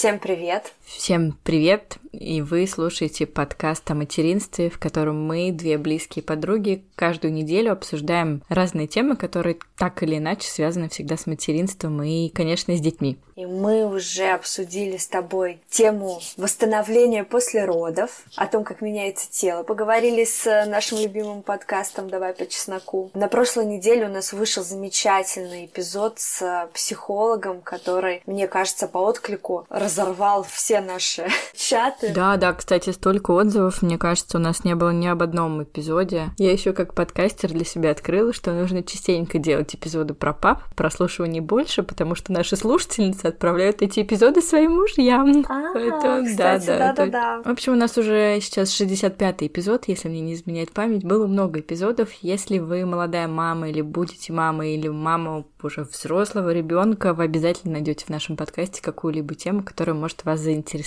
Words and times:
Всем 0.00 0.18
привет! 0.18 0.72
Всем 1.00 1.38
привет! 1.44 1.96
И 2.12 2.42
вы 2.42 2.66
слушаете 2.66 3.24
подкаст 3.24 3.90
о 3.90 3.94
материнстве, 3.94 4.68
в 4.68 4.78
котором 4.78 5.24
мы, 5.24 5.50
две 5.50 5.78
близкие 5.78 6.22
подруги, 6.22 6.84
каждую 6.94 7.32
неделю 7.32 7.72
обсуждаем 7.72 8.42
разные 8.50 8.86
темы, 8.86 9.16
которые 9.16 9.56
так 9.78 10.02
или 10.02 10.18
иначе 10.18 10.48
связаны 10.48 10.90
всегда 10.90 11.16
с 11.16 11.26
материнством 11.26 12.02
и, 12.02 12.28
конечно, 12.28 12.76
с 12.76 12.80
детьми. 12.80 13.16
И 13.36 13.46
мы 13.46 13.86
уже 13.86 14.26
обсудили 14.26 14.98
с 14.98 15.06
тобой 15.06 15.62
тему 15.70 16.20
восстановления 16.36 17.24
после 17.24 17.64
родов, 17.64 18.24
о 18.36 18.46
том, 18.46 18.64
как 18.64 18.82
меняется 18.82 19.30
тело. 19.30 19.62
Поговорили 19.62 20.24
с 20.24 20.66
нашим 20.66 20.98
любимым 20.98 21.42
подкастом 21.42 22.10
«Давай 22.10 22.34
по 22.34 22.44
чесноку». 22.44 23.10
На 23.14 23.28
прошлой 23.28 23.64
неделе 23.64 24.04
у 24.04 24.10
нас 24.10 24.34
вышел 24.34 24.62
замечательный 24.62 25.64
эпизод 25.64 26.18
с 26.18 26.68
психологом, 26.74 27.62
который, 27.62 28.22
мне 28.26 28.46
кажется, 28.48 28.88
по 28.88 28.98
отклику 28.98 29.64
разорвал 29.70 30.42
все 30.42 30.80
наши 30.92 31.26
чаты. 31.54 32.12
Да, 32.12 32.36
да, 32.36 32.52
кстати, 32.52 32.90
столько 32.90 33.30
отзывов, 33.32 33.82
мне 33.82 33.98
кажется, 33.98 34.38
у 34.38 34.40
нас 34.40 34.64
не 34.64 34.74
было 34.74 34.90
ни 34.90 35.06
об 35.06 35.22
одном 35.22 35.62
эпизоде. 35.62 36.30
Я 36.38 36.52
еще 36.52 36.72
как 36.72 36.94
подкастер 36.94 37.50
для 37.52 37.64
себя 37.64 37.90
открыла, 37.90 38.32
что 38.32 38.52
нужно 38.52 38.82
частенько 38.82 39.38
делать 39.38 39.74
эпизоды 39.74 40.14
про 40.14 40.32
пап, 40.32 40.62
прослушиваний 40.74 41.40
больше, 41.40 41.82
потому 41.82 42.14
что 42.14 42.32
наши 42.32 42.56
слушательницы 42.56 43.26
отправляют 43.26 43.82
эти 43.82 44.00
эпизоды 44.00 44.42
своим 44.42 44.72
мужьям. 44.72 45.44
А, 45.48 45.72
Поэтому, 45.72 46.26
кстати, 46.26 46.66
да, 46.66 46.78
да, 46.78 46.92
да, 46.92 47.06
да. 47.06 47.42
В 47.42 47.48
общем, 47.48 47.74
у 47.74 47.76
нас 47.76 47.96
уже 47.96 48.38
сейчас 48.40 48.68
65-й 48.80 49.46
эпизод, 49.46 49.86
если 49.88 50.08
мне 50.08 50.20
не 50.20 50.34
изменяет 50.34 50.72
память. 50.72 51.04
Было 51.04 51.26
много 51.26 51.60
эпизодов. 51.60 52.10
Если 52.20 52.58
вы 52.58 52.84
молодая 52.84 53.28
мама 53.28 53.68
или 53.68 53.80
будете 53.80 54.32
мамой, 54.32 54.74
или 54.74 54.88
мама 54.88 55.44
уже 55.62 55.84
взрослого 55.84 56.52
ребенка, 56.52 57.14
вы 57.14 57.24
обязательно 57.24 57.74
найдете 57.74 58.06
в 58.06 58.08
нашем 58.08 58.36
подкасте 58.36 58.82
какую-либо 58.82 59.34
тему, 59.34 59.62
которая 59.62 59.94
может 59.94 60.24
вас 60.24 60.40
заинтересовать. 60.40 60.79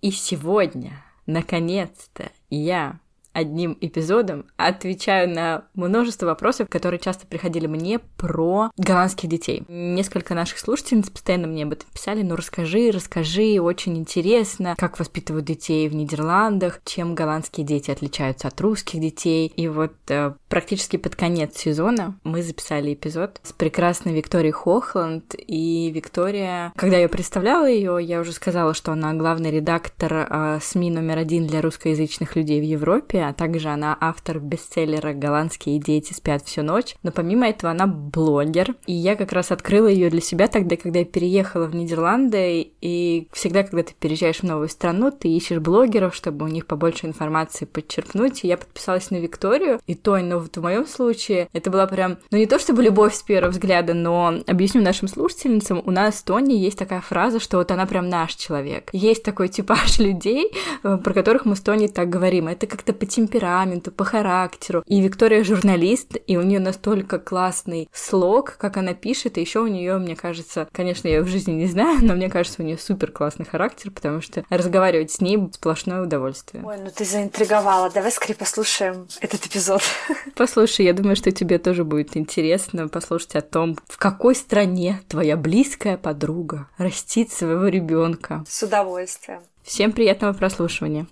И 0.00 0.10
сегодня, 0.10 1.04
наконец-то, 1.26 2.30
я 2.50 3.00
одним 3.32 3.76
эпизодом 3.80 4.46
отвечаю 4.56 5.28
на 5.30 5.64
множество 5.74 6.26
вопросов, 6.26 6.68
которые 6.68 6.98
часто 6.98 7.26
приходили 7.26 7.66
мне 7.66 8.00
про 8.16 8.70
голландских 8.76 9.28
детей. 9.28 9.64
Несколько 9.68 10.34
наших 10.34 10.58
слушательниц 10.58 11.08
постоянно 11.10 11.46
мне 11.46 11.64
об 11.64 11.72
этом 11.72 11.88
писали, 11.92 12.22
ну 12.22 12.36
расскажи, 12.36 12.90
расскажи, 12.90 13.60
очень 13.60 13.96
интересно, 13.96 14.74
как 14.76 14.98
воспитывают 14.98 15.46
детей 15.46 15.88
в 15.88 15.94
Нидерландах, 15.94 16.80
чем 16.84 17.14
голландские 17.14 17.64
дети 17.64 17.90
отличаются 17.90 18.48
от 18.48 18.60
русских 18.60 19.00
детей. 19.00 19.52
И 19.54 19.68
вот 19.68 19.94
э, 20.08 20.32
практически 20.48 20.96
под 20.96 21.14
конец 21.16 21.56
сезона 21.56 22.18
мы 22.24 22.42
записали 22.42 22.94
эпизод 22.94 23.40
с 23.42 23.52
прекрасной 23.52 24.14
Викторией 24.14 24.52
Хохланд, 24.52 25.34
и 25.38 25.90
Виктория, 25.94 26.72
когда 26.76 26.98
я 26.98 27.08
представляла 27.08 27.68
ее, 27.68 27.98
я 28.00 28.20
уже 28.20 28.32
сказала, 28.32 28.74
что 28.74 28.92
она 28.92 29.14
главный 29.14 29.50
редактор 29.50 30.26
э, 30.28 30.58
СМИ 30.62 30.90
номер 30.90 31.18
один 31.18 31.46
для 31.46 31.62
русскоязычных 31.62 32.34
людей 32.36 32.60
в 32.60 32.64
Европе, 32.64 33.27
а 33.28 33.32
также 33.32 33.68
она 33.68 33.96
автор 34.00 34.38
бестселлера 34.38 35.12
«Голландские 35.12 35.78
дети 35.78 36.12
спят 36.12 36.42
всю 36.44 36.62
ночь». 36.62 36.96
Но 37.02 37.12
помимо 37.12 37.48
этого 37.48 37.70
она 37.70 37.86
блогер, 37.86 38.74
и 38.86 38.92
я 38.92 39.16
как 39.16 39.32
раз 39.32 39.50
открыла 39.50 39.88
ее 39.88 40.10
для 40.10 40.20
себя 40.20 40.48
тогда, 40.48 40.76
когда 40.76 41.00
я 41.00 41.04
переехала 41.04 41.66
в 41.66 41.74
Нидерланды, 41.74 42.70
и 42.80 43.28
всегда, 43.32 43.62
когда 43.62 43.82
ты 43.82 43.94
переезжаешь 43.98 44.40
в 44.40 44.44
новую 44.44 44.68
страну, 44.68 45.10
ты 45.10 45.28
ищешь 45.28 45.58
блогеров, 45.58 46.14
чтобы 46.14 46.44
у 46.44 46.48
них 46.48 46.66
побольше 46.66 47.06
информации 47.06 47.64
подчеркнуть, 47.64 48.44
и 48.44 48.48
я 48.48 48.56
подписалась 48.56 49.10
на 49.10 49.16
Викторию, 49.16 49.80
и 49.86 49.94
то, 49.94 50.18
но 50.18 50.38
вот 50.38 50.56
в 50.56 50.62
моем 50.62 50.86
случае 50.86 51.48
это 51.52 51.70
была 51.70 51.86
прям, 51.86 52.18
ну 52.30 52.38
не 52.38 52.46
то 52.46 52.58
чтобы 52.58 52.82
любовь 52.82 53.14
с 53.14 53.22
первого 53.22 53.50
взгляда, 53.50 53.94
но 53.94 54.34
объясню 54.46 54.82
нашим 54.82 55.08
слушательницам, 55.08 55.82
у 55.84 55.90
нас 55.90 56.16
в 56.16 56.24
Тони 56.24 56.54
есть 56.54 56.78
такая 56.78 57.00
фраза, 57.00 57.40
что 57.40 57.58
вот 57.58 57.70
она 57.70 57.86
прям 57.86 58.08
наш 58.08 58.34
человек. 58.34 58.90
Есть 58.92 59.22
такой 59.22 59.48
типаж 59.48 59.98
людей, 59.98 60.52
э, 60.82 60.96
про 60.96 61.12
которых 61.12 61.44
мы 61.44 61.56
с 61.56 61.60
Тони 61.60 61.86
так 61.86 62.08
говорим. 62.08 62.48
Это 62.48 62.66
как-то 62.66 62.92
темпераменту, 63.08 63.90
по 63.90 64.04
характеру. 64.04 64.82
И 64.86 65.00
Виктория 65.00 65.42
журналист, 65.44 66.16
и 66.26 66.36
у 66.36 66.42
нее 66.42 66.60
настолько 66.60 67.18
классный 67.18 67.88
слог, 67.92 68.56
как 68.58 68.76
она 68.76 68.94
пишет, 68.94 69.38
и 69.38 69.40
еще 69.40 69.60
у 69.60 69.66
нее, 69.66 69.98
мне 69.98 70.16
кажется, 70.16 70.68
конечно, 70.72 71.08
я 71.08 71.16
ее 71.16 71.22
в 71.22 71.28
жизни 71.28 71.52
не 71.52 71.66
знаю, 71.66 71.98
но 72.02 72.14
мне 72.14 72.28
кажется, 72.30 72.62
у 72.62 72.64
нее 72.64 72.78
супер 72.78 73.10
классный 73.10 73.46
характер, 73.46 73.90
потому 73.90 74.20
что 74.20 74.44
разговаривать 74.50 75.10
с 75.10 75.20
ней 75.20 75.38
сплошное 75.52 76.02
удовольствие. 76.02 76.64
Ой, 76.64 76.76
ну 76.78 76.90
ты 76.94 77.04
заинтриговала. 77.04 77.90
Давай 77.90 78.12
скорее 78.12 78.34
послушаем 78.34 79.08
этот 79.20 79.46
эпизод. 79.46 79.82
Послушай, 80.36 80.86
я 80.86 80.92
думаю, 80.92 81.16
что 81.16 81.30
тебе 81.32 81.58
тоже 81.58 81.84
будет 81.84 82.16
интересно 82.16 82.88
послушать 82.88 83.34
о 83.36 83.42
том, 83.42 83.76
в 83.88 83.98
какой 83.98 84.34
стране 84.34 85.00
твоя 85.08 85.36
близкая 85.36 85.96
подруга 85.96 86.68
растит 86.76 87.32
своего 87.32 87.68
ребенка. 87.68 88.44
С 88.48 88.62
удовольствием. 88.62 89.40
Всем 89.62 89.92
приятного 89.92 90.32
прослушивания. 90.32 91.06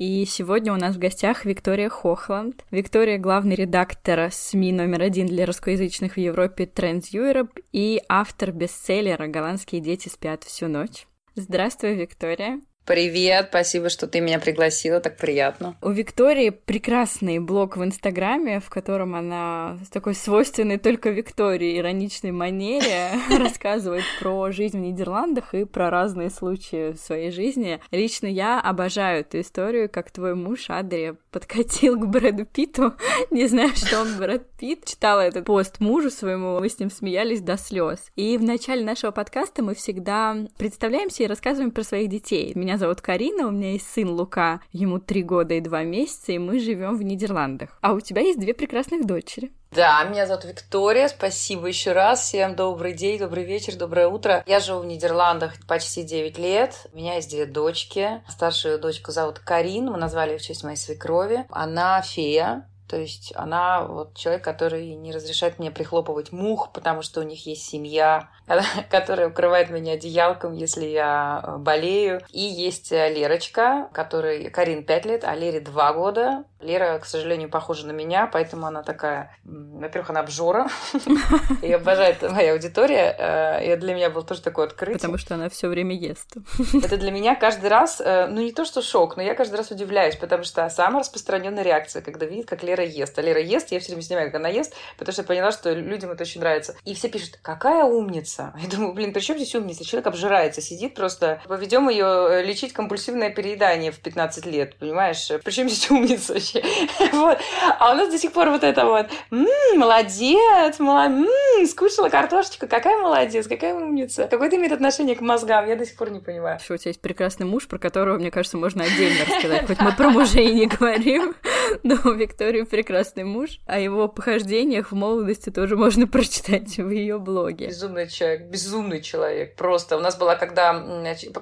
И 0.00 0.24
сегодня 0.24 0.72
у 0.72 0.76
нас 0.76 0.96
в 0.96 0.98
гостях 0.98 1.44
Виктория 1.44 1.90
Хохланд. 1.90 2.64
Виктория— 2.70 3.18
главный 3.18 3.54
редактор 3.54 4.32
СМИ 4.32 4.72
номер 4.72 5.02
один 5.02 5.26
для 5.26 5.44
русскоязычных 5.44 6.14
в 6.14 6.16
Европе 6.16 6.64
Trends 6.64 7.12
Europe 7.12 7.62
и 7.70 8.00
автор 8.08 8.50
бестселлера 8.50 9.26
«Голландские 9.26 9.82
дети 9.82 10.08
спят 10.08 10.42
всю 10.44 10.68
ночь». 10.68 11.06
Здравствуй, 11.34 11.96
Виктория. 11.96 12.62
Привет, 12.84 13.48
спасибо, 13.50 13.88
что 13.88 14.06
ты 14.08 14.20
меня 14.20 14.40
пригласила, 14.40 15.00
так 15.00 15.16
приятно. 15.16 15.76
У 15.80 15.90
Виктории 15.90 16.50
прекрасный 16.50 17.38
блог 17.38 17.76
в 17.76 17.84
Инстаграме, 17.84 18.58
в 18.58 18.68
котором 18.68 19.14
она 19.14 19.78
с 19.84 19.88
такой 19.90 20.14
свойственной 20.14 20.78
только 20.78 21.10
Виктории 21.10 21.78
ироничной 21.78 22.32
манере 22.32 23.10
рассказывает 23.38 24.04
про 24.18 24.50
жизнь 24.50 24.78
в 24.78 24.82
Нидерландах 24.82 25.54
и 25.54 25.64
про 25.64 25.90
разные 25.90 26.30
случаи 26.30 26.92
в 26.92 26.96
своей 26.96 27.30
жизни. 27.30 27.80
Лично 27.92 28.26
я 28.26 28.60
обожаю 28.60 29.20
эту 29.20 29.40
историю, 29.40 29.88
как 29.88 30.10
твой 30.10 30.34
муж 30.34 30.68
Адри 30.68 31.14
подкатил 31.30 31.98
к 31.98 32.06
Брэду 32.06 32.44
Питу, 32.44 32.94
не 33.30 33.46
знаю, 33.46 33.70
что 33.76 34.00
он 34.00 34.18
Брэд 34.18 34.49
Питт. 34.60 34.84
Читала 34.84 35.20
этот 35.22 35.46
пост 35.46 35.80
мужу 35.80 36.10
своему, 36.10 36.60
мы 36.60 36.68
с 36.68 36.78
ним 36.78 36.90
смеялись 36.90 37.40
до 37.40 37.56
слез. 37.56 38.10
И 38.14 38.36
в 38.36 38.42
начале 38.42 38.84
нашего 38.84 39.10
подкаста 39.10 39.62
мы 39.62 39.74
всегда 39.74 40.36
представляемся 40.58 41.22
и 41.22 41.26
рассказываем 41.26 41.70
про 41.70 41.82
своих 41.82 42.10
детей. 42.10 42.52
Меня 42.54 42.76
зовут 42.76 43.00
Карина, 43.00 43.48
у 43.48 43.52
меня 43.52 43.72
есть 43.72 43.90
сын 43.90 44.10
Лука, 44.10 44.60
ему 44.72 44.98
три 44.98 45.22
года 45.22 45.54
и 45.54 45.60
два 45.60 45.82
месяца, 45.84 46.32
и 46.32 46.38
мы 46.38 46.58
живем 46.60 46.98
в 46.98 47.02
Нидерландах. 47.02 47.78
А 47.80 47.94
у 47.94 48.00
тебя 48.00 48.20
есть 48.20 48.38
две 48.38 48.52
прекрасных 48.52 49.06
дочери. 49.06 49.50
Да, 49.70 50.04
меня 50.04 50.26
зовут 50.26 50.44
Виктория. 50.44 51.08
Спасибо 51.08 51.66
еще 51.66 51.92
раз. 51.92 52.20
Всем 52.24 52.54
добрый 52.54 52.92
день, 52.92 53.18
добрый 53.18 53.44
вечер, 53.44 53.76
доброе 53.76 54.08
утро. 54.08 54.44
Я 54.46 54.60
живу 54.60 54.80
в 54.80 54.84
Нидерландах 54.84 55.54
почти 55.66 56.02
9 56.02 56.36
лет. 56.36 56.86
У 56.92 56.98
меня 56.98 57.14
есть 57.14 57.30
две 57.30 57.46
дочки. 57.46 58.20
Старшую 58.28 58.78
дочку 58.78 59.10
зовут 59.10 59.38
Карин. 59.38 59.86
Мы 59.86 59.96
назвали 59.96 60.32
ее 60.32 60.38
в 60.38 60.42
честь 60.42 60.64
моей 60.64 60.76
свекрови. 60.76 61.46
Она 61.48 62.02
фея. 62.02 62.66
То 62.90 62.96
есть 62.96 63.32
она 63.36 63.84
вот 63.84 64.16
человек, 64.16 64.42
который 64.42 64.96
не 64.96 65.12
разрешает 65.12 65.60
мне 65.60 65.70
прихлопывать 65.70 66.32
мух, 66.32 66.72
потому 66.72 67.02
что 67.02 67.20
у 67.20 67.22
них 67.22 67.46
есть 67.46 67.64
семья, 67.64 68.30
которая 68.90 69.28
укрывает 69.28 69.70
меня 69.70 69.92
одеялком, 69.92 70.54
если 70.54 70.86
я 70.86 71.40
э, 71.40 71.56
болею. 71.58 72.20
И 72.30 72.40
есть 72.40 72.90
э, 72.90 73.14
Лерочка, 73.14 73.88
которой 73.92 74.50
Карин 74.50 74.84
5 74.84 75.04
лет, 75.06 75.24
а 75.24 75.36
Лере 75.36 75.60
2 75.60 75.92
года. 75.92 76.44
Лера, 76.60 76.98
к 76.98 77.06
сожалению, 77.06 77.48
похожа 77.48 77.86
на 77.86 77.92
меня, 77.92 78.26
поэтому 78.26 78.66
она 78.66 78.82
такая... 78.82 79.34
Во-первых, 79.44 80.10
она 80.10 80.20
обжора. 80.20 80.68
И 81.62 81.72
обожает 81.72 82.20
моя 82.30 82.52
аудитория. 82.52 83.60
И 83.62 83.76
для 83.76 83.94
меня 83.94 84.10
был 84.10 84.24
тоже 84.24 84.42
такой 84.42 84.66
открытие. 84.66 84.98
Потому 84.98 85.16
что 85.16 85.36
она 85.36 85.48
все 85.48 85.68
время 85.68 85.94
ест. 85.94 86.36
Это 86.74 86.96
для 86.96 87.12
меня 87.12 87.34
каждый 87.34 87.70
раз, 87.70 88.02
э, 88.04 88.26
ну 88.26 88.42
не 88.42 88.52
то 88.52 88.64
что 88.64 88.82
шок, 88.82 89.16
но 89.16 89.22
я 89.22 89.34
каждый 89.34 89.56
раз 89.56 89.70
удивляюсь, 89.70 90.16
потому 90.16 90.42
что 90.42 90.68
самая 90.68 91.00
распространенная 91.00 91.62
реакция, 91.62 92.02
когда 92.02 92.26
видит, 92.26 92.46
как 92.46 92.62
Лера 92.62 92.79
ест. 92.84 93.18
А 93.18 93.22
Лера 93.22 93.40
ест, 93.40 93.72
я 93.72 93.80
все 93.80 93.88
время 93.88 94.02
снимаю, 94.02 94.28
как 94.28 94.36
она 94.36 94.48
ест, 94.48 94.74
потому 94.98 95.12
что 95.12 95.22
я 95.22 95.26
поняла, 95.26 95.52
что 95.52 95.72
людям 95.72 96.10
это 96.10 96.22
очень 96.22 96.40
нравится. 96.40 96.76
И 96.84 96.94
все 96.94 97.08
пишут, 97.08 97.38
какая 97.42 97.84
умница. 97.84 98.54
Я 98.60 98.68
думаю, 98.68 98.92
блин, 98.92 99.12
при 99.12 99.20
чем 99.20 99.36
здесь 99.36 99.54
умница? 99.54 99.84
Человек 99.84 100.06
обжирается, 100.08 100.60
сидит 100.60 100.94
просто. 100.94 101.40
Поведем 101.46 101.88
ее 101.88 102.28
э, 102.30 102.42
лечить 102.42 102.72
компульсивное 102.72 103.30
переедание 103.30 103.92
в 103.92 104.00
15 104.00 104.46
лет, 104.46 104.76
понимаешь? 104.76 105.28
Причем 105.44 105.68
здесь 105.68 105.90
умница 105.90 106.34
вообще? 106.34 106.62
Вот. 107.12 107.38
А 107.78 107.92
у 107.92 107.94
нас 107.96 108.10
до 108.10 108.18
сих 108.18 108.32
пор 108.32 108.50
вот 108.50 108.64
это 108.64 108.84
вот, 108.86 109.06
м-м, 109.30 109.78
молодец, 109.78 110.78
молодец, 110.78 111.28
м-м, 111.28 111.66
скушала 111.66 112.08
картошечку, 112.08 112.66
какая 112.66 112.96
молодец, 112.98 113.46
какая 113.46 113.74
умница. 113.74 114.26
Какое 114.28 114.50
ты 114.50 114.56
имеет 114.56 114.72
отношение 114.72 115.16
к 115.16 115.20
мозгам? 115.20 115.66
Я 115.66 115.76
до 115.76 115.86
сих 115.86 115.96
пор 115.96 116.10
не 116.10 116.20
понимаю. 116.20 116.58
Что 116.60 116.74
у 116.74 116.76
тебя 116.76 116.90
есть 116.90 117.00
прекрасный 117.00 117.46
муж, 117.46 117.66
про 117.66 117.78
которого, 117.78 118.18
мне 118.18 118.30
кажется, 118.30 118.56
можно 118.56 118.84
отдельно 118.84 119.24
рассказать. 119.24 119.66
Хоть 119.66 119.80
мы 119.80 119.92
про 119.92 120.10
мужей 120.10 120.52
не 120.52 120.66
говорим, 120.66 121.34
но 121.82 121.96
у 122.04 122.12
Виктории 122.12 122.62
прекрасный 122.70 123.24
муж. 123.24 123.60
О 123.66 123.78
его 123.78 124.08
похождениях 124.08 124.92
в 124.92 124.94
молодости 124.94 125.50
тоже 125.50 125.76
можно 125.76 126.06
прочитать 126.06 126.78
в 126.78 126.88
ее 126.88 127.18
блоге. 127.18 127.66
Безумный 127.66 128.08
человек, 128.08 128.46
безумный 128.46 129.02
человек. 129.02 129.56
Просто 129.56 129.96
у 129.96 130.00
нас 130.00 130.16
была, 130.16 130.36
когда... 130.36 130.72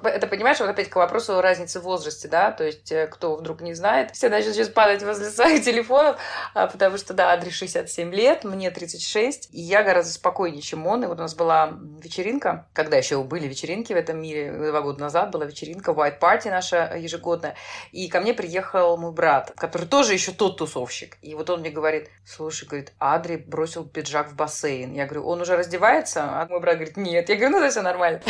Это, 0.03 0.27
понимаешь, 0.27 0.59
вот 0.59 0.69
опять 0.69 0.89
к 0.89 0.95
вопросу 0.95 1.39
разницы 1.41 1.79
в 1.79 1.83
возрасте, 1.83 2.27
да? 2.27 2.51
То 2.51 2.65
есть, 2.65 2.91
э, 2.91 3.07
кто 3.07 3.35
вдруг 3.35 3.61
не 3.61 3.73
знает, 3.73 4.11
все 4.11 4.29
начнут 4.29 4.55
сейчас 4.55 4.69
падать 4.69 5.03
возле 5.03 5.29
своих 5.29 5.63
телефонов, 5.65 6.17
а, 6.53 6.67
потому 6.67 6.97
что, 6.97 7.13
да, 7.13 7.31
Адри 7.31 7.51
67 7.51 8.13
лет, 8.13 8.43
мне 8.43 8.71
36, 8.71 9.49
и 9.53 9.61
я 9.61 9.83
гораздо 9.83 10.13
спокойнее, 10.13 10.61
чем 10.61 10.87
он. 10.87 11.03
И 11.03 11.07
вот 11.07 11.19
у 11.19 11.21
нас 11.21 11.35
была 11.35 11.77
вечеринка, 12.01 12.67
когда 12.73 12.97
еще 12.97 13.23
были 13.23 13.47
вечеринки 13.47 13.93
в 13.93 13.95
этом 13.95 14.21
мире, 14.21 14.51
два 14.51 14.81
года 14.81 14.99
назад 14.99 15.31
была 15.31 15.45
вечеринка 15.45 15.91
White 15.91 16.19
Party 16.19 16.49
наша 16.49 16.95
ежегодная, 16.97 17.55
и 17.91 18.07
ко 18.07 18.19
мне 18.19 18.33
приехал 18.33 18.97
мой 18.97 19.11
брат, 19.11 19.53
который 19.55 19.87
тоже 19.87 20.13
еще 20.13 20.31
тот 20.31 20.57
тусовщик. 20.57 21.17
И 21.21 21.35
вот 21.35 21.49
он 21.49 21.59
мне 21.59 21.69
говорит, 21.69 22.09
слушай, 22.25 22.67
говорит, 22.67 22.93
Адри 22.97 23.35
бросил 23.35 23.85
пиджак 23.85 24.31
в 24.31 24.35
бассейн. 24.35 24.93
Я 24.93 25.05
говорю, 25.05 25.25
он 25.25 25.41
уже 25.41 25.57
раздевается? 25.57 26.23
А 26.23 26.47
мой 26.49 26.61
брат 26.61 26.75
говорит, 26.75 26.95
нет. 26.95 27.27
Я 27.27 27.35
говорю, 27.35 27.51
ну, 27.51 27.59
это 27.59 27.71
все 27.71 27.81
нормально. 27.81 28.21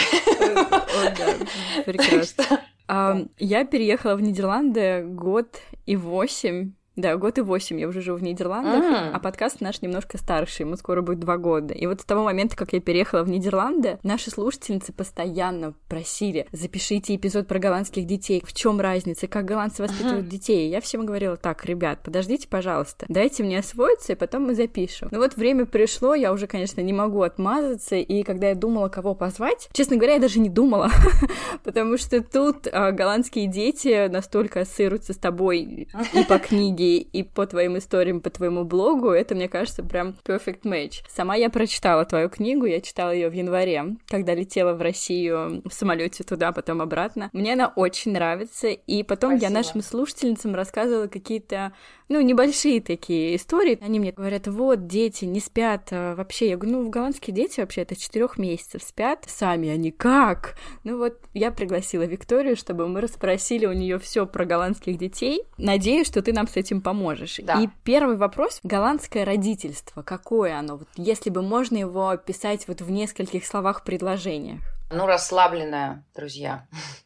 Прекрасно. 1.85 2.45
Я 3.37 3.65
переехала 3.65 4.15
в 4.15 4.21
Нидерланды 4.21 5.03
год 5.03 5.61
и 5.85 5.95
восемь 5.95 6.73
да, 7.01 7.15
год 7.17 7.37
и 7.37 7.41
восемь 7.41 7.79
я 7.79 7.87
уже 7.87 8.01
живу 8.01 8.17
в 8.17 8.23
Нидерландах, 8.23 8.83
mm. 8.83 9.11
а 9.13 9.19
подкаст 9.19 9.61
наш 9.61 9.81
немножко 9.81 10.17
старше, 10.17 10.63
ему 10.63 10.75
скоро 10.75 11.01
будет 11.01 11.19
два 11.19 11.37
года. 11.37 11.73
И 11.73 11.85
вот 11.87 12.01
с 12.01 12.05
того 12.05 12.23
момента, 12.23 12.55
как 12.55 12.73
я 12.73 12.81
переехала 12.81 13.23
в 13.23 13.29
Нидерланды, 13.29 13.99
наши 14.03 14.29
слушательницы 14.31 14.93
постоянно 14.93 15.73
просили, 15.87 16.47
запишите 16.51 17.15
эпизод 17.15 17.47
про 17.47 17.59
голландских 17.59 18.05
детей, 18.05 18.43
в 18.45 18.53
чем 18.53 18.79
разница, 18.79 19.27
как 19.27 19.45
голландцы 19.45 19.81
воспитывают 19.81 20.25
mm. 20.25 20.29
детей. 20.29 20.69
Я 20.69 20.81
всем 20.81 21.05
говорила, 21.05 21.37
так, 21.37 21.65
ребят, 21.65 21.99
подождите, 22.03 22.47
пожалуйста, 22.47 23.05
дайте 23.09 23.43
мне 23.43 23.59
освоиться, 23.59 24.13
и 24.13 24.15
потом 24.15 24.43
мы 24.43 24.55
запишем. 24.55 25.09
Ну 25.11 25.19
вот 25.19 25.35
время 25.35 25.65
пришло, 25.65 26.15
я 26.15 26.33
уже, 26.33 26.47
конечно, 26.47 26.81
не 26.81 26.93
могу 26.93 27.21
отмазаться, 27.21 27.95
и 27.95 28.23
когда 28.23 28.49
я 28.49 28.55
думала, 28.55 28.89
кого 28.89 29.15
позвать, 29.15 29.69
честно 29.73 29.97
говоря, 29.97 30.15
я 30.15 30.19
даже 30.19 30.39
не 30.39 30.49
думала, 30.49 30.91
потому 31.63 31.97
что 31.97 32.21
тут 32.21 32.67
а, 32.71 32.91
голландские 32.91 33.47
дети 33.47 34.07
настолько 34.07 34.61
ассоциируются 34.61 35.13
с 35.13 35.17
тобой 35.17 35.87
и 36.13 36.23
по 36.27 36.39
книге, 36.49 36.88
и, 36.97 37.23
по 37.23 37.45
твоим 37.45 37.77
историям, 37.77 38.21
по 38.21 38.29
твоему 38.29 38.63
блогу, 38.63 39.09
это, 39.09 39.35
мне 39.35 39.47
кажется, 39.47 39.83
прям 39.83 40.15
perfect 40.25 40.61
match. 40.63 41.03
Сама 41.07 41.35
я 41.35 41.49
прочитала 41.49 42.05
твою 42.05 42.29
книгу, 42.29 42.65
я 42.65 42.81
читала 42.81 43.11
ее 43.11 43.29
в 43.29 43.33
январе, 43.33 43.97
когда 44.07 44.33
летела 44.33 44.73
в 44.73 44.81
Россию 44.81 45.61
в 45.65 45.73
самолете 45.73 46.23
туда, 46.23 46.51
потом 46.51 46.81
обратно. 46.81 47.29
Мне 47.33 47.53
она 47.53 47.71
очень 47.75 48.13
нравится, 48.13 48.67
и 48.67 49.03
потом 49.03 49.31
Спасибо. 49.31 49.51
я 49.51 49.57
нашим 49.57 49.81
слушательницам 49.81 50.55
рассказывала 50.55 51.07
какие-то 51.07 51.73
ну, 52.09 52.19
небольшие 52.21 52.81
такие 52.81 53.35
истории. 53.35 53.77
Они 53.81 53.99
мне 53.99 54.11
говорят, 54.11 54.47
вот, 54.47 54.87
дети 54.87 55.25
не 55.25 55.39
спят 55.39 55.89
а, 55.91 56.15
вообще. 56.15 56.49
Я 56.49 56.57
говорю, 56.57 56.79
ну, 56.79 56.85
в 56.85 56.89
голландские 56.89 57.35
дети 57.35 57.59
вообще 57.59 57.81
это 57.81 57.95
четырех 57.95 58.37
месяцев 58.37 58.81
спят 58.83 59.25
сами, 59.27 59.69
они 59.69 59.91
как? 59.91 60.55
Ну 60.83 60.97
вот, 60.97 61.19
я 61.33 61.51
пригласила 61.51 62.03
Викторию, 62.03 62.55
чтобы 62.55 62.87
мы 62.87 63.01
расспросили 63.01 63.67
у 63.67 63.73
нее 63.73 63.99
все 63.99 64.25
про 64.25 64.43
голландских 64.45 64.97
детей. 64.97 65.43
Надеюсь, 65.57 66.07
что 66.07 66.23
ты 66.23 66.33
нам 66.33 66.47
с 66.47 66.57
этим 66.57 66.81
поможешь. 66.81 67.39
Да. 67.43 67.61
И 67.61 67.69
первый 67.83 68.17
вопрос. 68.17 68.59
Голландское 68.63 69.23
родительство, 69.23 70.01
какое 70.01 70.57
оно? 70.57 70.77
Вот, 70.77 70.87
если 70.95 71.29
бы 71.29 71.43
можно 71.43 71.77
его 71.77 72.09
описать 72.09 72.67
вот 72.67 72.81
в 72.81 72.89
нескольких 72.89 73.45
словах 73.45 73.83
предложениях. 73.83 74.61
Ну, 74.91 75.05
расслабленная, 75.05 76.03
друзья. 76.15 76.65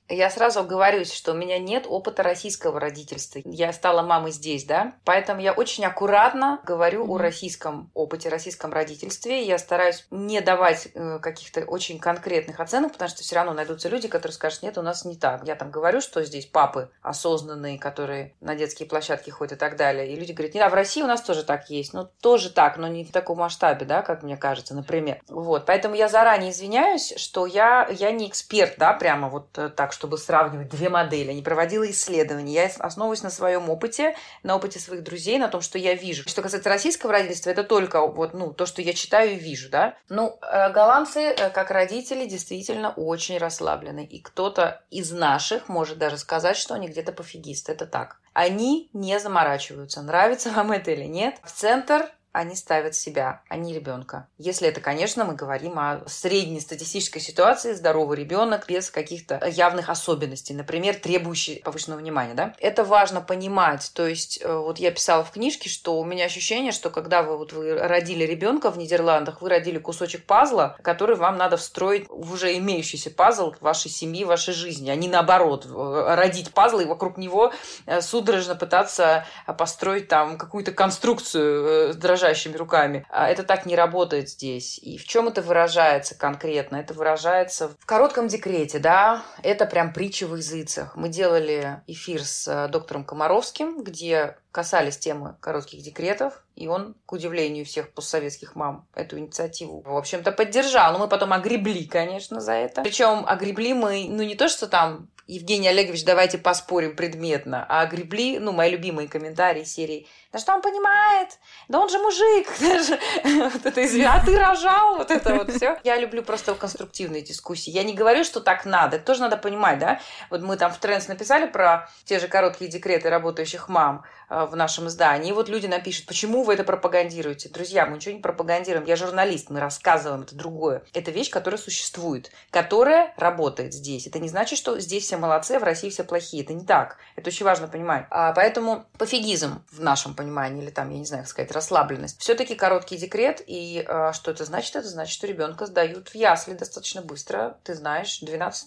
Я 0.10 0.30
сразу 0.30 0.60
оговорюсь, 0.60 1.12
что 1.12 1.32
у 1.32 1.36
меня 1.36 1.58
нет 1.60 1.86
опыта 1.88 2.24
российского 2.24 2.80
родительства. 2.80 3.42
Я 3.46 3.74
стала 3.74 4.04
мамой 4.04 4.32
здесь, 4.32 4.66
да? 4.66 4.94
Поэтому 5.06 5.42
я 5.42 5.54
очень 5.54 5.86
аккуратно 5.86 6.62
говорю 6.66 7.06
mm-hmm. 7.06 7.16
о 7.16 7.18
российском 7.18 7.92
опыте, 7.94 8.30
российском 8.30 8.72
родительстве. 8.72 9.44
Я 9.44 9.58
стараюсь 9.58 10.06
не 10.12 10.42
давать 10.42 10.90
э, 10.94 11.20
каких-то 11.20 11.62
очень 11.62 12.00
конкретных 12.00 12.60
оценок, 12.60 12.94
потому 12.94 13.10
что 13.10 13.24
все 13.24 13.36
равно 13.36 13.54
найдутся 13.54 13.90
люди, 13.90 14.08
которые 14.08 14.34
скажут, 14.34 14.62
нет, 14.62 14.78
у 14.78 14.82
нас 14.82 15.04
не 15.04 15.16
так. 15.16 15.48
Я 15.48 15.56
там 15.56 15.72
говорю, 15.72 16.00
что 16.00 16.24
здесь 16.24 16.46
папы 16.46 16.92
осознанные, 17.02 17.80
которые 17.80 18.36
на 18.40 18.56
детские 18.56 18.88
площадки 18.88 19.30
ходят 19.32 19.54
и 19.54 19.56
так 19.56 19.78
далее. 19.78 20.12
И 20.12 20.16
люди 20.16 20.34
говорят, 20.34 20.54
нет, 20.54 20.64
а 20.64 20.70
в 20.70 20.74
России 20.74 21.02
у 21.02 21.08
нас 21.08 21.22
тоже 21.22 21.44
так 21.44 21.70
есть. 21.70 21.94
Ну, 21.94 22.08
тоже 22.22 22.50
так, 22.50 22.78
но 22.78 22.88
не 22.88 23.04
в 23.04 23.12
таком 23.12 23.40
масштабе, 23.40 23.86
да, 23.86 24.02
как 24.02 24.22
мне 24.22 24.38
кажется, 24.38 24.76
например. 24.76 25.22
Вот, 25.28 25.66
поэтому 25.66 25.96
я 25.96 26.08
заранее 26.08 26.52
извиняюсь, 26.52 27.14
что 27.18 27.46
я, 27.46 27.73
я 27.90 28.12
не 28.12 28.28
эксперт, 28.28 28.76
да, 28.78 28.94
прямо 28.94 29.30
вот 29.30 29.58
э, 29.58 29.70
так, 29.70 29.92
что 29.92 30.04
чтобы 30.04 30.18
сравнивать 30.18 30.68
две 30.68 30.90
модели, 30.90 31.32
не 31.32 31.42
проводила 31.42 31.90
исследований. 31.90 32.52
Я 32.52 32.70
основываюсь 32.80 33.24
на 33.24 33.30
своем 33.30 33.70
опыте, 33.70 34.18
на 34.44 34.54
опыте 34.54 34.78
своих 34.78 35.02
друзей, 35.02 35.40
на 35.40 35.48
том, 35.48 35.62
что 35.62 35.78
я 35.78 35.94
вижу. 35.94 36.28
Что 36.28 36.42
касается 36.42 36.68
российского 36.68 37.14
родительства, 37.14 37.52
это 37.52 37.64
только 37.64 38.06
вот, 38.06 38.34
ну, 38.34 38.52
то, 38.52 38.66
что 38.66 38.82
я 38.82 38.92
читаю 38.92 39.32
и 39.32 39.36
вижу, 39.36 39.70
да. 39.70 39.96
Ну, 40.10 40.38
э, 40.42 40.74
голландцы, 40.74 41.22
э, 41.22 41.50
как 41.52 41.72
родители, 41.72 42.26
действительно 42.26 42.90
очень 42.90 43.38
расслаблены. 43.38 44.06
И 44.06 44.20
кто-то 44.20 44.84
из 44.92 45.14
наших 45.14 45.70
может 45.70 45.98
даже 45.98 46.18
сказать, 46.18 46.58
что 46.58 46.74
они 46.74 46.90
где-то 46.90 47.14
пофигисты. 47.14 47.72
Это 47.72 47.86
так. 47.86 48.20
Они 48.34 48.90
не 48.92 49.22
заморачиваются, 49.22 50.02
нравится 50.02 50.50
вам 50.52 50.74
это 50.74 50.92
или 50.92 51.06
нет. 51.06 51.38
В 51.46 51.52
центр 51.54 52.12
они 52.34 52.56
ставят 52.56 52.96
себя, 52.96 53.42
а 53.48 53.58
не 53.58 53.74
ребенка. 53.74 54.28
Если 54.40 54.68
это, 54.68 54.82
конечно, 54.82 55.24
мы 55.24 55.36
говорим 55.36 55.78
о 55.78 56.02
среднестатистической 56.08 57.22
ситуации, 57.22 57.74
здоровый 57.74 58.18
ребенок 58.18 58.66
без 58.68 58.90
каких-то 58.90 59.40
явных 59.48 59.90
особенностей, 59.90 60.56
например, 60.56 60.96
требующий 60.96 61.62
повышенного 61.64 62.00
внимания. 62.00 62.34
Да? 62.34 62.56
Это 62.60 62.84
важно 62.84 63.22
понимать. 63.22 63.92
То 63.94 64.08
есть, 64.08 64.42
э, 64.42 64.52
вот 64.52 64.80
я 64.80 64.90
писала 64.90 65.24
в 65.24 65.30
книжке, 65.30 65.70
что 65.70 66.00
у 66.00 66.04
меня 66.04 66.26
ощущение, 66.26 66.72
что 66.72 66.90
когда 66.90 67.22
вы, 67.22 67.38
вот, 67.38 67.54
вы 67.54 67.76
родили 67.76 68.24
ребенка 68.26 68.72
в 68.72 68.80
Нидерландах, 68.80 69.44
вы 69.44 69.50
родили 69.50 69.78
кусочек 69.78 70.26
пазла, 70.26 70.76
который 70.82 71.16
вам 71.16 71.38
надо 71.38 71.58
встроить 71.58 72.08
в 72.10 72.34
уже 72.34 72.58
имеющийся 72.58 73.12
пазл 73.12 73.54
вашей 73.62 73.92
семьи, 73.92 74.24
вашей 74.24 74.56
жизни, 74.56 74.90
а 74.90 74.96
не 74.96 75.08
наоборот, 75.08 75.68
э, 75.68 76.16
родить 76.16 76.52
пазл 76.52 76.80
и 76.80 76.86
вокруг 76.86 77.18
него 77.18 77.54
э, 77.86 78.02
судорожно 78.02 78.56
пытаться 78.56 79.28
построить 79.56 80.08
там 80.08 80.40
какую-то 80.40 80.72
конструкцию 80.72 81.94
дрожащую 81.94 82.23
дрожащими 82.24 82.56
руками. 82.56 83.06
А 83.10 83.30
это 83.30 83.44
так 83.44 83.66
не 83.66 83.76
работает 83.76 84.30
здесь. 84.30 84.80
И 84.80 84.98
в 84.98 85.06
чем 85.06 85.28
это 85.28 85.42
выражается 85.42 86.16
конкретно? 86.16 86.78
Это 86.78 86.94
выражается 86.94 87.70
в 87.70 87.86
коротком 87.86 88.28
декрете, 88.28 88.80
да, 88.80 89.24
это 89.44 89.66
прям 89.66 89.94
притча 89.94 90.26
в 90.26 90.36
языцах. 90.36 90.96
Мы 90.96 91.10
делали 91.10 91.82
эфир 91.88 92.24
с 92.24 92.48
э, 92.48 92.68
доктором 92.70 93.04
Комаровским, 93.04 93.84
где 93.84 94.38
касались 94.54 95.00
темы 95.00 95.36
коротких 95.42 95.82
декретов, 95.82 96.44
и 96.56 96.68
он, 96.68 96.96
к 97.08 97.12
удивлению 97.12 97.66
всех 97.66 97.92
постсоветских 97.92 98.56
мам, 98.56 98.88
эту 98.94 99.18
инициативу, 99.18 99.82
в 99.82 99.98
общем-то, 99.98 100.32
поддержал. 100.32 100.94
Но 100.94 101.00
мы 101.00 101.08
потом 101.08 101.34
огребли, 101.34 101.86
конечно, 101.86 102.40
за 102.40 102.54
это. 102.54 102.84
Причем 102.84 103.26
огребли 103.26 103.74
мы, 103.74 104.06
ну, 104.08 104.22
не 104.22 104.36
то, 104.36 104.48
что 104.48 104.68
там 104.68 105.10
Евгений 105.26 105.70
Олегович, 105.70 106.06
давайте 106.06 106.38
поспорим 106.38 106.96
предметно, 106.96 107.66
а 107.68 107.82
огребли, 107.82 108.38
ну, 108.38 108.52
мои 108.52 108.70
любимые 108.70 109.08
комментарии 109.08 109.64
серии 109.64 110.08
да 110.34 110.40
что 110.40 110.56
он 110.56 110.64
понимает? 110.64 111.38
Да 111.68 111.80
он 111.80 111.90
же 111.90 112.00
мужик. 112.00 112.48
вот 113.54 113.66
это 113.68 113.86
извини, 113.86 114.06
а 114.06 114.20
ты 114.20 114.36
рожал? 114.40 114.96
Вот 114.98 115.12
это 115.12 115.36
вот 115.36 115.52
все. 115.52 115.78
Я 115.84 115.96
люблю 115.98 116.24
просто 116.24 116.56
конструктивные 116.56 117.22
дискуссии. 117.22 117.70
Я 117.70 117.84
не 117.84 117.94
говорю, 117.94 118.24
что 118.24 118.40
так 118.40 118.66
надо. 118.66 118.96
Это 118.96 119.06
тоже 119.06 119.22
надо 119.22 119.38
понимать, 119.38 119.78
да? 119.78 120.00
Вот 120.32 120.42
мы 120.42 120.58
там 120.58 120.74
в 120.74 120.80
Трендс 120.80 121.08
написали 121.08 121.46
про 121.46 121.88
те 122.06 122.20
же 122.20 122.28
короткие 122.28 122.72
декреты 122.72 123.12
работающих 123.12 123.70
мам. 123.70 124.04
Э, 124.34 124.46
в 124.46 124.56
нашем 124.56 124.88
издании. 124.88 125.30
И 125.30 125.32
вот 125.32 125.48
люди 125.48 125.68
напишут, 125.68 126.08
почему 126.08 126.44
вы 126.44 126.56
это 126.56 126.64
пропагандируете? 126.64 127.50
Друзья, 127.50 127.86
мы 127.86 127.98
ничего 127.98 128.16
не 128.16 128.22
пропагандируем. 128.22 128.86
Я 128.86 128.96
журналист, 128.96 129.52
мы 129.52 129.60
рассказываем 129.60 130.24
это 130.24 130.36
другое. 130.36 130.82
Это 130.94 131.12
вещь, 131.12 131.30
которая 131.30 131.60
существует, 131.60 132.32
которая 132.50 133.14
работает 133.18 133.74
здесь. 133.74 134.08
Это 134.08 134.18
не 134.18 134.30
значит, 134.30 134.58
что 134.58 134.80
здесь 134.80 135.04
все 135.04 135.18
молодцы, 135.18 135.52
а 135.52 135.60
в 135.60 135.64
России 135.64 135.90
все 135.90 136.04
плохие. 136.04 136.44
Это 136.44 136.54
не 136.54 136.66
так. 136.66 136.98
Это 137.16 137.30
очень 137.30 137.46
важно 137.46 137.68
понимать. 137.68 138.08
А 138.10 138.34
поэтому 138.34 138.86
пофигизм 138.98 139.64
в 139.72 139.82
нашем 139.82 140.16
понимании, 140.16 140.64
или 140.64 140.72
там, 140.72 140.90
я 140.90 140.98
не 140.98 141.06
знаю, 141.06 141.24
как 141.24 141.30
сказать, 141.30 141.52
расслабленность. 141.52 142.20
Все-таки 142.20 142.56
короткий 142.56 142.98
декрет. 142.98 143.42
И 143.46 143.86
а, 143.88 144.14
что 144.14 144.32
это 144.32 144.46
значит? 144.46 144.76
Это 144.76 144.88
значит, 144.88 145.14
что 145.14 145.28
ребенка 145.28 145.68
сдают 145.68 146.10
в 146.10 146.16
ясли 146.16 146.54
достаточно 146.54 147.04
быстро. 147.04 147.58
Ты 147.64 147.76
знаешь, 147.76 148.22
12-16 148.24 148.64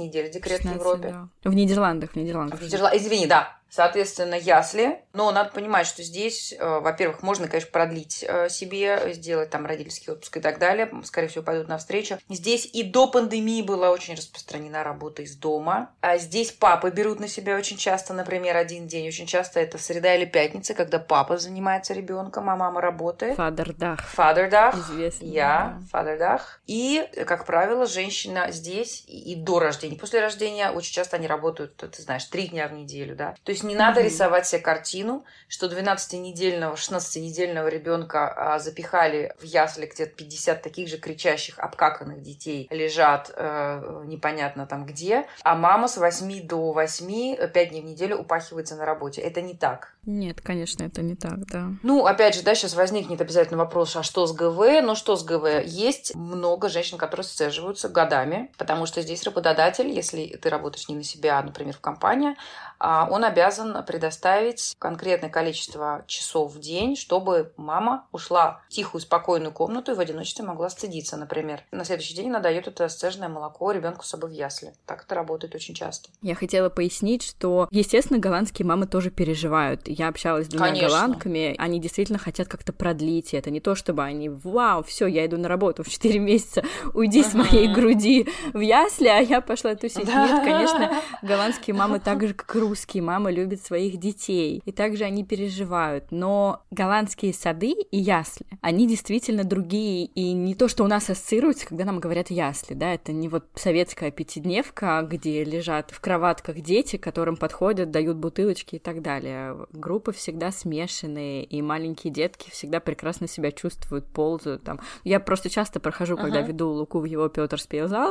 недель 0.00 0.30
декрет 0.30 0.60
16, 0.60 0.76
в 0.76 0.78
Европе. 0.78 1.08
Да. 1.42 1.50
В 1.50 1.54
Нидерландах, 1.54 2.12
в 2.12 2.16
Нидерландах. 2.16 2.60
В 2.60 2.62
Нидерландах. 2.62 3.00
Извини, 3.00 3.26
да, 3.26 3.57
Соответственно, 3.70 4.34
ясли. 4.34 5.00
Но 5.12 5.30
надо 5.30 5.50
понимать, 5.50 5.86
что 5.86 6.02
здесь, 6.02 6.54
э, 6.58 6.78
во-первых, 6.80 7.22
можно, 7.22 7.48
конечно, 7.48 7.70
продлить 7.70 8.24
э, 8.26 8.48
себе, 8.48 9.12
сделать 9.14 9.50
там 9.50 9.66
родительский 9.66 10.12
отпуск 10.12 10.36
и 10.36 10.40
так 10.40 10.58
далее. 10.58 10.90
Скорее 11.04 11.28
всего, 11.28 11.44
пойдут 11.44 11.68
навстречу. 11.68 12.18
Здесь 12.28 12.66
и 12.66 12.82
до 12.82 13.08
пандемии 13.08 13.62
была 13.62 13.90
очень 13.90 14.14
распространена 14.14 14.84
работа 14.84 15.22
из 15.22 15.36
дома. 15.36 15.90
А 16.00 16.18
здесь 16.18 16.52
папы 16.52 16.90
берут 16.90 17.20
на 17.20 17.28
себя 17.28 17.56
очень 17.56 17.76
часто, 17.76 18.14
например, 18.14 18.56
один 18.56 18.86
день. 18.86 19.08
Очень 19.08 19.26
часто 19.26 19.60
это 19.60 19.78
среда 19.78 20.14
или 20.14 20.24
пятница, 20.24 20.74
когда 20.74 20.98
папа 20.98 21.36
занимается 21.36 21.94
ребенком, 21.94 22.48
а 22.50 22.56
мама 22.56 22.80
работает. 22.80 23.36
Фадердах. 23.36 24.00
Фадердах. 24.00 24.74
Известно. 24.76 25.24
Я. 25.24 25.78
Да. 25.80 25.86
Фадердах. 25.90 26.60
И, 26.66 27.08
как 27.26 27.44
правило, 27.44 27.86
женщина 27.86 28.50
здесь 28.50 29.04
и 29.06 29.34
до 29.34 29.58
рождения. 29.58 29.96
После 29.96 30.20
рождения 30.20 30.70
очень 30.70 30.92
часто 30.92 31.16
они 31.16 31.26
работают, 31.26 31.76
ты 31.76 32.02
знаешь, 32.02 32.24
три 32.24 32.48
дня 32.48 32.68
в 32.68 32.72
неделю, 32.72 33.16
да. 33.16 33.34
То 33.42 33.50
есть 33.50 33.57
есть 33.58 33.64
не 33.64 33.74
надо 33.74 34.00
рисовать 34.00 34.46
себе 34.46 34.60
картину, 34.60 35.24
что 35.48 35.66
12-недельного, 35.66 36.74
16-недельного 36.74 37.68
ребенка 37.68 38.54
а, 38.54 38.58
запихали 38.58 39.34
в 39.40 39.44
ясли 39.44 39.86
где-то 39.86 40.12
50 40.12 40.62
таких 40.62 40.88
же 40.88 40.98
кричащих, 40.98 41.58
обкаканных 41.58 42.22
детей 42.22 42.68
лежат 42.70 43.32
э, 43.34 44.02
непонятно 44.06 44.66
там 44.66 44.86
где, 44.86 45.26
а 45.42 45.56
мама 45.56 45.88
с 45.88 45.96
8 45.96 46.46
до 46.46 46.72
8 46.72 47.48
5 47.48 47.68
дней 47.70 47.82
в 47.82 47.84
неделю 47.84 48.18
упахивается 48.18 48.76
на 48.76 48.84
работе. 48.84 49.20
Это 49.20 49.42
не 49.42 49.54
так. 49.54 49.94
Нет, 50.06 50.40
конечно, 50.40 50.84
это 50.84 51.02
не 51.02 51.16
так, 51.16 51.46
да. 51.46 51.68
Ну, 51.82 52.06
опять 52.06 52.34
же, 52.34 52.42
да, 52.42 52.54
сейчас 52.54 52.74
возникнет 52.74 53.20
обязательно 53.20 53.58
вопрос, 53.58 53.94
а 53.96 54.02
что 54.02 54.26
с 54.26 54.32
ГВ? 54.32 54.82
Ну, 54.82 54.94
что 54.94 55.16
с 55.16 55.24
ГВ? 55.24 55.64
Есть 55.64 56.14
много 56.14 56.68
женщин, 56.68 56.96
которые 56.96 57.24
сцеживаются 57.24 57.88
годами, 57.88 58.50
потому 58.56 58.86
что 58.86 59.02
здесь 59.02 59.22
работодатель, 59.24 59.88
если 59.88 60.26
ты 60.28 60.48
работаешь 60.48 60.88
не 60.88 60.96
на 60.96 61.04
себя, 61.04 61.38
а, 61.38 61.42
например, 61.42 61.74
в 61.74 61.80
компании, 61.80 62.36
он 62.80 63.24
обязан 63.24 63.84
предоставить 63.84 64.76
конкретное 64.78 65.30
количество 65.30 66.04
часов 66.06 66.54
в 66.54 66.60
день, 66.60 66.96
чтобы 66.96 67.52
мама 67.56 68.06
ушла 68.12 68.62
в 68.68 68.72
тихую, 68.72 69.00
спокойную 69.00 69.52
комнату 69.52 69.92
и 69.92 69.94
в 69.94 70.00
одиночестве 70.00 70.44
могла 70.44 70.70
сцедиться, 70.70 71.16
например. 71.16 71.62
На 71.70 71.84
следующий 71.84 72.14
день 72.14 72.28
она 72.28 72.40
дает 72.40 72.68
это 72.68 72.88
сцеженное 72.88 73.28
молоко 73.28 73.72
ребенку 73.72 74.04
с 74.04 74.08
собой 74.08 74.30
в 74.30 74.32
ясли. 74.32 74.72
Так 74.86 75.04
это 75.04 75.14
работает 75.14 75.54
очень 75.54 75.74
часто. 75.74 76.10
Я 76.22 76.34
хотела 76.34 76.68
пояснить, 76.68 77.22
что, 77.22 77.68
естественно, 77.70 78.18
голландские 78.18 78.66
мамы 78.66 78.86
тоже 78.86 79.10
переживают. 79.10 79.88
Я 79.88 80.08
общалась 80.08 80.46
с 80.46 80.48
двумя 80.48 80.68
Конечно. 80.68 80.88
голландками, 80.88 81.54
они 81.58 81.80
действительно 81.80 82.18
хотят 82.18 82.48
как-то 82.48 82.72
продлить 82.72 83.34
это. 83.34 83.50
Не 83.50 83.60
то, 83.60 83.74
чтобы 83.74 84.02
они, 84.02 84.28
вау, 84.28 84.82
все, 84.82 85.06
я 85.06 85.26
иду 85.26 85.36
на 85.36 85.48
работу 85.48 85.82
в 85.82 85.88
4 85.88 86.18
месяца, 86.18 86.62
уйди 86.94 87.22
uh-huh. 87.22 87.30
с 87.30 87.34
моей 87.34 87.72
груди 87.72 88.28
в 88.52 88.60
ясли, 88.60 89.08
а 89.08 89.18
я 89.18 89.40
пошла 89.40 89.74
тусить. 89.74 90.06
Да. 90.06 90.26
Нет, 90.26 90.44
конечно, 90.44 91.02
голландские 91.22 91.74
мамы 91.74 92.00
так 92.00 92.26
же, 92.26 92.34
как 92.34 92.54
и 92.54 92.58
русские 92.68 93.02
мамы 93.02 93.32
любят 93.32 93.62
своих 93.62 93.98
детей, 93.98 94.62
и 94.64 94.72
также 94.72 95.04
они 95.04 95.24
переживают. 95.24 96.10
Но 96.10 96.62
голландские 96.70 97.32
сады 97.32 97.74
и 97.90 97.98
ясли, 97.98 98.46
они 98.60 98.86
действительно 98.86 99.44
другие, 99.44 100.06
и 100.06 100.32
не 100.32 100.54
то, 100.54 100.68
что 100.68 100.84
у 100.84 100.86
нас 100.86 101.08
ассоциируется, 101.10 101.66
когда 101.66 101.84
нам 101.84 102.00
говорят 102.00 102.30
ясли, 102.30 102.74
да, 102.74 102.94
это 102.94 103.12
не 103.12 103.28
вот 103.28 103.46
советская 103.54 104.10
пятидневка, 104.10 105.06
где 105.08 105.44
лежат 105.44 105.90
в 105.90 106.00
кроватках 106.00 106.60
дети, 106.60 106.96
которым 106.96 107.36
подходят, 107.36 107.90
дают 107.90 108.16
бутылочки 108.16 108.76
и 108.76 108.78
так 108.78 109.02
далее. 109.02 109.56
Группы 109.72 110.12
всегда 110.12 110.50
смешанные, 110.50 111.44
и 111.44 111.62
маленькие 111.62 112.12
детки 112.12 112.50
всегда 112.50 112.80
прекрасно 112.80 113.28
себя 113.28 113.52
чувствуют, 113.52 114.06
ползают 114.06 114.62
там. 114.64 114.80
Я 115.04 115.20
просто 115.20 115.50
часто 115.50 115.80
прохожу, 115.80 116.14
uh-huh. 116.14 116.22
когда 116.22 116.40
веду 116.42 116.68
Луку 116.68 117.00
в 117.00 117.04
его 117.04 117.28
Петр 117.28 117.58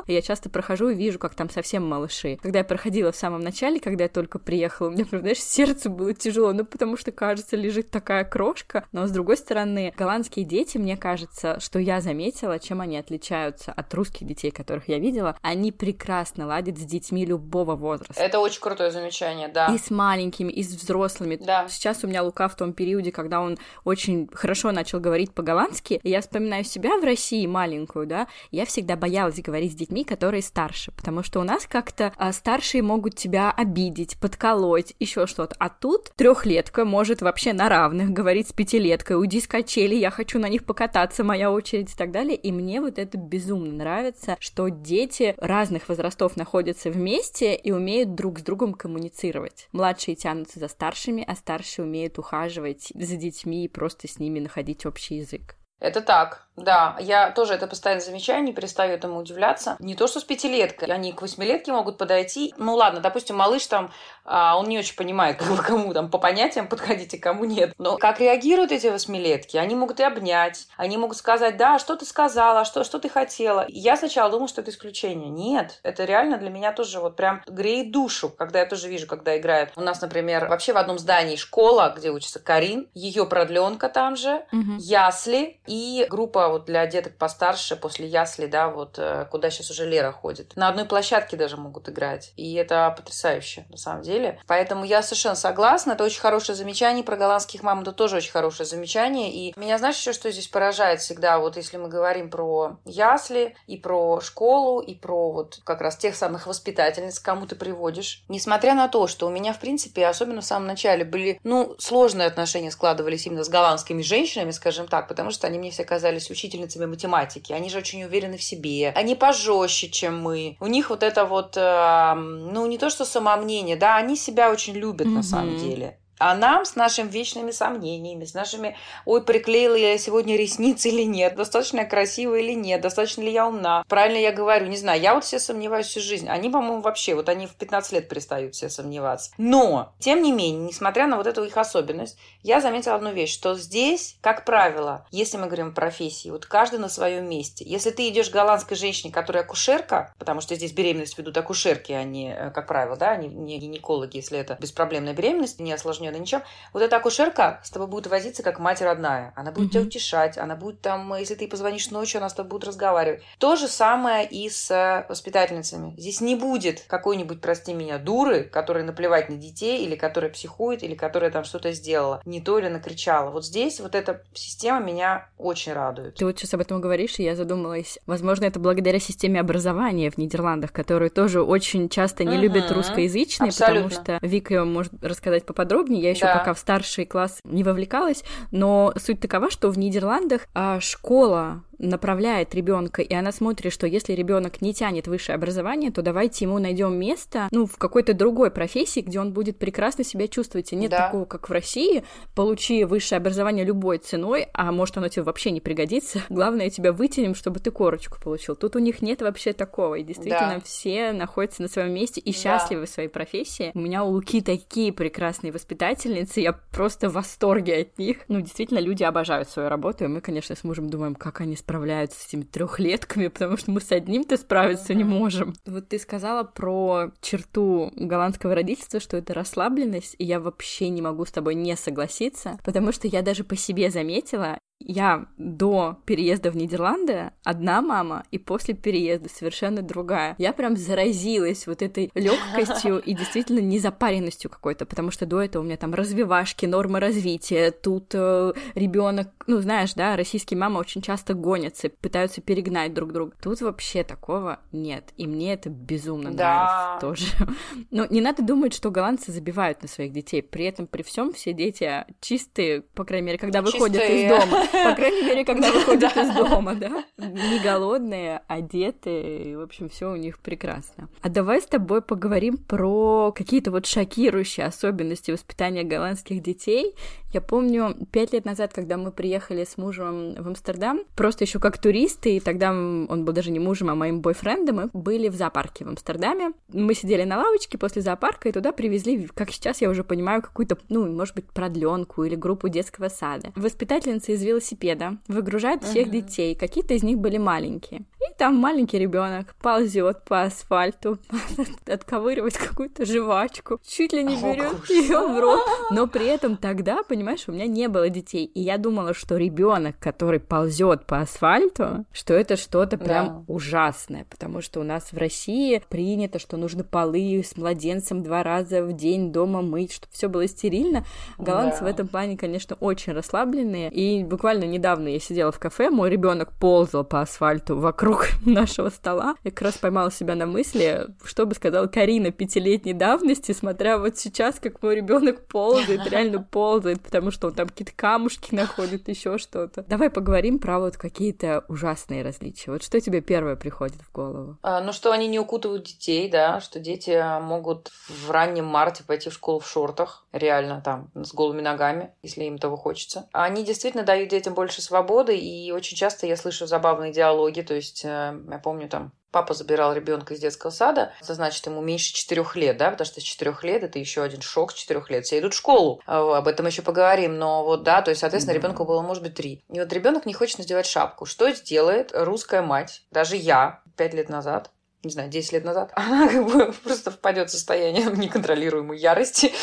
и 0.08 0.14
я 0.14 0.22
часто 0.22 0.50
прохожу 0.50 0.90
и 0.90 0.96
вижу, 0.96 1.20
как 1.20 1.36
там 1.36 1.50
совсем 1.50 1.88
малыши. 1.88 2.38
Когда 2.42 2.60
я 2.60 2.66
проходила 2.66 3.12
в 3.12 3.16
самом 3.16 3.42
начале, 3.42 3.80
когда 3.80 4.06
я 4.06 4.10
только 4.10 4.40
приехала, 4.48 4.88
у 4.88 4.92
меня, 4.92 5.04
правда, 5.04 5.26
знаешь, 5.26 5.44
сердце 5.44 5.90
было 5.90 6.14
тяжело, 6.14 6.54
ну, 6.54 6.64
потому 6.64 6.96
что, 6.96 7.12
кажется, 7.12 7.58
лежит 7.58 7.92
такая 7.92 8.24
крошка. 8.24 8.86
Но, 8.94 9.06
с 9.06 9.12
другой 9.12 9.36
стороны, 9.36 9.94
голландские 9.98 10.46
дети, 10.46 10.78
мне 10.78 10.96
кажется, 10.96 11.60
что 11.60 11.80
я 11.80 12.00
заметила, 12.00 12.58
чем 12.58 12.80
они 12.80 12.98
отличаются 12.98 13.74
от 13.74 13.94
русских 13.94 14.26
детей, 14.26 14.52
которых 14.52 14.88
я 14.88 15.00
видела, 15.00 15.36
они 15.42 15.74
прекрасно 15.74 16.48
ладят 16.48 16.78
с 16.78 16.84
детьми 16.84 17.26
любого 17.26 17.76
возраста. 17.76 18.24
Это 18.24 18.40
очень 18.40 18.62
крутое 18.62 18.90
замечание, 18.90 19.50
да. 19.50 19.68
И 19.68 19.78
с 19.78 19.90
маленькими, 19.90 20.50
и 20.50 20.64
с 20.64 20.74
взрослыми. 20.74 21.36
Да. 21.36 21.68
Сейчас 21.68 22.06
у 22.06 22.08
меня 22.08 22.24
Лука 22.24 22.48
в 22.48 22.56
том 22.56 22.72
периоде, 22.72 23.12
когда 23.12 23.42
он 23.42 23.58
очень 23.84 24.30
хорошо 24.32 24.72
начал 24.72 25.02
говорить 25.02 25.34
по-голландски, 25.34 26.00
я 26.04 26.22
вспоминаю 26.22 26.64
себя 26.64 26.98
в 26.98 27.04
России 27.04 27.46
маленькую, 27.46 28.08
да, 28.08 28.28
я 28.52 28.66
всегда 28.66 28.96
боялась 28.96 29.42
говорить 29.42 29.74
с 29.74 29.76
детьми, 29.76 30.06
которые 30.06 30.42
старше, 30.42 30.94
потому 30.94 31.22
что 31.22 31.42
у 31.42 31.44
нас 31.44 31.68
как-то 31.68 32.14
а, 32.16 32.32
старшие 32.32 32.82
могут 32.82 33.16
тебя 33.16 33.52
обидеть, 33.52 34.18
подколоть, 34.38 34.94
еще 35.00 35.26
что-то. 35.26 35.56
А 35.58 35.70
тут 35.70 36.12
трехлетка 36.16 36.86
может 36.86 37.22
вообще 37.22 37.54
на 37.54 37.70
равных 37.70 38.12
говорить 38.12 38.48
с 38.48 38.54
пятилеткой, 38.54 39.20
уйди 39.20 39.42
с 39.42 39.48
качели, 39.48 39.96
я 39.96 40.12
хочу 40.12 40.38
на 40.38 40.48
них 40.48 40.64
покататься, 40.64 41.24
моя 41.24 41.52
очередь 41.52 41.92
и 41.92 41.98
так 41.98 42.12
далее. 42.12 42.36
И 42.36 42.52
мне 42.52 42.80
вот 42.80 43.00
это 43.00 43.18
безумно 43.18 43.74
нравится, 43.74 44.38
что 44.40 44.70
дети 44.70 45.34
разных 45.38 45.90
возрастов 45.90 46.38
находятся 46.38 46.92
вместе 46.92 47.56
и 47.56 47.72
умеют 47.72 48.14
друг 48.14 48.40
с 48.40 48.44
другом 48.44 48.74
коммуницировать. 48.74 49.68
Младшие 49.72 50.16
тянутся 50.16 50.60
за 50.60 50.68
старшими, 50.68 51.24
а 51.28 51.36
старшие 51.36 51.86
умеют 51.86 52.20
ухаживать 52.20 52.92
за 52.94 53.16
детьми 53.16 53.66
и 53.66 53.68
просто 53.68 54.08
с 54.08 54.20
ними 54.20 54.40
находить 54.40 54.86
общий 54.86 55.16
язык. 55.16 55.57
Это 55.80 56.02
так. 56.02 56.48
Да, 56.58 56.96
я 57.00 57.30
тоже 57.30 57.54
это 57.54 57.68
постоянно 57.68 58.02
замечаю, 58.02 58.44
не 58.44 58.52
перестаю 58.52 58.94
этому 58.94 59.20
удивляться. 59.20 59.76
Не 59.80 59.94
то, 59.94 60.08
что 60.08 60.20
с 60.20 60.24
пятилеткой, 60.24 60.90
они 60.90 61.14
к 61.14 61.22
восьмилетке 61.22 61.72
могут 61.72 62.00
подойти. 62.00 62.54
Ну 62.58 62.74
ладно, 62.74 63.00
допустим, 63.00 63.36
малыш 63.36 63.68
там, 63.68 63.92
а, 64.26 64.58
он 64.58 64.68
не 64.68 64.80
очень 64.80 64.96
понимает, 64.96 65.38
кому, 65.40 65.58
кому 65.58 65.94
там 65.94 66.10
по 66.10 66.18
понятиям 66.18 66.68
подходить, 66.68 67.14
а 67.14 67.20
кому 67.20 67.46
нет. 67.46 67.74
Но 67.78 67.98
как 67.98 68.20
реагируют 68.20 68.72
эти 68.72 68.88
восьмилетки? 68.88 69.58
Они 69.58 69.76
могут 69.76 70.00
и 70.00 70.04
обнять, 70.04 70.68
они 70.78 70.98
могут 70.98 71.18
сказать, 71.18 71.58
да, 71.58 71.78
что 71.78 71.96
ты 71.96 72.06
сказала, 72.06 72.66
что, 72.66 72.84
что 72.84 72.98
ты 72.98 73.08
хотела. 73.08 73.66
Я 73.70 73.96
сначала 73.96 74.32
думала, 74.32 74.48
что 74.48 74.62
это 74.62 74.72
исключение. 74.72 75.30
Нет, 75.30 75.80
это 75.84 76.06
реально 76.06 76.40
для 76.40 76.50
меня 76.50 76.74
тоже 76.74 77.00
вот 77.00 77.16
прям 77.16 77.44
греет 77.46 77.92
душу, 77.92 78.30
когда 78.30 78.60
я 78.60 78.66
тоже 78.66 78.90
вижу, 78.90 79.06
когда 79.06 79.38
играют. 79.38 79.74
У 79.76 79.82
нас, 79.82 80.02
например, 80.02 80.48
вообще 80.48 80.74
в 80.74 80.78
одном 80.78 80.98
здании 80.98 81.36
школа, 81.36 81.94
где 81.96 82.10
учится 82.10 82.40
Карин, 82.40 82.90
ее 82.96 83.28
продленка 83.28 83.90
там 83.90 84.16
же, 84.16 84.44
угу. 84.52 84.78
ясли 84.80 85.60
и 85.68 86.06
группа 86.10 86.50
вот 86.50 86.66
для 86.66 86.86
деток 86.88 87.18
постарше, 87.18 87.76
после 87.76 88.08
ясли, 88.08 88.48
да, 88.48 88.70
вот 88.70 88.96
э, 88.98 89.26
куда 89.30 89.50
сейчас 89.50 89.70
уже 89.70 89.88
Лера 89.88 90.12
ходит. 90.12 90.56
На 90.56 90.70
одной 90.70 90.86
площадке 90.86 91.38
даже 91.38 91.58
могут 91.58 91.90
играть. 91.90 92.34
И 92.36 92.54
это 92.56 92.94
потрясающе, 92.96 93.66
на 93.70 93.78
самом 93.78 94.02
деле. 94.02 94.40
Поэтому 94.48 94.86
я 94.86 95.04
совершенно 95.04 95.36
согласна. 95.36 95.92
Это 95.92 96.04
очень 96.04 96.22
хорошее 96.22 96.56
замечание. 96.56 97.04
Про 97.04 97.18
голландских 97.18 97.64
мам 97.64 97.82
это 97.82 97.92
тоже 97.92 98.18
очень 98.18 98.32
хорошее 98.32 98.68
замечание. 98.68 99.32
И 99.32 99.60
меня, 99.60 99.78
знаешь, 99.78 99.98
еще 99.98 100.14
что 100.14 100.32
здесь 100.32 100.48
поражает 100.48 101.02
всегда? 101.02 101.40
Вот 101.40 101.58
если 101.58 101.78
мы 101.78 101.90
говорим 101.90 102.30
про 102.30 102.78
ясли 102.86 103.56
и 103.68 103.78
про 103.78 104.22
школу, 104.22 104.80
и 104.80 104.96
про 104.96 105.32
вот 105.32 105.60
как 105.64 105.82
раз 105.82 105.98
тех 105.98 106.16
самых 106.16 106.48
воспитательниц, 106.48 107.20
кому 107.20 107.46
ты 107.46 107.56
приводишь. 107.56 108.24
Несмотря 108.30 108.74
на 108.74 108.88
то, 108.88 109.08
что 109.08 109.28
у 109.28 109.30
меня, 109.30 109.54
в 109.54 109.60
принципе, 109.60 110.08
особенно 110.08 110.42
в 110.42 110.46
самом 110.46 110.68
начале 110.68 111.04
были, 111.04 111.40
ну, 111.44 111.76
сложные 111.80 112.28
отношения 112.28 112.72
складывались 112.72 113.26
именно 113.26 113.44
с 113.44 113.50
голландскими 113.50 114.02
женщинами, 114.02 114.52
скажем 114.52 114.88
так, 114.88 115.08
потому 115.08 115.32
что 115.32 115.48
они 115.48 115.57
мне 115.58 115.72
все 115.72 115.84
казались 115.84 116.30
учительницами 116.30 116.86
математики. 116.86 117.54
Они 117.54 117.70
же 117.70 117.78
очень 117.78 118.04
уверены 118.04 118.38
в 118.38 118.44
себе. 118.44 118.92
Они 118.96 119.16
пожестче, 119.16 119.90
чем 119.90 120.20
мы. 120.22 120.58
У 120.60 120.68
них 120.68 120.90
вот 120.90 121.04
это 121.04 121.26
вот, 121.26 121.58
э, 121.58 122.14
ну, 122.16 122.66
не 122.68 122.78
то 122.78 122.90
что 122.90 123.06
самомнение, 123.06 123.76
да, 123.76 123.98
они 123.98 124.16
себя 124.16 124.52
очень 124.52 124.74
любят 124.74 125.08
mm-hmm. 125.08 125.12
на 125.12 125.24
самом 125.24 125.58
деле. 125.58 126.00
А 126.20 126.36
нам 126.36 126.66
с 126.66 126.76
нашими 126.76 127.10
вечными 127.10 127.52
сомнениями, 127.52 128.26
с 128.26 128.34
нашими, 128.34 128.76
ой, 129.06 129.24
приклеила 129.24 129.76
я 129.76 129.98
сегодня 129.98 130.36
ресницы 130.36 130.90
или 130.90 131.04
нет, 131.04 131.36
достаточно 131.36 131.86
красиво 131.86 132.36
или 132.36 132.54
нет, 132.54 132.82
достаточно 132.82 133.22
ли 133.22 133.32
я 133.32 133.48
умна, 133.48 133.84
правильно 133.88 134.18
я 134.18 134.32
говорю, 134.32 134.68
не 134.68 134.78
знаю, 134.78 135.00
я 135.02 135.14
вот 135.14 135.24
все 135.24 135.40
сомневаюсь 135.40 135.88
всю 135.88 136.02
жизнь. 136.02 136.28
Они, 136.28 136.50
по-моему, 136.50 136.82
вообще, 136.82 137.16
вот 137.16 137.30
они 137.30 137.46
в 137.46 137.56
15 137.56 137.92
лет 137.94 138.10
перестают 138.10 138.56
все 138.56 138.70
сомневаться. 138.70 139.32
Но, 139.38 139.94
тем 140.00 140.22
не 140.22 140.32
менее, 140.32 140.68
несмотря 140.68 141.08
на 141.08 141.18
вот 141.18 141.28
эту 141.28 141.44
их 141.44 141.58
особенность, 141.58 142.18
я 142.44 142.62
заметила 142.62 142.96
одну 142.96 143.12
вещь, 143.12 143.34
что 143.34 143.56
здесь, 143.56 144.18
как 144.22 144.46
правило, 144.46 145.06
если 145.12 145.38
мы 145.38 145.46
говорим 145.46 145.70
о 145.70 145.72
профессии, 145.72 146.30
вот 146.30 146.46
каждый 146.46 146.80
на 146.80 146.90
своем 146.90 147.30
месте. 147.30 147.64
Если 147.66 147.92
ты 147.92 148.08
идешь 148.10 148.30
к 148.30 148.34
голландской 148.34 148.78
женщине, 148.78 149.12
которая 149.12 149.44
акушерка, 149.44 150.14
потому 150.18 150.42
что 150.42 150.56
здесь 150.56 150.72
беременность 150.72 151.18
ведут 151.18 151.38
акушерки, 151.38 151.92
а 151.92 152.04
не, 152.04 152.34
э, 152.34 152.52
как 152.52 152.68
правило, 152.68 152.96
да, 152.96 153.16
не, 153.16 153.28
не 153.28 153.60
гинекологи, 153.60 154.18
если 154.18 154.40
это 154.40 154.58
беспроблемная 154.60 155.14
беременность, 155.14 155.60
не 155.60 155.74
осложненная 155.74 156.07
осложненно 156.08 156.18
ничем. 156.18 156.42
Вот 156.74 156.82
эта 156.82 156.98
акушерка 156.98 157.60
с 157.64 157.70
тобой 157.70 157.88
будет 157.88 158.08
возиться 158.08 158.44
как 158.44 158.60
мать 158.60 158.82
родная. 158.82 159.34
Она 159.36 159.52
будет 159.52 159.70
mm-hmm. 159.70 159.72
тебя 159.72 159.82
утешать, 159.82 160.38
она 160.38 160.56
будет 160.56 160.82
там, 160.82 161.16
если 161.16 161.36
ты 161.36 161.48
позвонишь 161.48 161.92
ночью, 161.92 162.20
она 162.20 162.30
с 162.30 162.34
тобой 162.34 162.50
будет 162.50 162.66
разговаривать. 162.66 163.22
То 163.38 163.56
же 163.56 163.68
самое 163.68 164.28
и 164.28 164.50
с 164.50 164.72
э, 164.72 165.06
воспитательницами. 165.10 165.94
Здесь 165.98 166.22
не 166.22 166.36
будет 166.36 166.84
какой-нибудь, 166.88 167.42
прости 167.42 167.74
меня, 167.74 167.98
дуры, 167.98 168.44
которая 168.44 168.84
наплевать 168.84 169.30
на 169.30 169.36
детей, 169.36 169.86
или 169.86 169.96
которая 169.96 170.32
психует, 170.32 170.84
или 170.84 170.96
которая 170.96 171.32
там 171.32 171.44
что-то 171.44 171.72
сделала, 171.72 172.22
не 172.26 172.42
то 172.42 172.60
или 172.60 172.68
накричала. 172.68 173.30
Вот 173.32 173.46
здесь 173.46 173.80
вот 173.80 173.96
эта 173.96 174.24
система 174.34 174.80
меня 174.80 175.30
очень 175.38 175.74
радует. 175.74 176.16
Ты 176.16 176.26
вот 176.26 176.38
сейчас 176.38 176.54
об 176.54 176.62
этом 176.62 176.82
говоришь, 176.82 177.20
и 177.20 177.24
я 177.24 177.36
задумалась, 177.36 178.00
возможно, 178.06 178.46
это 178.46 178.60
благодаря 178.60 179.00
системе 179.00 179.40
образования 179.40 180.10
в 180.10 180.18
Нидерландах, 180.18 180.72
которые 180.72 181.10
тоже 181.10 181.42
очень 181.42 181.90
часто 181.90 182.24
не 182.24 182.36
mm-hmm. 182.36 182.40
любят 182.40 182.72
русскоязычные, 182.72 183.50
Абсолютно. 183.50 183.90
потому 183.90 184.18
что 184.20 184.28
Вика 184.28 184.66
может 184.66 184.94
рассказать 185.02 185.46
поподробнее, 185.46 185.97
я 186.00 186.12
еще 186.12 186.26
да. 186.26 186.38
пока 186.38 186.54
в 186.54 186.60
старший 186.60 187.06
класс 187.06 187.40
не 187.44 187.64
вовлекалась, 187.64 188.24
но 188.52 188.94
суть 188.98 189.20
такова, 189.20 189.50
что 189.50 189.70
в 189.70 189.78
Нидерландах 189.78 190.48
а, 190.54 190.80
школа 190.80 191.64
направляет 191.80 192.56
ребенка, 192.56 193.02
и 193.02 193.14
она 193.14 193.32
смотрит, 193.32 193.72
что 193.72 193.88
если 193.88 194.14
ребенок 194.14 194.62
не 194.62 194.74
тянет 194.74 195.08
высшее 195.08 195.36
образование, 195.36 195.92
то 195.92 196.02
давайте 196.02 196.46
ему 196.46 196.60
найдем 196.60 196.98
место, 196.98 197.48
ну, 197.52 197.66
в 197.66 197.78
какой-то 197.78 198.14
другой 198.14 198.52
профессии, 198.52 199.02
где 199.02 199.20
он 199.20 199.34
будет 199.34 199.58
прекрасно 199.58 200.04
себя 200.04 200.28
чувствовать. 200.28 200.74
И 200.74 200.76
нет 200.76 200.92
да. 200.92 201.08
такого, 201.08 201.26
как 201.26 201.50
в 201.50 201.52
России, 201.52 202.04
получи 202.36 202.84
высшее 202.84 203.18
образование 203.18 203.66
любой 203.66 203.98
ценой, 203.98 204.48
а 204.54 204.72
может 204.72 204.98
оно 204.98 205.08
тебе 205.08 205.24
вообще 205.24 205.52
не 205.52 205.62
пригодится. 205.62 206.22
Главное, 206.30 206.70
тебя 206.70 206.92
вытянем, 206.92 207.36
чтобы 207.36 207.60
ты 207.60 207.72
корочку 207.72 208.18
получил. 208.22 208.56
Тут 208.56 208.76
у 208.76 208.80
них 208.80 209.02
нет 209.02 209.22
вообще 209.22 209.54
такого. 209.54 209.96
И 209.96 210.04
действительно, 210.04 210.56
да. 210.56 210.62
все 210.62 211.12
находятся 211.12 211.62
на 211.62 211.68
своем 211.68 211.94
месте 211.94 212.22
и 212.22 212.32
счастливы 212.32 212.82
да. 212.82 212.88
в 212.88 212.90
своей 212.90 213.10
профессии. 213.10 213.72
У 213.74 213.80
меня 213.80 214.04
у 214.04 214.10
Луки 214.10 214.42
такие 214.42 214.92
прекрасные 214.94 215.52
воспитательницы, 215.52 216.40
я 216.40 216.54
просто 216.54 217.10
в 217.10 217.14
восторге 217.14 217.82
от 217.82 217.98
них. 217.98 218.20
Ну, 218.28 218.42
действительно, 218.42 218.80
люди 218.80 219.04
обожают 219.04 219.50
свою 219.50 219.70
работу, 219.70 220.06
и 220.06 220.08
мы, 220.08 220.22
конечно, 220.22 220.56
с 220.56 220.64
мужем 220.64 220.90
думаем, 220.90 221.16
как 221.16 221.42
они 221.42 221.56
справляются 221.68 222.22
с 222.22 222.28
этими 222.28 222.44
трехлетками, 222.44 223.28
потому 223.28 223.58
что 223.58 223.72
мы 223.72 223.82
с 223.82 223.92
одним-то 223.92 224.38
справиться 224.38 224.94
не 224.94 225.04
можем. 225.04 225.54
Вот 225.66 225.90
ты 225.90 226.00
сказала 226.00 226.44
про 226.44 227.12
черту 227.22 227.92
голландского 227.96 228.56
родительства, 228.56 229.02
что 229.02 229.18
это 229.18 229.34
расслабленность, 229.34 230.16
и 230.18 230.24
я 230.24 230.40
вообще 230.40 230.88
не 230.88 231.02
могу 231.02 231.26
с 231.26 231.32
тобой 231.32 231.56
не 231.56 231.76
согласиться, 231.76 232.58
потому 232.64 232.94
что 232.94 233.08
я 233.08 233.22
даже 233.22 233.44
по 233.44 233.58
себе 233.58 233.92
заметила, 233.92 234.60
я 234.80 235.26
до 235.38 235.98
переезда 236.06 236.52
в 236.52 236.56
Нидерланды 236.56 237.32
одна 237.44 237.82
мама, 237.82 238.24
и 238.32 238.38
после 238.38 238.74
переезда 238.74 239.30
совершенно 239.30 239.82
другая. 239.82 240.36
Я 240.38 240.54
прям 240.54 240.78
заразилась 240.78 241.68
вот 241.68 241.82
этой 241.82 242.12
легкостью 242.14 243.00
и 243.00 243.14
действительно 243.14 243.60
незапаренностью 243.60 244.50
какой-то, 244.50 244.86
потому 244.86 245.12
что 245.12 245.26
до 245.26 245.42
этого 245.42 245.64
у 245.64 245.66
меня 245.66 245.78
там 245.78 245.94
развивашки, 245.94 246.66
нормы 246.66 247.00
развития, 247.00 247.72
тут 247.72 248.12
э, 248.14 248.54
ребенок, 248.76 249.30
ну 249.48 249.60
знаешь, 249.60 249.94
да, 249.94 250.16
российские 250.16 250.60
мамы 250.60 250.80
очень 250.80 251.02
часто 251.02 251.34
гонятся, 251.34 251.90
пытаются 251.90 252.42
перегнать 252.42 252.94
друг 252.94 253.12
друга. 253.12 253.34
Тут 253.42 253.62
вообще 253.62 254.04
такого 254.04 254.60
нет, 254.72 255.12
и 255.18 255.28
мне 255.28 255.54
это 255.54 255.70
безумно 255.70 256.32
да. 256.32 257.00
нравится 257.00 257.08
тоже. 257.08 257.56
Но 257.92 258.06
не 258.06 258.22
надо 258.22 258.44
думать, 258.44 258.74
что 258.74 258.92
голландцы 258.92 259.32
забивают 259.32 259.82
на 259.82 259.88
своих 259.88 260.14
детей, 260.14 260.42
при 260.42 260.66
этом 260.66 260.88
при 260.88 261.04
всем 261.04 261.34
все 261.34 261.54
дети 261.54 262.06
чистые, 262.22 262.82
по 262.82 263.04
крайней 263.04 263.28
мере, 263.28 263.38
когда 263.38 263.62
чистые. 263.62 263.82
выходят 263.82 264.10
из 264.10 264.30
дома. 264.30 264.67
По 264.72 264.96
крайней 264.96 265.24
мере, 265.24 265.46
когда 265.46 265.72
выходят 265.72 266.16
из 266.16 266.34
дома, 266.36 266.76
да? 266.76 267.04
Не 267.18 267.60
голодные, 267.60 268.42
одетые, 268.48 269.58
в 269.58 269.62
общем, 269.62 269.90
все 269.90 270.12
у 270.12 270.16
них 270.16 270.40
прекрасно. 270.40 271.10
А 271.22 271.30
давай 271.30 271.62
с 271.62 271.66
тобой 271.66 272.02
поговорим 272.02 272.58
про 272.58 273.32
какие-то 273.36 273.72
вот 273.72 273.86
шокирующие 273.86 274.66
особенности 274.66 275.32
воспитания 275.32 275.84
голландских 275.84 276.42
детей. 276.42 276.96
Я 277.34 277.42
помню, 277.42 277.96
пять 278.12 278.34
лет 278.34 278.46
назад, 278.46 278.72
когда 278.74 278.98
мы 278.98 279.12
приехали 279.12 279.66
с 279.66 279.78
мужем 279.78 280.36
в 280.36 280.48
Амстердам, 280.48 281.02
просто 281.16 281.44
еще 281.44 281.60
как 281.60 281.78
туристы, 281.78 282.38
и 282.38 282.40
тогда 282.40 282.72
он 282.72 283.26
был 283.26 283.34
даже 283.34 283.52
не 283.52 283.60
мужем, 283.60 283.90
а 283.90 283.96
моим 283.96 284.22
бойфрендом, 284.22 284.78
мы 284.78 284.90
были 284.94 285.28
в 285.28 285.36
зоопарке 285.36 285.86
в 285.86 285.90
Амстердаме. 285.90 286.54
Мы 286.72 286.94
сидели 286.94 287.24
на 287.24 287.38
лавочке 287.38 287.78
после 287.78 288.02
зоопарка, 288.02 288.50
и 288.50 288.52
туда 288.52 288.72
привезли, 288.72 289.28
как 289.34 289.52
сейчас 289.52 289.82
я 289.82 289.90
уже 289.90 290.04
понимаю, 290.04 290.42
какую-то, 290.42 290.78
ну, 290.90 291.06
может 291.12 291.36
быть, 291.36 291.46
продленку 291.46 292.24
или 292.24 292.36
группу 292.36 292.70
детского 292.70 293.10
сада. 293.10 293.52
Воспитательница 293.56 294.32
из 294.32 294.44
велосипеда 294.44 295.18
выгружает 295.28 295.84
всех 295.84 296.08
uh-huh. 296.08 296.12
детей, 296.12 296.56
какие-то 296.56 296.94
из 296.94 297.04
них 297.04 297.18
были 297.18 297.38
маленькие. 297.38 298.06
Там 298.38 298.56
маленький 298.56 299.00
ребенок 299.00 299.56
ползет 299.56 300.24
по 300.24 300.44
асфальту, 300.44 301.18
отковыривает 301.88 302.56
какую-то 302.56 303.04
жвачку, 303.04 303.80
чуть 303.84 304.14
ли 304.14 304.24
не 304.24 304.36
берет 304.36 304.88
ее 304.90 305.20
в 305.20 305.40
рот. 305.40 305.60
Но 305.90 306.06
при 306.06 306.28
этом 306.28 306.56
тогда, 306.56 307.02
понимаешь, 307.02 307.46
у 307.48 307.52
меня 307.52 307.66
не 307.66 307.88
было 307.88 308.10
детей. 308.10 308.46
И 308.46 308.62
я 308.62 308.78
думала, 308.78 309.16
что 309.16 309.38
ребенок, 309.38 309.96
который 310.00 310.40
ползет 310.40 311.08
по 311.08 311.20
асфальту, 311.20 312.06
что 312.12 312.36
это 312.36 312.58
что-то 312.58 313.00
прям 313.00 313.26
да. 313.26 313.44
ужасное. 313.48 314.28
Потому 314.30 314.62
что 314.62 314.82
у 314.82 314.84
нас 314.84 315.12
в 315.12 315.18
России 315.18 315.82
принято, 315.90 316.38
что 316.38 316.58
нужно 316.58 316.84
полы 316.84 317.44
с 317.44 317.58
младенцем 317.58 318.22
два 318.22 318.44
раза 318.44 318.84
в 318.84 318.94
день 318.94 319.32
дома 319.32 319.64
мыть, 319.64 319.94
чтобы 319.94 320.14
все 320.14 320.28
было 320.28 320.48
стерильно. 320.48 321.04
Голландцы 321.40 321.80
да. 321.80 321.86
в 321.86 321.90
этом 321.90 322.08
плане, 322.08 322.38
конечно, 322.38 322.78
очень 322.80 323.14
расслабленные. 323.14 323.90
И 323.90 324.24
буквально 324.24 324.66
недавно 324.66 325.08
я 325.08 325.20
сидела 325.20 325.52
в 325.52 325.58
кафе, 325.58 325.90
мой 325.90 326.12
ребенок 326.12 326.52
ползал 326.54 327.04
по 327.04 327.22
асфальту 327.22 327.76
вокруг 327.80 328.27
нашего 328.46 328.90
стола. 328.90 329.36
Я 329.44 329.52
как 329.52 329.62
раз 329.62 329.78
поймала 329.78 330.12
себя 330.12 330.36
на 330.36 330.46
мысли, 330.46 331.08
что 331.24 331.46
бы 331.46 331.56
сказала 331.56 331.88
Карина 331.88 332.32
пятилетней 332.32 332.94
давности, 332.94 333.52
смотря 333.52 333.98
вот 333.98 334.18
сейчас, 334.18 334.60
как 334.60 334.82
мой 334.82 334.96
ребенок 334.96 335.48
ползает, 335.48 336.08
реально 336.10 336.42
ползает, 336.42 337.02
потому 337.02 337.32
что 337.32 337.48
он 337.48 337.54
там 337.54 337.68
какие-то 337.70 337.94
камушки 337.96 338.54
находит, 338.54 339.08
еще 339.08 339.38
что-то. 339.38 339.84
Давай 339.84 340.10
поговорим 340.10 340.60
про 340.60 340.80
вот 340.80 340.98
какие-то 340.98 341.66
ужасные 341.68 342.24
различия. 342.24 342.72
Вот 342.72 342.84
что 342.84 343.00
тебе 343.00 343.22
первое 343.22 343.56
приходит 343.56 344.02
в 344.02 344.12
голову? 344.12 344.58
А, 344.62 344.82
ну, 344.82 344.92
что 344.94 345.12
они 345.12 345.28
не 345.28 345.40
укутывают 345.40 345.84
детей, 345.84 346.30
да, 346.30 346.60
что 346.60 346.80
дети 346.80 347.40
могут 347.42 347.92
в 348.08 348.32
раннем 348.32 348.66
марте 348.66 349.04
пойти 349.04 349.30
в 349.30 349.34
школу 349.34 349.60
в 349.60 349.68
шортах, 349.68 350.26
реально 350.32 350.82
там, 350.84 351.10
с 351.16 351.34
голыми 351.34 351.62
ногами, 351.62 352.12
если 352.24 352.44
им 352.44 352.58
того 352.58 352.76
хочется. 352.76 353.28
Они 353.32 353.64
действительно 353.64 354.04
дают 354.04 354.30
детям 354.30 354.54
больше 354.54 354.82
свободы, 354.82 355.38
и 355.38 355.72
очень 355.72 355.98
часто 355.98 356.28
я 356.28 356.38
слышу 356.38 356.68
забавные 356.68 357.12
диалоги, 357.12 357.62
то 357.62 357.74
есть 357.74 358.04
э, 358.04 358.17
я 358.50 358.60
помню 358.64 358.90
там 358.90 359.12
Папа 359.32 359.54
забирал 359.54 359.94
ребенка 359.94 360.34
из 360.34 360.40
детского 360.40 360.72
сада, 360.72 361.12
это 361.22 361.34
значит 361.34 361.66
ему 361.66 361.82
меньше 361.82 362.14
четырех 362.14 362.56
лет, 362.56 362.78
да, 362.78 362.92
потому 362.92 363.06
что 363.06 363.20
с 363.20 363.24
четырех 363.24 363.64
лет 363.64 363.84
это 363.84 364.00
еще 364.00 364.24
один 364.24 364.42
шок 364.42 364.72
с 364.72 364.76
четырех 364.76 365.10
лет. 365.10 365.26
Все 365.26 365.40
идут 365.40 365.54
в 365.54 365.58
школу, 365.58 366.02
а, 366.06 366.38
об 366.38 366.48
этом 366.48 366.66
еще 366.66 366.82
поговорим, 366.82 367.38
но 367.38 367.66
вот 367.66 367.84
да, 367.84 368.02
то 368.02 368.10
есть, 368.10 368.22
соответственно, 368.22 368.56
ребенку 368.56 368.86
было, 368.86 369.02
может 369.02 369.22
быть, 369.22 369.36
три. 369.36 369.64
И 369.70 369.80
вот 369.80 369.92
ребенок 369.92 370.26
не 370.26 370.34
хочет 370.34 370.60
надевать 370.60 370.86
шапку. 370.86 371.26
Что 371.26 371.52
сделает 371.52 372.12
русская 372.14 372.62
мать, 372.62 373.04
даже 373.12 373.36
я, 373.36 373.82
пять 373.98 374.14
лет 374.14 374.30
назад, 374.30 374.72
не 375.04 375.12
знаю, 375.12 375.30
10 375.30 375.54
лет 375.54 375.64
назад, 375.64 375.92
она 375.96 376.28
как 376.28 376.46
бы 376.46 376.74
просто 376.84 377.12
впадет 377.12 377.50
в 377.50 377.52
состояние 377.52 378.06
неконтролируемой 378.16 378.98
ярости 378.98 379.54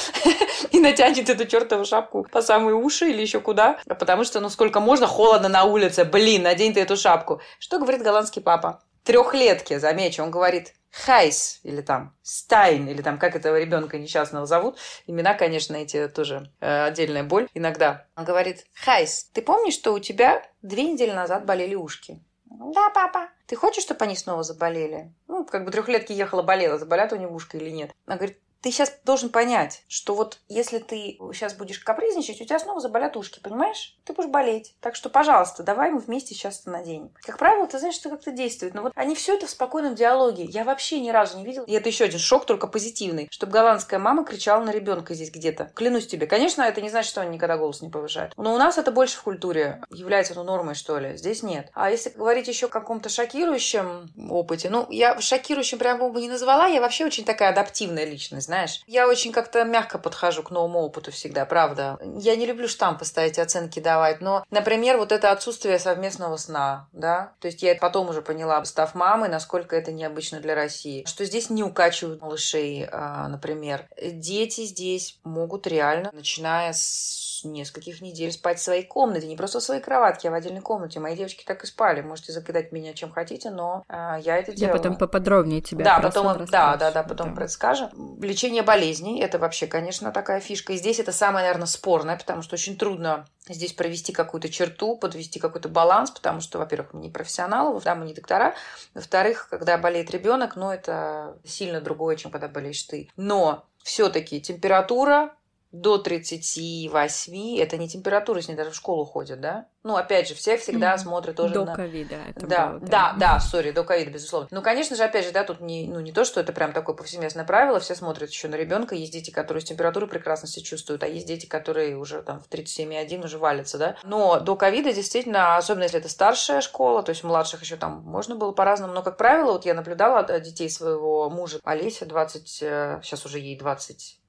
и 0.71 0.81
натянет 0.81 1.29
эту 1.29 1.47
чертову 1.47 1.85
шапку 1.85 2.27
по 2.31 2.43
самые 2.43 2.75
уши 2.75 3.11
или 3.11 3.21
еще 3.21 3.41
куда. 3.41 3.79
Потому 3.87 4.25
что, 4.25 4.41
ну, 4.41 4.49
сколько 4.49 4.81
можно, 4.81 5.07
холодно 5.07 5.49
на 5.49 5.65
улице. 5.65 6.05
Блин, 6.05 6.43
надень 6.43 6.75
ты 6.75 6.81
эту 6.81 6.97
шапку. 6.97 7.41
Что 7.59 7.79
говорит 7.79 8.03
голландский 8.03 8.43
папа? 8.43 8.83
Трехлетки, 9.05 9.77
замечу, 9.79 10.23
он 10.23 10.31
говорит 10.31 10.73
Gijs 10.91 11.61
или 11.65 11.81
там 11.81 12.15
Stijn 12.23 12.89
или 12.89 13.03
там 13.03 13.19
как 13.19 13.35
этого 13.35 13.59
ребенка 13.61 13.99
несчастного 13.99 14.47
зовут. 14.47 14.79
Имена, 15.07 15.35
конечно, 15.35 15.77
эти 15.77 16.09
тоже 16.09 16.51
э, 16.61 16.85
отдельная 16.85 17.25
боль 17.25 17.49
иногда. 17.53 18.07
Он 18.17 18.25
говорит 18.25 18.65
Gijs, 18.75 19.25
ты 19.33 19.43
помнишь, 19.43 19.75
что 19.75 19.93
у 19.93 19.99
тебя 19.99 20.43
две 20.63 20.85
недели 20.85 21.11
назад 21.11 21.45
болели 21.45 21.75
ушки? 21.75 22.23
Да, 22.47 22.91
папа. 22.91 23.29
Ты 23.47 23.57
хочешь, 23.57 23.83
чтобы 23.83 24.05
они 24.05 24.17
снова 24.17 24.43
заболели? 24.43 25.13
Ну, 25.27 25.45
как 25.45 25.65
бы 25.65 25.73
трехлетки 25.73 26.13
ехала, 26.13 26.43
болела, 26.43 26.79
заболят 26.79 27.13
у 27.13 27.17
него 27.17 27.35
ушко 27.35 27.57
или 27.59 27.71
нет. 27.71 27.91
Она 28.07 28.17
говорит, 28.17 28.39
ты 28.65 28.71
сейчас 28.71 28.97
должен 29.05 29.29
понять, 29.29 29.83
что 29.89 30.15
вот 30.15 30.39
если 30.49 30.79
ты 30.79 31.19
сейчас 31.35 31.53
будешь 31.53 31.81
капризничать, 31.81 32.41
у 32.41 32.47
тебя 32.47 32.59
снова 32.59 32.81
заболят 32.81 33.15
ушки, 33.15 33.39
понимаешь? 33.39 33.95
Ты 34.05 34.15
будешь 34.15 34.31
болеть. 34.31 34.75
Так 34.81 34.97
что, 34.97 35.11
пожалуйста, 35.11 35.63
давай 35.63 35.91
мы 35.91 35.99
вместе 35.99 36.35
сейчас 36.35 36.63
это 36.63 36.71
наденем. 36.71 37.11
Как 37.27 37.37
правило, 37.37 37.67
ты 37.67 37.79
знаешь, 37.79 37.95
что 37.95 38.09
как-то 38.09 38.31
действует. 38.31 38.73
Но 38.73 38.81
вот 38.81 38.93
они 38.97 39.15
все 39.17 39.37
это 39.37 39.47
в 39.47 39.51
спокойном 39.51 39.95
диалоге. 39.95 40.45
Я 40.45 40.65
вообще 40.65 40.99
ни 41.01 41.11
разу 41.11 41.37
не 41.37 41.45
видела. 41.45 41.67
И 41.67 41.73
это 41.73 41.91
еще 41.91 42.05
один 42.05 42.19
шок, 42.19 42.47
только 42.47 42.67
позитивный. 42.67 43.29
Чтобы 43.31 43.53
голландская 43.53 44.01
мама 44.01 44.25
кричала 44.25 44.65
на 44.65 44.71
ребенка 44.71 45.13
здесь 45.13 45.31
где-то. 45.31 45.71
Клянусь 45.75 46.07
тебе. 46.07 46.27
Конечно, 46.27 46.63
это 46.63 46.81
не 46.81 46.89
значит, 46.89 47.11
что 47.11 47.21
они 47.21 47.35
никогда 47.35 47.59
голос 47.59 47.83
не 47.83 47.91
повышают. 47.91 48.33
Но 48.39 48.55
у 48.55 48.57
нас 48.57 48.79
это 48.79 48.91
больше 48.93 49.19
в 49.19 49.23
культуре 49.25 49.83
является 49.91 50.33
ну, 50.33 50.43
нормой, 50.43 50.75
что 50.75 50.99
ли. 50.99 51.19
Здесь 51.19 51.43
нет. 51.43 51.69
А 51.75 51.91
если 51.91 52.09
говорить 52.09 52.49
еще 52.49 52.65
о 52.65 52.71
каком-то 52.71 53.11
шокирующем 53.11 54.09
опыте, 54.31 54.71
ну, 54.71 54.87
я 54.89 55.21
шокирующим 55.21 55.79
прям 55.79 55.99
бы 55.99 56.19
не 56.23 56.31
назвала. 56.31 56.67
Я 56.67 56.81
вообще 56.81 57.05
очень 57.05 57.27
такая 57.27 57.51
адаптивная 57.51 58.07
личность, 58.07 58.49
знаешь. 58.55 58.83
Я 58.87 59.09
очень 59.09 59.33
как-то 59.33 59.65
мягко 59.65 59.99
подхожу 59.99 60.43
к 60.43 60.51
новому 60.51 60.81
опыту 60.81 61.11
всегда, 61.11 61.45
правда. 61.45 61.99
Я 62.17 62.37
не 62.37 62.47
люблю 62.47 62.69
штампы 62.69 63.05
ставить, 63.05 63.39
оценки 63.39 63.81
давать, 63.81 64.21
но, 64.21 64.45
например, 64.51 64.97
вот 64.97 65.11
это 65.11 65.33
отсутствие 65.33 65.79
совместного 65.79 66.37
сна, 66.37 66.89
да, 66.93 67.33
то 67.41 67.49
есть 67.49 67.63
я 67.63 67.75
потом 67.75 68.09
уже 68.09 68.23
поняла, 68.23 68.65
став 68.65 68.95
мамой, 68.95 69.29
насколько 69.29 69.75
это 69.75 69.91
необычно 69.91 70.39
для 70.41 70.55
России, 70.55 71.05
что 71.07 71.25
здесь 71.25 71.51
не 71.51 71.65
укачивают 71.65 72.21
малышей, 72.23 72.87
а, 72.91 73.29
например. 73.29 73.89
Дети 74.01 74.65
здесь 74.65 75.19
могут 75.25 75.67
реально, 75.67 76.11
начиная 76.13 76.73
с 76.73 77.24
нескольких 77.49 78.01
недель 78.01 78.33
спать 78.33 78.59
в 78.59 78.63
своей 78.63 78.85
комнате, 78.85 79.27
не 79.27 79.37
просто 79.37 79.61
в 79.61 79.63
своей 79.63 79.81
кроватке, 79.81 80.29
а 80.29 80.31
в 80.31 80.35
отдельной 80.35 80.61
комнате. 80.61 81.01
Мои 81.01 81.17
девочки 81.17 81.45
так 81.45 81.65
и 81.65 81.67
спали. 81.67 82.01
Можете 82.01 82.33
закидать 82.33 82.73
меня 82.73 82.95
чем 82.95 83.11
хотите, 83.11 83.51
но 83.51 83.85
а, 83.89 84.19
я 84.19 84.39
это 84.39 84.53
делала. 84.53 84.77
Я 84.77 84.83
потом 84.83 84.97
поподробнее 84.97 85.61
тебя 85.61 85.85
Да, 85.85 86.01
потом, 86.01 86.47
да, 86.47 86.77
да, 86.77 86.91
да, 86.91 87.03
потом 87.03 87.35
да. 87.35 87.43
расскажем. 87.43 87.91
Лечение 88.21 88.63
болезней, 88.63 89.21
это 89.21 89.39
вообще, 89.39 89.67
конечно, 89.67 90.11
такая 90.13 90.41
фишка. 90.41 90.73
И 90.73 90.77
здесь 90.77 90.99
это 90.99 91.13
самое, 91.13 91.45
наверное, 91.45 91.67
спорное, 91.67 92.17
потому 92.17 92.43
что 92.43 92.55
очень 92.55 92.77
трудно 92.77 93.27
здесь 93.49 93.73
провести 93.73 94.13
какую-то 94.13 94.49
черту, 94.49 94.97
подвести 94.97 95.39
какой-то 95.39 95.69
баланс, 95.69 96.11
потому 96.11 96.41
что, 96.41 96.59
во-первых, 96.59 96.95
мы 96.95 97.01
не 97.01 97.11
профессионалы, 97.11 97.81
да, 97.83 97.95
мы 97.95 98.07
не 98.07 98.15
доктора. 98.15 98.55
Во-вторых, 98.95 99.49
когда 99.51 99.77
болеет 99.77 100.11
ребенок, 100.11 100.57
ну, 100.57 100.71
это 100.71 101.37
сильно 101.45 101.81
другое, 101.81 102.17
чем 102.17 102.31
когда 102.31 102.49
болеешь 102.49 102.83
ты. 102.85 103.11
Но 103.17 103.65
все-таки 103.83 104.41
температура, 104.41 105.35
до 105.75 105.99
38, 105.99 107.59
это 107.59 107.77
не 107.77 107.89
температура, 107.89 108.41
с 108.41 108.47
ней 108.47 108.55
даже 108.55 108.71
в 108.71 108.77
школу 108.77 109.05
ходят, 109.05 109.41
да? 109.41 109.67
Ну, 109.83 109.97
опять 109.97 110.29
же, 110.29 110.35
все 110.35 110.57
всегда 110.57 110.95
mm-hmm. 110.95 110.99
смотрят 110.99 111.37
тоже 111.37 111.53
до 111.53 111.65
на... 111.65 111.75
ковида 111.75 112.17
да, 112.37 112.69
было, 112.69 112.81
да, 112.81 113.15
да, 113.19 113.41
сори, 113.41 113.73
до 113.73 113.83
ковида, 113.83 114.13
безусловно. 114.13 114.49
Ну, 114.53 114.63
конечно 114.63 114.97
же, 114.97 115.03
опять 115.03 115.27
же, 115.27 115.33
да, 115.33 115.43
тут 115.43 115.61
не, 115.61 115.89
ну, 115.89 115.99
не 115.99 116.13
то, 116.13 116.25
что 116.25 116.41
это 116.41 116.53
прям 116.53 116.73
такое 116.73 116.95
повсеместное 116.95 117.45
правило, 117.45 117.81
все 117.81 117.97
смотрят 117.97 118.31
еще 118.31 118.47
на 118.49 118.55
ребенка. 118.55 118.95
Есть 118.95 119.13
дети, 119.13 119.31
которые 119.31 119.61
с 119.61 119.65
температурой 119.65 120.09
прекрасно 120.09 120.49
себя 120.49 120.65
чувствуют, 120.65 121.03
а 121.03 121.09
есть 121.09 121.27
дети, 121.27 121.47
которые 121.47 121.99
уже 121.99 122.23
там 122.23 122.41
в 122.41 122.49
37,1 122.49 123.25
уже 123.25 123.39
валятся, 123.39 123.77
да. 123.77 123.97
Но 124.05 124.39
до 124.39 124.55
ковида 124.57 124.93
действительно, 124.93 125.57
особенно 125.57 125.83
если 125.83 125.99
это 125.99 126.09
старшая 126.09 126.61
школа, 126.61 127.03
то 127.03 127.11
есть 127.11 127.25
младших 127.25 127.63
еще 127.63 127.77
там 127.77 128.01
можно 128.05 128.37
было 128.37 128.53
по-разному, 128.53 128.95
но, 128.95 129.03
как 129.03 129.17
правило, 129.17 129.53
вот 129.53 129.67
я 129.67 129.75
наблюдала 129.75 130.23
детей 130.39 130.71
своего 130.71 131.29
мужа, 131.29 131.59
Олеся, 131.65 132.07
20, 132.07 132.49
сейчас 132.49 133.25
э, 133.25 133.29
уже 133.29 133.39
ей 133.41 133.59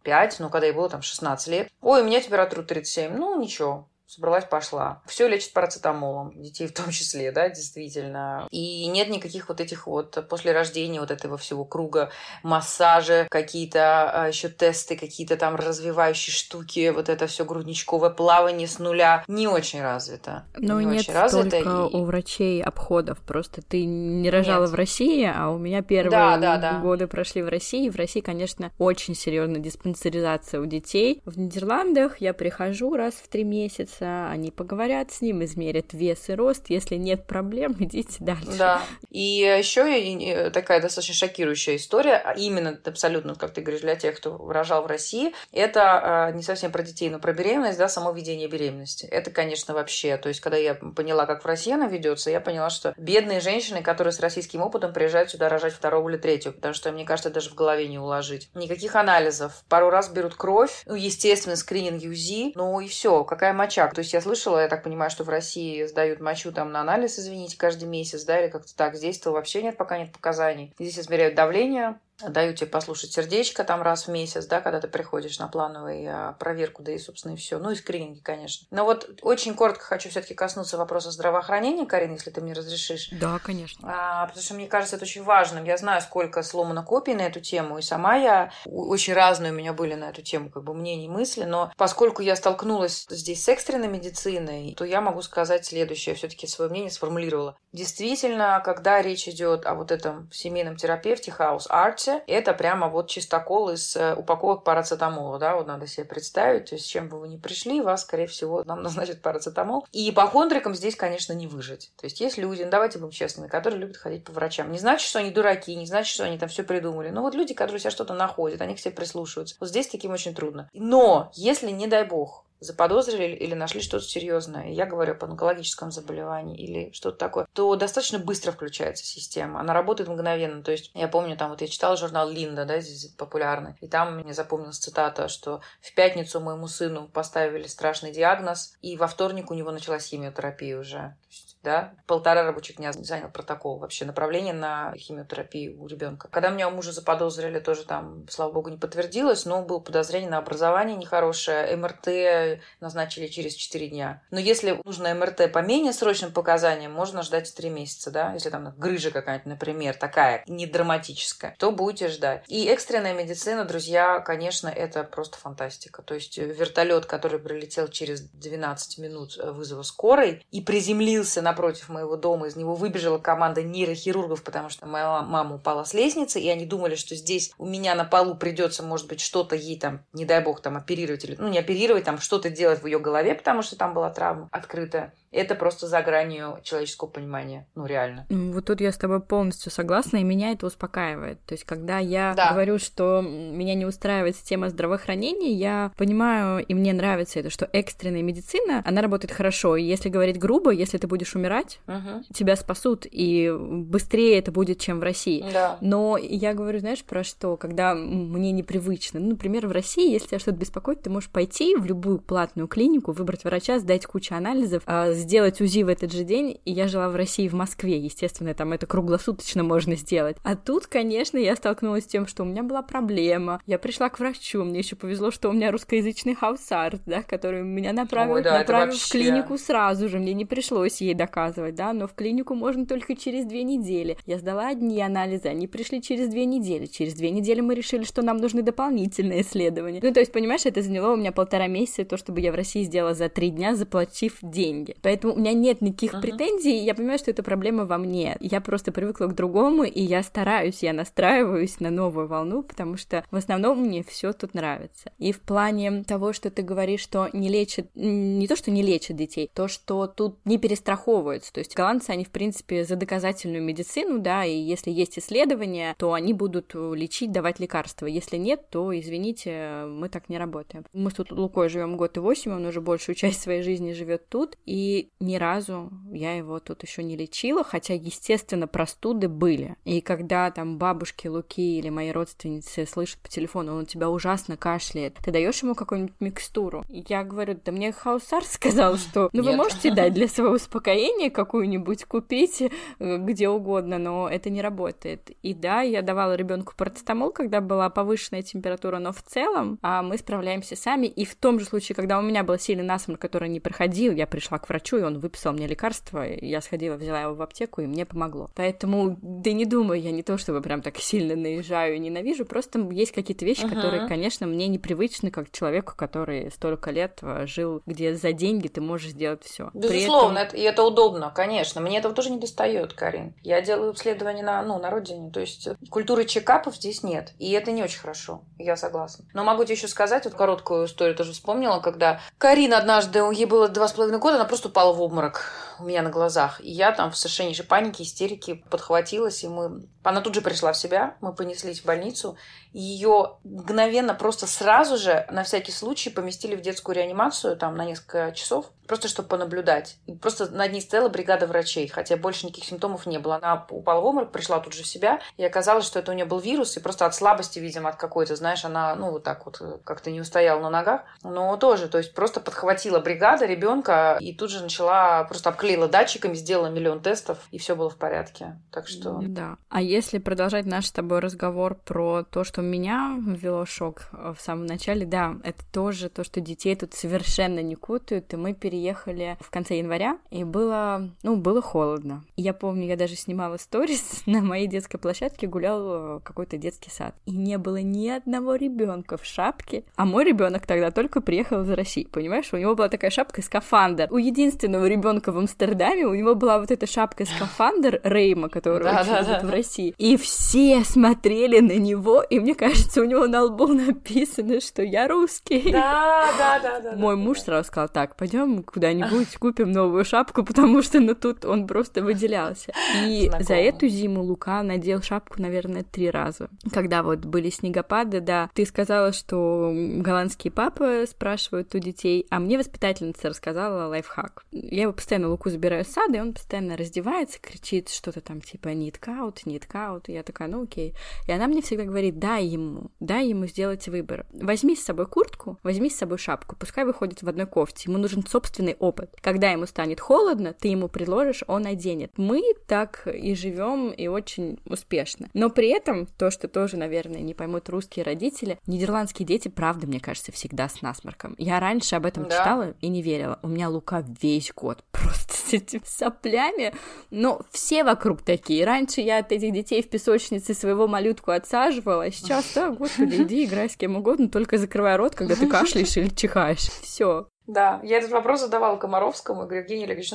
25, 0.05 0.39
ну, 0.39 0.49
когда 0.49 0.67
ей 0.67 0.73
было 0.73 0.89
там 0.89 1.01
16 1.01 1.47
лет. 1.47 1.71
Ой, 1.81 2.01
у 2.01 2.05
меня 2.05 2.21
температура 2.21 2.63
37, 2.63 3.15
ну, 3.15 3.39
ничего, 3.39 3.89
собралась, 4.15 4.45
пошла. 4.45 5.01
Все 5.05 5.27
лечит 5.27 5.53
парацетамолом, 5.53 6.41
детей 6.41 6.67
в 6.67 6.73
том 6.73 6.89
числе, 6.91 7.31
да, 7.31 7.49
действительно. 7.49 8.47
И 8.51 8.87
нет 8.87 9.09
никаких 9.09 9.49
вот 9.49 9.59
этих 9.59 9.87
вот 9.87 10.27
после 10.29 10.51
рождения 10.53 10.99
вот 10.99 11.11
этого 11.11 11.37
всего 11.37 11.65
круга 11.65 12.09
массажа, 12.43 13.27
какие-то 13.29 14.11
а, 14.11 14.27
еще 14.27 14.49
тесты, 14.49 14.95
какие-то 14.95 15.35
там 15.37 15.55
развивающие 15.55 16.33
штуки, 16.33 16.89
вот 16.89 17.09
это 17.09 17.27
все 17.27 17.45
грудничковое 17.45 18.09
плавание 18.09 18.67
с 18.67 18.79
нуля 18.79 19.23
не 19.27 19.47
очень 19.47 19.81
развито. 19.81 20.45
Но 20.57 20.79
не 20.79 20.87
нет 20.87 21.01
очень 21.01 21.13
развито. 21.13 21.49
только 21.49 21.69
и... 21.69 21.95
у 21.95 22.05
врачей 22.05 22.63
обходов. 22.63 23.19
Просто 23.19 23.61
ты 23.61 23.85
не 23.85 24.29
рожала 24.29 24.63
нет. 24.63 24.71
в 24.71 24.75
России, 24.75 25.31
а 25.33 25.49
у 25.49 25.57
меня 25.57 25.81
первые 25.81 26.11
да, 26.11 26.37
да, 26.37 26.57
да. 26.57 26.79
годы 26.79 27.07
прошли 27.07 27.41
в 27.41 27.49
России. 27.49 27.89
В 27.89 27.95
России, 27.95 28.21
конечно, 28.21 28.71
очень 28.77 29.15
серьезная 29.15 29.59
диспансеризация 29.59 30.61
у 30.61 30.65
детей. 30.65 31.21
В 31.25 31.37
Нидерландах 31.37 32.21
я 32.21 32.33
прихожу 32.33 32.95
раз 32.95 33.15
в 33.15 33.27
три 33.27 33.43
месяца 33.43 34.04
встретятся, 34.05 34.29
они 34.29 34.51
поговорят 34.51 35.11
с 35.11 35.21
ним, 35.21 35.43
измерят 35.43 35.93
вес 35.93 36.29
и 36.29 36.33
рост. 36.33 36.65
Если 36.69 36.95
нет 36.95 37.25
проблем, 37.25 37.75
идите 37.79 38.17
дальше. 38.19 38.57
Да. 38.57 38.81
И 39.09 39.39
еще 39.57 40.51
такая 40.51 40.81
достаточно 40.81 41.15
шокирующая 41.15 41.75
история, 41.75 42.15
а 42.15 42.33
именно 42.33 42.77
абсолютно, 42.85 43.35
как 43.35 43.51
ты 43.51 43.61
говоришь, 43.61 43.81
для 43.81 43.95
тех, 43.95 44.17
кто 44.17 44.37
рожал 44.51 44.83
в 44.83 44.87
России, 44.87 45.33
это 45.51 46.27
а, 46.27 46.31
не 46.31 46.43
совсем 46.43 46.71
про 46.71 46.83
детей, 46.83 47.09
но 47.09 47.19
про 47.19 47.33
беременность, 47.33 47.77
да, 47.77 47.87
само 47.87 48.11
ведение 48.11 48.47
беременности. 48.47 49.05
Это, 49.05 49.31
конечно, 49.31 49.73
вообще, 49.73 50.17
то 50.17 50.29
есть, 50.29 50.41
когда 50.41 50.57
я 50.57 50.75
поняла, 50.75 51.25
как 51.25 51.43
в 51.43 51.45
России 51.45 51.73
она 51.73 51.87
ведется, 51.87 52.29
я 52.29 52.39
поняла, 52.39 52.69
что 52.69 52.93
бедные 52.97 53.39
женщины, 53.39 53.81
которые 53.81 54.13
с 54.13 54.19
российским 54.19 54.61
опытом 54.61 54.93
приезжают 54.93 55.29
сюда 55.29 55.49
рожать 55.49 55.73
второго 55.73 56.09
или 56.09 56.17
третьего, 56.17 56.51
потому 56.51 56.73
что, 56.73 56.91
мне 56.91 57.05
кажется, 57.05 57.29
даже 57.29 57.49
в 57.49 57.55
голове 57.55 57.87
не 57.87 57.99
уложить. 57.99 58.49
Никаких 58.53 58.95
анализов. 58.95 59.63
Пару 59.69 59.89
раз 59.89 60.09
берут 60.09 60.35
кровь, 60.35 60.83
ну, 60.85 60.95
естественно, 60.95 61.55
скрининг 61.55 62.03
УЗИ, 62.03 62.51
ну 62.55 62.79
и 62.79 62.87
все, 62.87 63.23
какая 63.23 63.53
моча, 63.53 63.84
то 63.93 63.99
есть 63.99 64.13
я 64.13 64.21
слышала, 64.21 64.59
я 64.59 64.67
так 64.67 64.83
понимаю, 64.83 65.11
что 65.11 65.23
в 65.23 65.29
России 65.29 65.85
сдают 65.85 66.19
мочу 66.19 66.51
там 66.51 66.71
на 66.71 66.81
анализ, 66.81 67.19
извините, 67.19 67.57
каждый 67.57 67.87
месяц, 67.87 68.23
да, 68.23 68.39
или 68.39 68.49
как-то 68.49 68.75
так. 68.75 68.95
Здесь-то 68.95 69.31
вообще 69.31 69.61
нет, 69.61 69.77
пока 69.77 69.97
нет 69.97 70.11
показаний. 70.11 70.73
Здесь 70.79 70.99
измеряют 70.99 71.35
давление, 71.35 71.99
дают 72.29 72.57
тебе 72.57 72.67
послушать 72.67 73.11
сердечко 73.11 73.63
там 73.63 73.81
раз 73.81 74.07
в 74.07 74.11
месяц, 74.11 74.45
да, 74.45 74.61
когда 74.61 74.79
ты 74.79 74.87
приходишь 74.87 75.37
на 75.39 75.47
плановую 75.47 76.09
а, 76.09 76.33
проверку, 76.33 76.81
да 76.81 76.93
и, 76.93 76.97
собственно, 76.97 77.33
и 77.33 77.35
все. 77.35 77.59
Ну 77.59 77.71
и 77.71 77.75
скрининги, 77.75 78.19
конечно. 78.19 78.67
Но 78.71 78.85
вот 78.85 79.19
очень 79.21 79.53
коротко 79.53 79.83
хочу 79.83 80.09
все-таки 80.09 80.33
коснуться 80.33 80.77
вопроса 80.77 81.11
здравоохранения, 81.11 81.85
Карин, 81.85 82.13
если 82.13 82.31
ты 82.31 82.41
мне 82.41 82.53
разрешишь. 82.53 83.09
Да, 83.11 83.39
конечно. 83.39 83.87
А, 83.91 84.27
потому 84.27 84.43
что 84.43 84.53
мне 84.53 84.67
кажется 84.67 84.95
это 84.95 85.05
очень 85.05 85.23
важным. 85.23 85.65
Я 85.65 85.77
знаю, 85.77 86.01
сколько 86.01 86.41
сломано 86.43 86.83
копий 86.83 87.15
на 87.15 87.21
эту 87.21 87.41
тему, 87.41 87.77
и 87.79 87.81
сама 87.81 88.15
я 88.15 88.51
очень 88.65 89.13
разные 89.13 89.51
у 89.51 89.55
меня 89.55 89.73
были 89.73 89.95
на 89.95 90.09
эту 90.09 90.21
тему, 90.21 90.49
как 90.49 90.63
бы 90.63 90.73
мнения 90.73 91.05
и 91.05 91.09
мысли, 91.09 91.43
но 91.43 91.71
поскольку 91.77 92.21
я 92.21 92.35
столкнулась 92.35 93.05
здесь 93.09 93.43
с 93.43 93.49
экстренной 93.49 93.87
медициной, 93.87 94.73
то 94.77 94.85
я 94.85 95.01
могу 95.01 95.21
сказать 95.21 95.65
следующее, 95.65 96.15
все-таки 96.15 96.47
свое 96.47 96.71
мнение 96.71 96.91
сформулировала. 96.91 97.57
Действительно, 97.73 98.61
когда 98.63 99.01
речь 99.01 99.27
идет 99.27 99.65
о 99.65 99.75
вот 99.75 99.91
этом 99.91 100.29
семейном 100.31 100.77
терапевте, 100.77 101.33
house 101.37 101.67
art, 101.69 102.04
Норте. 102.05 102.23
Это 102.27 102.53
прямо 102.53 102.87
вот 102.87 103.09
чистокол 103.09 103.69
из 103.69 103.95
э, 103.95 104.15
упаковок 104.15 104.63
парацетамола, 104.63 105.39
да, 105.39 105.55
вот 105.55 105.67
надо 105.67 105.87
себе 105.87 106.05
представить, 106.05 106.69
то 106.69 106.75
есть 106.75 106.87
чем 106.87 107.09
бы 107.09 107.19
вы 107.19 107.27
ни 107.27 107.37
пришли, 107.37 107.81
вас, 107.81 108.01
скорее 108.01 108.27
всего, 108.27 108.63
нам 108.63 108.81
назначат 108.83 109.21
парацетамол. 109.21 109.87
И 109.91 110.09
ипохондрикам 110.09 110.75
здесь, 110.75 110.95
конечно, 110.95 111.33
не 111.33 111.47
выжить. 111.47 111.91
То 111.97 112.05
есть 112.05 112.19
есть 112.19 112.37
люди, 112.37 112.63
ну, 112.63 112.69
давайте 112.69 112.99
будем 112.99 113.11
честными, 113.11 113.47
которые 113.47 113.79
любят 113.79 113.97
ходить 113.97 114.23
по 114.23 114.31
врачам. 114.31 114.71
Не 114.71 114.79
значит, 114.79 115.07
что 115.07 115.19
они 115.19 115.31
дураки, 115.31 115.75
не 115.75 115.85
значит, 115.85 116.13
что 116.13 116.25
они 116.25 116.37
там 116.37 116.49
все 116.49 116.63
придумали. 116.63 117.09
Но 117.09 117.21
вот 117.21 117.35
люди, 117.35 117.53
которые 117.53 117.79
себя 117.79 117.91
что-то 117.91 118.13
находят, 118.13 118.61
они 118.61 118.75
к 118.75 118.79
себе 118.79 118.91
прислушиваются. 118.91 119.55
Вот 119.59 119.69
здесь 119.69 119.87
таким 119.87 120.11
очень 120.11 120.33
трудно. 120.33 120.69
Но 120.73 121.31
если, 121.33 121.71
не 121.71 121.87
дай 121.87 122.05
бог, 122.05 122.44
заподозрили 122.59 123.35
или 123.35 123.53
нашли 123.53 123.81
что-то 123.81 124.05
серьезное, 124.05 124.71
я 124.71 124.85
говорю 124.85 125.15
по 125.15 125.27
онкологическом 125.27 125.91
заболевании 125.91 126.57
или 126.57 126.91
что-то 126.91 127.17
такое, 127.17 127.47
то 127.53 127.75
достаточно 127.75 128.19
быстро 128.19 128.51
включается 128.51 129.05
система. 129.05 129.59
Она 129.59 129.73
работает 129.73 130.09
мгновенно. 130.09 130.63
То 130.63 130.71
есть 130.71 130.91
я 130.93 131.07
помню, 131.07 131.37
там 131.37 131.49
вот 131.49 131.61
я 131.61 131.67
читала 131.67 131.97
журнал 131.97 132.29
Линда, 132.29 132.65
да, 132.65 132.79
здесь 132.79 133.11
популярный, 133.13 133.75
и 133.81 133.87
там 133.87 134.17
мне 134.17 134.33
запомнилась 134.33 134.77
цитата, 134.77 135.27
что 135.27 135.61
в 135.81 135.93
пятницу 135.93 136.39
моему 136.39 136.67
сыну 136.67 137.07
поставили 137.07 137.67
страшный 137.67 138.11
диагноз, 138.11 138.75
и 138.81 138.97
во 138.97 139.07
вторник 139.07 139.51
у 139.51 139.53
него 139.53 139.71
началась 139.71 140.07
химиотерапия 140.07 140.79
уже. 140.79 140.97
То 140.97 141.29
есть 141.29 141.54
да, 141.65 141.95
полтора 142.05 142.43
рабочих 142.43 142.77
дня 142.77 142.93
занял 142.93 143.29
протокол 143.29 143.79
вообще 143.79 144.05
направление 144.05 144.53
на 144.53 144.93
химиотерапию 144.95 145.81
у 145.81 145.87
ребенка. 145.87 146.29
Когда 146.29 146.49
меня 146.49 146.69
у 146.69 146.71
мужа 146.71 146.91
заподозрили, 146.91 147.59
тоже 147.59 147.83
там, 147.83 148.25
слава 148.29 148.51
богу, 148.51 148.69
не 148.69 148.77
подтвердилось, 148.77 149.45
но 149.45 149.63
было 149.63 149.79
подозрение 149.79 150.29
на 150.29 150.37
образование 150.37 150.95
нехорошее. 150.95 151.75
МРТ 151.75 152.61
назначили 152.79 153.27
через 153.27 153.55
4 153.55 153.87
дня. 153.89 154.21
Но 154.29 154.39
если 154.39 154.79
нужно 154.85 155.13
МРТ 155.15 155.51
по 155.51 155.59
менее 155.59 155.91
срочным 155.91 156.31
показаниям, 156.31 156.93
можно 156.93 157.23
ждать 157.23 157.53
3 157.53 157.69
месяца, 157.69 158.11
да, 158.11 158.33
если 158.33 158.51
там 158.51 158.73
грыжа 158.77 159.09
какая-нибудь, 159.09 159.47
например, 159.47 159.95
такая, 159.95 160.43
не 160.47 160.67
драматическая, 160.67 161.55
то 161.57 161.71
будете 161.71 162.09
ждать. 162.09 162.43
И 162.47 162.67
экстренная 162.67 163.15
медицина, 163.15 163.65
друзья, 163.65 164.19
конечно, 164.19 164.67
это 164.67 165.03
просто 165.03 165.39
фантастика. 165.39 166.03
То 166.03 166.13
есть 166.13 166.37
вертолет, 166.37 167.07
который 167.07 167.39
прилетел 167.39 167.87
через 167.87 168.21
12 168.21 168.99
минут 168.99 169.37
вызова 169.37 169.81
скорой 169.81 170.45
и 170.51 170.61
приземлился 170.61 171.41
на 171.41 171.54
напротив 171.55 171.87
моего 171.87 172.17
дома, 172.17 172.47
из 172.47 172.57
него 172.57 172.75
выбежала 172.75 173.17
команда 173.17 173.63
нейрохирургов, 173.63 174.43
потому 174.43 174.69
что 174.69 174.85
моя 174.85 175.21
мама 175.21 175.55
упала 175.55 175.85
с 175.85 175.93
лестницы, 175.93 176.37
и 176.37 176.49
они 176.49 176.65
думали, 176.65 176.95
что 176.95 177.15
здесь 177.15 177.53
у 177.57 177.65
меня 177.65 177.95
на 177.95 178.03
полу 178.03 178.35
придется, 178.35 178.83
может 178.83 179.07
быть, 179.07 179.21
что-то 179.21 179.55
ей 179.55 179.79
там, 179.79 180.01
не 180.11 180.25
дай 180.25 180.43
бог, 180.43 180.61
там 180.61 180.75
оперировать 180.75 181.23
или, 181.23 181.37
ну, 181.39 181.47
не 181.47 181.57
оперировать, 181.57 182.03
там 182.03 182.19
что-то 182.19 182.49
делать 182.49 182.83
в 182.83 182.85
ее 182.85 182.99
голове, 182.99 183.35
потому 183.35 183.61
что 183.61 183.77
там 183.77 183.93
была 183.93 184.09
травма 184.09 184.49
открытая 184.51 185.13
это 185.35 185.55
просто 185.55 185.87
за 185.87 186.01
гранью 186.01 186.59
человеческого 186.63 187.09
понимания. 187.09 187.67
Ну, 187.75 187.85
реально. 187.85 188.25
Вот 188.29 188.65
тут 188.65 188.81
я 188.81 188.91
с 188.91 188.97
тобой 188.97 189.19
полностью 189.19 189.71
согласна, 189.71 190.17
и 190.17 190.23
меня 190.23 190.51
это 190.51 190.65
успокаивает. 190.65 191.43
То 191.45 191.53
есть, 191.53 191.65
когда 191.65 191.99
я 191.99 192.33
да. 192.35 192.51
говорю, 192.51 192.79
что 192.79 193.21
меня 193.21 193.75
не 193.75 193.85
устраивает 193.85 194.35
система 194.35 194.69
здравоохранения, 194.69 195.51
я 195.51 195.91
понимаю, 195.97 196.65
и 196.65 196.73
мне 196.73 196.93
нравится 196.93 197.39
это, 197.39 197.49
что 197.49 197.69
экстренная 197.73 198.21
медицина, 198.21 198.81
она 198.85 199.01
работает 199.01 199.33
хорошо. 199.33 199.75
И 199.75 199.83
если 199.83 200.09
говорить 200.09 200.39
грубо, 200.39 200.71
если 200.71 200.97
ты 200.97 201.07
будешь 201.07 201.35
умирать, 201.35 201.79
угу. 201.87 202.23
тебя 202.33 202.55
спасут, 202.55 203.05
и 203.09 203.51
быстрее 203.59 204.39
это 204.39 204.51
будет, 204.51 204.79
чем 204.79 204.99
в 204.99 205.03
России. 205.03 205.45
Да. 205.51 205.77
Но 205.81 206.17
я 206.17 206.53
говорю, 206.53 206.79
знаешь, 206.79 207.03
про 207.03 207.23
что? 207.23 207.57
Когда 207.57 207.93
мне 207.93 208.51
непривычно. 208.51 209.19
Ну, 209.19 209.31
например, 209.31 209.67
в 209.67 209.71
России, 209.71 210.11
если 210.11 210.29
тебя 210.29 210.39
что-то 210.39 210.57
беспокоит, 210.57 211.01
ты 211.01 211.09
можешь 211.09 211.29
пойти 211.29 211.75
в 211.75 211.85
любую 211.85 212.19
платную 212.19 212.67
клинику, 212.67 213.11
выбрать 213.11 213.43
врача, 213.43 213.79
сдать 213.79 214.05
кучу 214.05 214.33
анализов, 214.33 214.83
а, 214.85 215.11
сделать 215.25 215.59
УЗИ 215.59 215.83
в 215.83 215.87
этот 215.87 216.13
же 216.13 216.23
день, 216.23 216.59
и 216.65 216.71
я 216.71 216.87
жила 216.87 217.09
в 217.09 217.15
России, 217.15 217.47
в 217.47 217.53
Москве, 217.53 217.97
естественно, 217.97 218.53
там 218.53 218.73
это 218.73 218.85
круглосуточно 218.85 219.63
можно 219.63 219.95
сделать. 219.95 220.37
А 220.43 220.55
тут, 220.55 220.85
конечно, 220.85 221.37
я 221.37 221.55
столкнулась 221.55 222.03
с 222.03 222.07
тем, 222.07 222.27
что 222.27 222.43
у 222.43 222.45
меня 222.45 222.61
была 222.63 222.83
проблема, 222.83 223.59
я 223.65 223.79
пришла 223.79 224.09
к 224.09 224.19
врачу, 224.19 224.63
мне 224.63 224.79
еще 224.79 224.95
повезло, 224.95 225.31
что 225.31 225.49
у 225.49 225.53
меня 225.53 225.71
русскоязычный 225.71 226.35
huisarts, 226.35 227.01
да, 227.05 227.23
который 227.23 227.63
меня 227.63 227.91
направил, 227.91 228.35
Ой, 228.35 228.43
да, 228.43 228.59
направил 228.59 228.93
вообще... 228.93 229.07
в 229.07 229.11
клинику 229.11 229.57
сразу 229.57 230.07
же, 230.07 230.19
мне 230.19 230.33
не 230.33 230.45
пришлось 230.45 231.01
ей 231.01 231.15
доказывать, 231.15 231.75
да, 231.75 231.91
но 231.91 232.07
в 232.07 232.13
клинику 232.13 232.53
можно 232.53 232.85
только 232.85 233.15
через 233.15 233.45
две 233.45 233.63
недели. 233.63 234.17
Я 234.27 234.37
сдала 234.37 234.67
одни 234.67 235.01
анализы, 235.01 235.47
они 235.47 235.67
пришли 235.67 236.01
через 236.01 236.29
две 236.29 236.45
недели. 236.45 236.85
Через 236.85 237.15
две 237.15 237.31
недели 237.31 237.61
мы 237.61 237.73
решили, 237.73 238.03
что 238.03 238.21
нам 238.21 238.37
нужны 238.37 238.61
дополнительные 238.61 239.41
исследования. 239.41 239.99
Ну, 240.03 240.13
то 240.13 240.19
есть, 240.19 240.31
понимаешь, 240.31 240.65
это 240.65 240.81
заняло 240.81 241.13
у 241.13 241.15
меня 241.15 241.31
полтора 241.31 241.67
месяца, 241.67 242.05
то, 242.05 242.17
чтобы 242.17 242.41
я 242.41 242.51
в 242.51 242.55
России 242.55 242.83
сделала 242.83 243.13
за 243.13 243.29
три 243.29 243.49
дня, 243.49 243.75
заплатив 243.75 244.37
деньги. 244.41 244.95
Поэтому 245.01 245.14
у 245.23 245.35
меня 245.35 245.53
нет 245.53 245.81
никаких 245.81 246.15
uh-huh. 246.15 246.21
претензий, 246.21 246.83
я 246.83 246.95
понимаю, 246.95 247.19
что 247.19 247.31
это 247.31 247.43
проблема 247.43 247.85
во 247.85 247.97
мне. 247.97 248.37
Я 248.39 248.59
просто 248.59 248.91
привыкла 248.91 249.27
к 249.27 249.35
другому, 249.35 249.83
и 249.83 250.01
я 250.01 250.23
стараюсь, 250.23 250.83
я 250.83 250.93
настраиваюсь 250.93 251.79
на 251.79 251.89
новую 251.89 252.27
волну, 252.27 252.63
потому 252.63 252.97
что 252.97 253.23
в 253.31 253.35
основном 253.35 253.81
мне 253.81 254.03
все 254.03 254.33
тут 254.33 254.53
нравится. 254.53 255.11
И 255.17 255.31
в 255.31 255.39
плане 255.41 256.03
того, 256.03 256.33
что 256.33 256.49
ты 256.49 256.61
говоришь, 256.61 257.01
что 257.01 257.29
не 257.33 257.49
лечат, 257.49 257.87
не 257.95 258.47
то, 258.47 258.55
что 258.55 258.71
не 258.71 258.81
лечат 258.81 259.15
детей, 259.15 259.49
то, 259.53 259.67
что 259.67 260.07
тут 260.07 260.37
не 260.45 260.57
перестраховываются. 260.57 261.53
То 261.53 261.59
есть 261.59 261.75
голландцы, 261.75 262.09
они, 262.09 262.25
в 262.25 262.31
принципе, 262.31 262.83
за 262.83 262.95
доказательную 262.95 263.63
медицину, 263.63 264.19
да, 264.19 264.43
и 264.45 264.57
если 264.57 264.91
есть 264.91 265.19
исследования, 265.19 265.95
то 265.97 266.13
они 266.13 266.33
будут 266.33 266.73
лечить, 266.73 267.31
давать 267.31 267.59
лекарства. 267.59 268.05
Если 268.05 268.37
нет, 268.37 268.69
то, 268.69 268.97
извините, 268.97 269.85
мы 269.87 270.09
так 270.09 270.29
не 270.29 270.37
работаем. 270.37 270.85
Мы 270.93 271.11
тут 271.11 271.31
Лукой 271.31 271.69
живем 271.69 271.97
год 271.97 272.17
и 272.17 272.19
восемь, 272.19 272.53
он 272.53 272.65
уже 272.65 272.81
большую 272.81 273.15
часть 273.15 273.41
своей 273.41 273.61
жизни 273.61 273.93
живет 273.93 274.27
тут, 274.29 274.57
и 274.65 274.94
И 274.95 275.09
ни 275.19 275.35
разу 275.35 275.91
я 276.11 276.37
его 276.37 276.59
тут 276.59 276.83
еще 276.83 277.03
не 277.03 277.17
лечила, 277.17 277.63
хотя, 277.63 277.93
естественно, 277.93 278.65
простуды 278.67 279.27
были. 279.27 279.75
И 279.83 279.99
когда 279.99 280.49
там 280.51 280.77
бабушки 280.77 281.27
Луки 281.27 281.79
или 281.79 281.89
мои 281.89 282.11
родственницы 282.11 282.85
слышат 282.85 283.19
по 283.19 283.27
телефону, 283.27 283.73
он 283.73 283.81
у 283.81 283.85
тебя 283.85 284.09
ужасно 284.09 284.55
кашляет, 284.55 285.15
ты 285.15 285.31
даешь 285.31 285.61
ему 285.61 285.75
какую-нибудь 285.75 286.15
микстуру? 286.21 286.85
Я 286.87 287.23
говорю, 287.25 287.59
да 287.63 287.71
мне 287.73 287.91
Хаусар 287.91 288.43
сказал, 288.45 288.97
что 288.97 289.29
ну 289.33 289.43
вы 289.43 289.55
можете 289.55 289.91
дать 289.91 290.13
для 290.13 290.27
своего 290.29 290.53
успокоения 290.53 291.29
какую-нибудь 291.29 292.05
купить 292.05 292.61
э, 292.61 293.17
где 293.17 293.49
угодно, 293.49 293.97
но 293.97 294.29
это 294.29 294.49
не 294.49 294.61
работает. 294.61 295.31
И 295.41 295.53
да, 295.53 295.81
я 295.81 296.01
давала 296.01 296.35
ребенку 296.35 296.73
парацетамол, 296.77 297.31
когда 297.31 297.59
была 297.59 297.89
повышенная 297.89 298.43
температура, 298.43 298.99
но 298.99 299.11
в 299.11 299.21
целом 299.21 299.77
а 299.81 300.01
мы 300.01 300.17
справляемся 300.17 300.77
сами. 300.77 301.07
И 301.07 301.25
в 301.25 301.35
том 301.35 301.59
же 301.59 301.65
случае, 301.65 301.95
когда 301.97 302.17
у 302.17 302.21
меня 302.21 302.43
был 302.43 302.57
сильный 302.57 302.85
насморк, 302.85 303.19
который 303.19 303.49
не 303.49 303.59
проходил, 303.59 304.13
я 304.13 304.25
пришла 304.25 304.57
к 304.57 304.69
врачу, 304.69 304.84
и 304.93 305.01
он 305.01 305.19
выписал 305.19 305.53
мне 305.53 305.67
лекарство, 305.67 306.23
я 306.23 306.61
сходила, 306.61 306.95
взяла 306.95 307.21
его 307.21 307.35
в 307.35 307.41
аптеку, 307.41 307.81
и 307.81 307.87
мне 307.87 308.05
помогло. 308.05 308.49
Поэтому, 308.55 309.17
да 309.21 309.51
не 309.51 309.65
думаю, 309.65 310.01
я 310.01 310.11
не 310.11 310.23
то 310.23 310.37
чтобы 310.37 310.61
прям 310.61 310.81
так 310.81 310.97
сильно 310.97 311.35
наезжаю 311.35 311.95
и 311.95 311.99
ненавижу, 311.99 312.45
просто 312.45 312.79
есть 312.91 313.11
какие-то 313.11 313.45
вещи, 313.45 313.61
uh-huh. 313.61 313.75
которые, 313.75 314.07
конечно, 314.07 314.47
мне 314.47 314.67
непривычны, 314.67 315.31
как 315.31 315.51
человеку, 315.51 315.93
который 315.95 316.51
столько 316.51 316.91
лет 316.91 317.19
э, 317.21 317.45
жил, 317.47 317.81
где 317.85 318.15
за 318.15 318.31
деньги 318.31 318.67
ты 318.67 318.81
можешь 318.81 319.11
сделать 319.11 319.43
все. 319.43 319.69
Безусловно, 319.73 320.39
этом... 320.39 320.47
это, 320.49 320.57
и 320.57 320.61
это 320.61 320.83
удобно, 320.83 321.31
конечно. 321.33 321.81
Мне 321.81 321.99
этого 321.99 322.13
тоже 322.13 322.29
не 322.29 322.39
достает, 322.39 322.93
Карин. 322.93 323.33
Я 323.41 323.61
делаю 323.61 323.93
исследования 323.93 324.43
на, 324.43 324.61
ну, 324.63 324.79
на 324.79 324.89
родине, 324.89 325.31
то 325.31 325.39
есть 325.39 325.67
культуры 325.89 326.25
чекапов 326.25 326.75
здесь 326.75 327.03
нет, 327.03 327.33
и 327.39 327.51
это 327.51 327.71
не 327.71 327.83
очень 327.83 327.99
хорошо, 327.99 328.43
я 328.57 328.75
согласна. 328.75 329.25
Но 329.33 329.43
могу 329.43 329.63
тебе 329.63 329.75
еще 329.75 329.87
сказать, 329.87 330.25
вот 330.25 330.33
короткую 330.33 330.85
историю 330.85 331.15
тоже 331.15 331.33
вспомнила, 331.33 331.79
когда 331.79 332.19
Карина 332.37 332.77
однажды, 332.77 333.19
ей 333.33 333.45
было 333.45 333.67
два 333.67 333.87
с 333.87 333.93
половиной 333.93 334.19
года, 334.19 334.35
она 334.35 334.45
просто 334.45 334.69
упала 334.75 334.91
в 334.91 335.01
обморок 335.01 335.51
у 335.79 335.83
меня 335.83 336.01
на 336.01 336.09
глазах. 336.09 336.61
И 336.61 336.71
я 336.71 336.91
там 336.91 337.11
в 337.11 337.17
совершеннейшей 337.17 337.65
панике, 337.65 338.03
истерике 338.03 338.55
подхватилась, 338.55 339.43
и 339.43 339.47
мы... 339.47 339.87
Она 340.03 340.21
тут 340.21 340.35
же 340.35 340.41
пришла 340.41 340.71
в 340.71 340.77
себя, 340.77 341.17
мы 341.19 341.33
понеслись 341.33 341.81
в 341.81 341.85
больницу, 341.85 342.37
и 342.73 342.79
ее 342.79 343.37
мгновенно, 343.43 344.13
просто 344.13 344.45
сразу 344.45 344.97
же, 344.97 345.25
на 345.31 345.43
всякий 345.43 345.71
случай, 345.71 346.11
поместили 346.11 346.55
в 346.55 346.61
детскую 346.61 346.95
реанимацию 346.95 347.57
там 347.57 347.75
на 347.75 347.85
несколько 347.85 348.31
часов, 348.33 348.71
просто 348.87 349.07
чтобы 349.07 349.29
понаблюдать. 349.29 349.97
И 350.05 350.13
просто 350.13 350.47
над 350.51 350.71
ней 350.71 350.81
стояла 350.81 351.09
бригада 351.09 351.47
врачей, 351.47 351.87
хотя 351.87 352.17
больше 352.17 352.45
никаких 352.45 352.65
симптомов 352.65 353.07
не 353.07 353.17
было. 353.17 353.37
Она 353.37 353.65
упала 353.69 354.01
в 354.01 354.05
обморок, 354.05 354.31
пришла 354.31 354.59
тут 354.59 354.73
же 354.73 354.83
в 354.83 354.87
себя, 354.87 355.19
и 355.37 355.43
оказалось, 355.43 355.85
что 355.85 355.97
это 355.97 356.11
у 356.11 356.15
нее 356.15 356.25
был 356.25 356.39
вирус, 356.39 356.77
и 356.77 356.79
просто 356.79 357.07
от 357.07 357.15
слабости, 357.15 357.57
видимо, 357.57 357.89
от 357.89 357.95
какой-то, 357.95 358.35
знаешь, 358.35 358.63
она, 358.63 358.95
ну, 358.95 359.11
вот 359.11 359.23
так 359.23 359.45
вот 359.45 359.59
как-то 359.83 360.11
не 360.11 360.21
устояла 360.21 360.61
на 360.61 360.69
ногах. 360.69 361.01
Но 361.23 361.57
тоже, 361.57 361.87
то 361.87 361.97
есть 361.97 362.13
просто 362.13 362.39
подхватила 362.39 362.99
бригада 362.99 363.45
ребенка 363.45 364.17
и 364.19 364.33
тут 364.33 364.51
же 364.51 364.61
начала 364.61 365.23
просто 365.23 365.49
обклеивать 365.49 365.64
обклеила 365.65 365.87
датчиками, 365.87 366.35
сделала 366.35 366.67
миллион 366.67 367.01
тестов, 367.01 367.39
и 367.51 367.57
все 367.57 367.75
было 367.75 367.89
в 367.89 367.97
порядке. 367.97 368.59
Так 368.71 368.87
что... 368.87 369.19
Да. 369.21 369.57
А 369.69 369.81
если 369.81 370.19
продолжать 370.19 370.65
наш 370.65 370.85
с 370.85 370.91
тобой 370.91 371.19
разговор 371.19 371.75
про 371.75 372.23
то, 372.23 372.43
что 372.43 372.61
меня 372.61 373.17
ввело 373.19 373.65
шок 373.65 374.09
в 374.11 374.37
самом 374.39 374.67
начале, 374.67 375.05
да, 375.05 375.35
это 375.43 375.63
тоже 375.71 376.09
то, 376.09 376.23
что 376.23 376.39
детей 376.39 376.75
тут 376.75 376.93
совершенно 376.93 377.61
не 377.61 377.75
кутают, 377.75 378.31
и 378.33 378.37
мы 378.37 378.53
переехали 378.53 379.37
в 379.39 379.49
конце 379.49 379.79
января, 379.79 380.19
и 380.29 380.43
было, 380.43 381.09
ну, 381.23 381.35
было 381.35 381.61
холодно. 381.61 382.23
И 382.35 382.43
я 382.43 382.53
помню, 382.53 382.85
я 382.85 382.95
даже 382.95 383.15
снимала 383.15 383.57
сторис 383.57 384.21
на 384.27 384.41
моей 384.41 384.67
детской 384.67 384.99
площадке, 384.99 385.47
гулял 385.47 386.21
какой-то 386.23 386.57
детский 386.57 386.91
сад, 386.91 387.15
и 387.25 387.31
не 387.31 387.57
было 387.57 387.77
ни 387.77 388.07
одного 388.07 388.55
ребенка 388.55 389.17
в 389.17 389.25
шапке, 389.25 389.83
а 389.95 390.05
мой 390.05 390.25
ребенок 390.25 390.67
тогда 390.67 390.91
только 390.91 391.21
приехал 391.21 391.61
из 391.61 391.69
России, 391.71 392.05
понимаешь? 392.05 392.53
У 392.53 392.57
него 392.57 392.75
была 392.75 392.89
такая 392.89 393.09
шапка 393.09 393.41
скафандр. 393.41 394.07
У 394.11 394.17
единственного 394.17 394.85
ребенка 394.85 395.31
в 395.31 395.37
Амстердаме, 395.37 395.54
у 395.59 396.13
него 396.13 396.35
была 396.35 396.59
вот 396.59 396.71
эта 396.71 396.85
шапка-скафандр 396.85 398.01
Рейма, 398.03 398.49
которую 398.49 398.83
да, 398.83 399.03
да, 399.03 399.23
да. 399.23 399.39
в 399.47 399.49
России. 399.49 399.93
И 399.97 400.17
все 400.17 400.83
смотрели 400.83 401.59
на 401.59 401.77
него, 401.77 402.21
и 402.21 402.39
мне 402.39 402.55
кажется, 402.55 403.01
у 403.01 403.05
него 403.05 403.27
на 403.27 403.43
лбу 403.43 403.67
написано, 403.67 404.59
что 404.59 404.83
я 404.83 405.07
русский. 405.07 405.71
Да, 405.71 406.27
да, 406.37 406.59
да, 406.59 406.79
да. 406.79 406.95
Мой 406.95 407.15
да, 407.15 407.21
муж 407.21 407.39
да. 407.39 407.43
сразу 407.45 407.67
сказал, 407.67 407.89
так, 407.89 408.15
пойдем 408.15 408.63
куда-нибудь 408.63 409.35
купим 409.39 409.71
новую 409.71 410.05
шапку, 410.05 410.43
потому 410.43 410.81
что 410.81 410.99
ну 410.99 411.15
тут 411.15 411.45
он 411.45 411.67
просто 411.67 412.03
выделялся. 412.03 412.71
И 413.05 413.27
Знакомо. 413.27 413.43
за 413.43 413.55
эту 413.55 413.87
зиму 413.87 414.23
Лука 414.23 414.63
надел 414.63 415.01
шапку, 415.01 415.41
наверное, 415.41 415.83
три 415.83 416.09
раза. 416.09 416.49
Когда 416.71 417.03
вот 417.03 417.19
были 417.25 417.49
снегопады, 417.49 418.21
да, 418.21 418.49
ты 418.53 418.65
сказала, 418.65 419.13
что 419.13 419.71
голландские 419.73 420.51
папы 420.51 421.05
спрашивают 421.09 421.73
у 421.75 421.79
детей, 421.79 422.25
а 422.29 422.39
мне 422.39 422.57
воспитательница 422.57 423.29
рассказала 423.29 423.87
лайфхак. 423.87 424.43
Я 424.51 424.83
его 424.83 424.93
постоянно 424.93 425.29
Луку 425.29 425.44
забираю 425.49 425.85
с 425.85 425.89
сада, 425.89 426.17
и 426.17 426.21
он 426.21 426.33
постоянно 426.33 426.77
раздевается, 426.77 427.39
кричит 427.39 427.89
что-то 427.89 428.21
там 428.21 428.41
типа 428.41 428.69
need 428.69 428.99
out. 428.99 430.03
И 430.07 430.13
я 430.13 430.23
такая, 430.23 430.47
ну 430.47 430.63
окей. 430.63 430.95
И 431.27 431.31
она 431.31 431.47
мне 431.47 431.61
всегда 431.61 431.83
говорит, 431.83 432.19
дай 432.19 432.45
ему, 432.45 432.91
дай 432.99 433.27
ему 433.27 433.47
сделать 433.47 433.87
выбор. 433.87 434.25
Возьми 434.33 434.75
с 434.75 434.83
собой 434.83 435.07
куртку, 435.07 435.59
возьми 435.63 435.89
с 435.89 435.97
собой 435.97 436.17
шапку, 436.17 436.55
пускай 436.55 436.85
выходит 436.85 437.21
в 437.21 437.29
одной 437.29 437.45
кофте. 437.45 437.89
Ему 437.89 437.97
нужен 437.97 438.25
собственный 438.25 438.75
опыт. 438.79 439.15
Когда 439.21 439.51
ему 439.51 439.65
станет 439.65 439.99
холодно, 439.99 440.53
ты 440.53 440.69
ему 440.69 440.87
предложишь, 440.87 441.43
он 441.47 441.65
оденет. 441.65 442.11
Мы 442.17 442.53
так 442.67 443.07
и 443.07 443.35
живем, 443.35 443.91
и 443.91 444.07
очень 444.07 444.59
успешно. 444.65 445.29
Но 445.33 445.49
при 445.49 445.69
этом, 445.69 446.07
то, 446.17 446.31
что 446.31 446.47
тоже, 446.47 446.77
наверное, 446.77 447.21
не 447.21 447.33
поймут 447.33 447.69
русские 447.69 448.05
родители, 448.05 448.59
нидерландские 448.67 449.25
дети, 449.25 449.47
правда, 449.47 449.87
мне 449.87 449.99
кажется, 449.99 450.31
всегда 450.31 450.69
с 450.69 450.81
насморком. 450.81 451.35
Я 451.37 451.59
раньше 451.59 451.95
об 451.95 452.05
этом 452.05 452.23
да. 452.23 452.37
читала 452.37 452.73
и 452.81 452.87
не 452.87 453.01
верила. 453.01 453.39
У 453.43 453.47
меня 453.47 453.69
Лука 453.69 454.05
весь 454.21 454.51
год 454.53 454.83
просто 454.91 455.34
с 455.35 455.53
этими 455.53 455.81
соплями, 455.85 456.73
но 457.11 457.41
все 457.51 457.83
вокруг 457.83 458.21
такие. 458.21 458.65
Раньше 458.65 459.01
я 459.01 459.19
от 459.19 459.31
этих 459.31 459.53
детей 459.53 459.81
в 459.81 459.89
песочнице 459.89 460.53
своего 460.53 460.87
малютку 460.87 461.31
отсаживала, 461.31 462.05
а 462.05 462.11
сейчас, 462.11 462.51
да, 462.53 462.69
господи, 462.69 463.23
иди 463.23 463.45
играй 463.45 463.69
с 463.69 463.75
кем 463.75 463.95
угодно, 463.95 464.29
только 464.29 464.57
закрывай 464.57 464.95
рот, 464.95 465.15
когда 465.15 465.35
ты 465.35 465.47
кашляешь 465.47 465.95
или 465.97 466.09
чихаешь. 466.09 466.69
Все. 466.81 467.27
Да, 467.47 467.79
я 467.83 467.97
этот 467.97 468.11
вопрос 468.11 468.39
задавала 468.39 468.77
Комаровскому, 468.77 469.43
говорю, 469.43 469.61
Евгений 469.61 469.85
Олегович, 469.85 470.13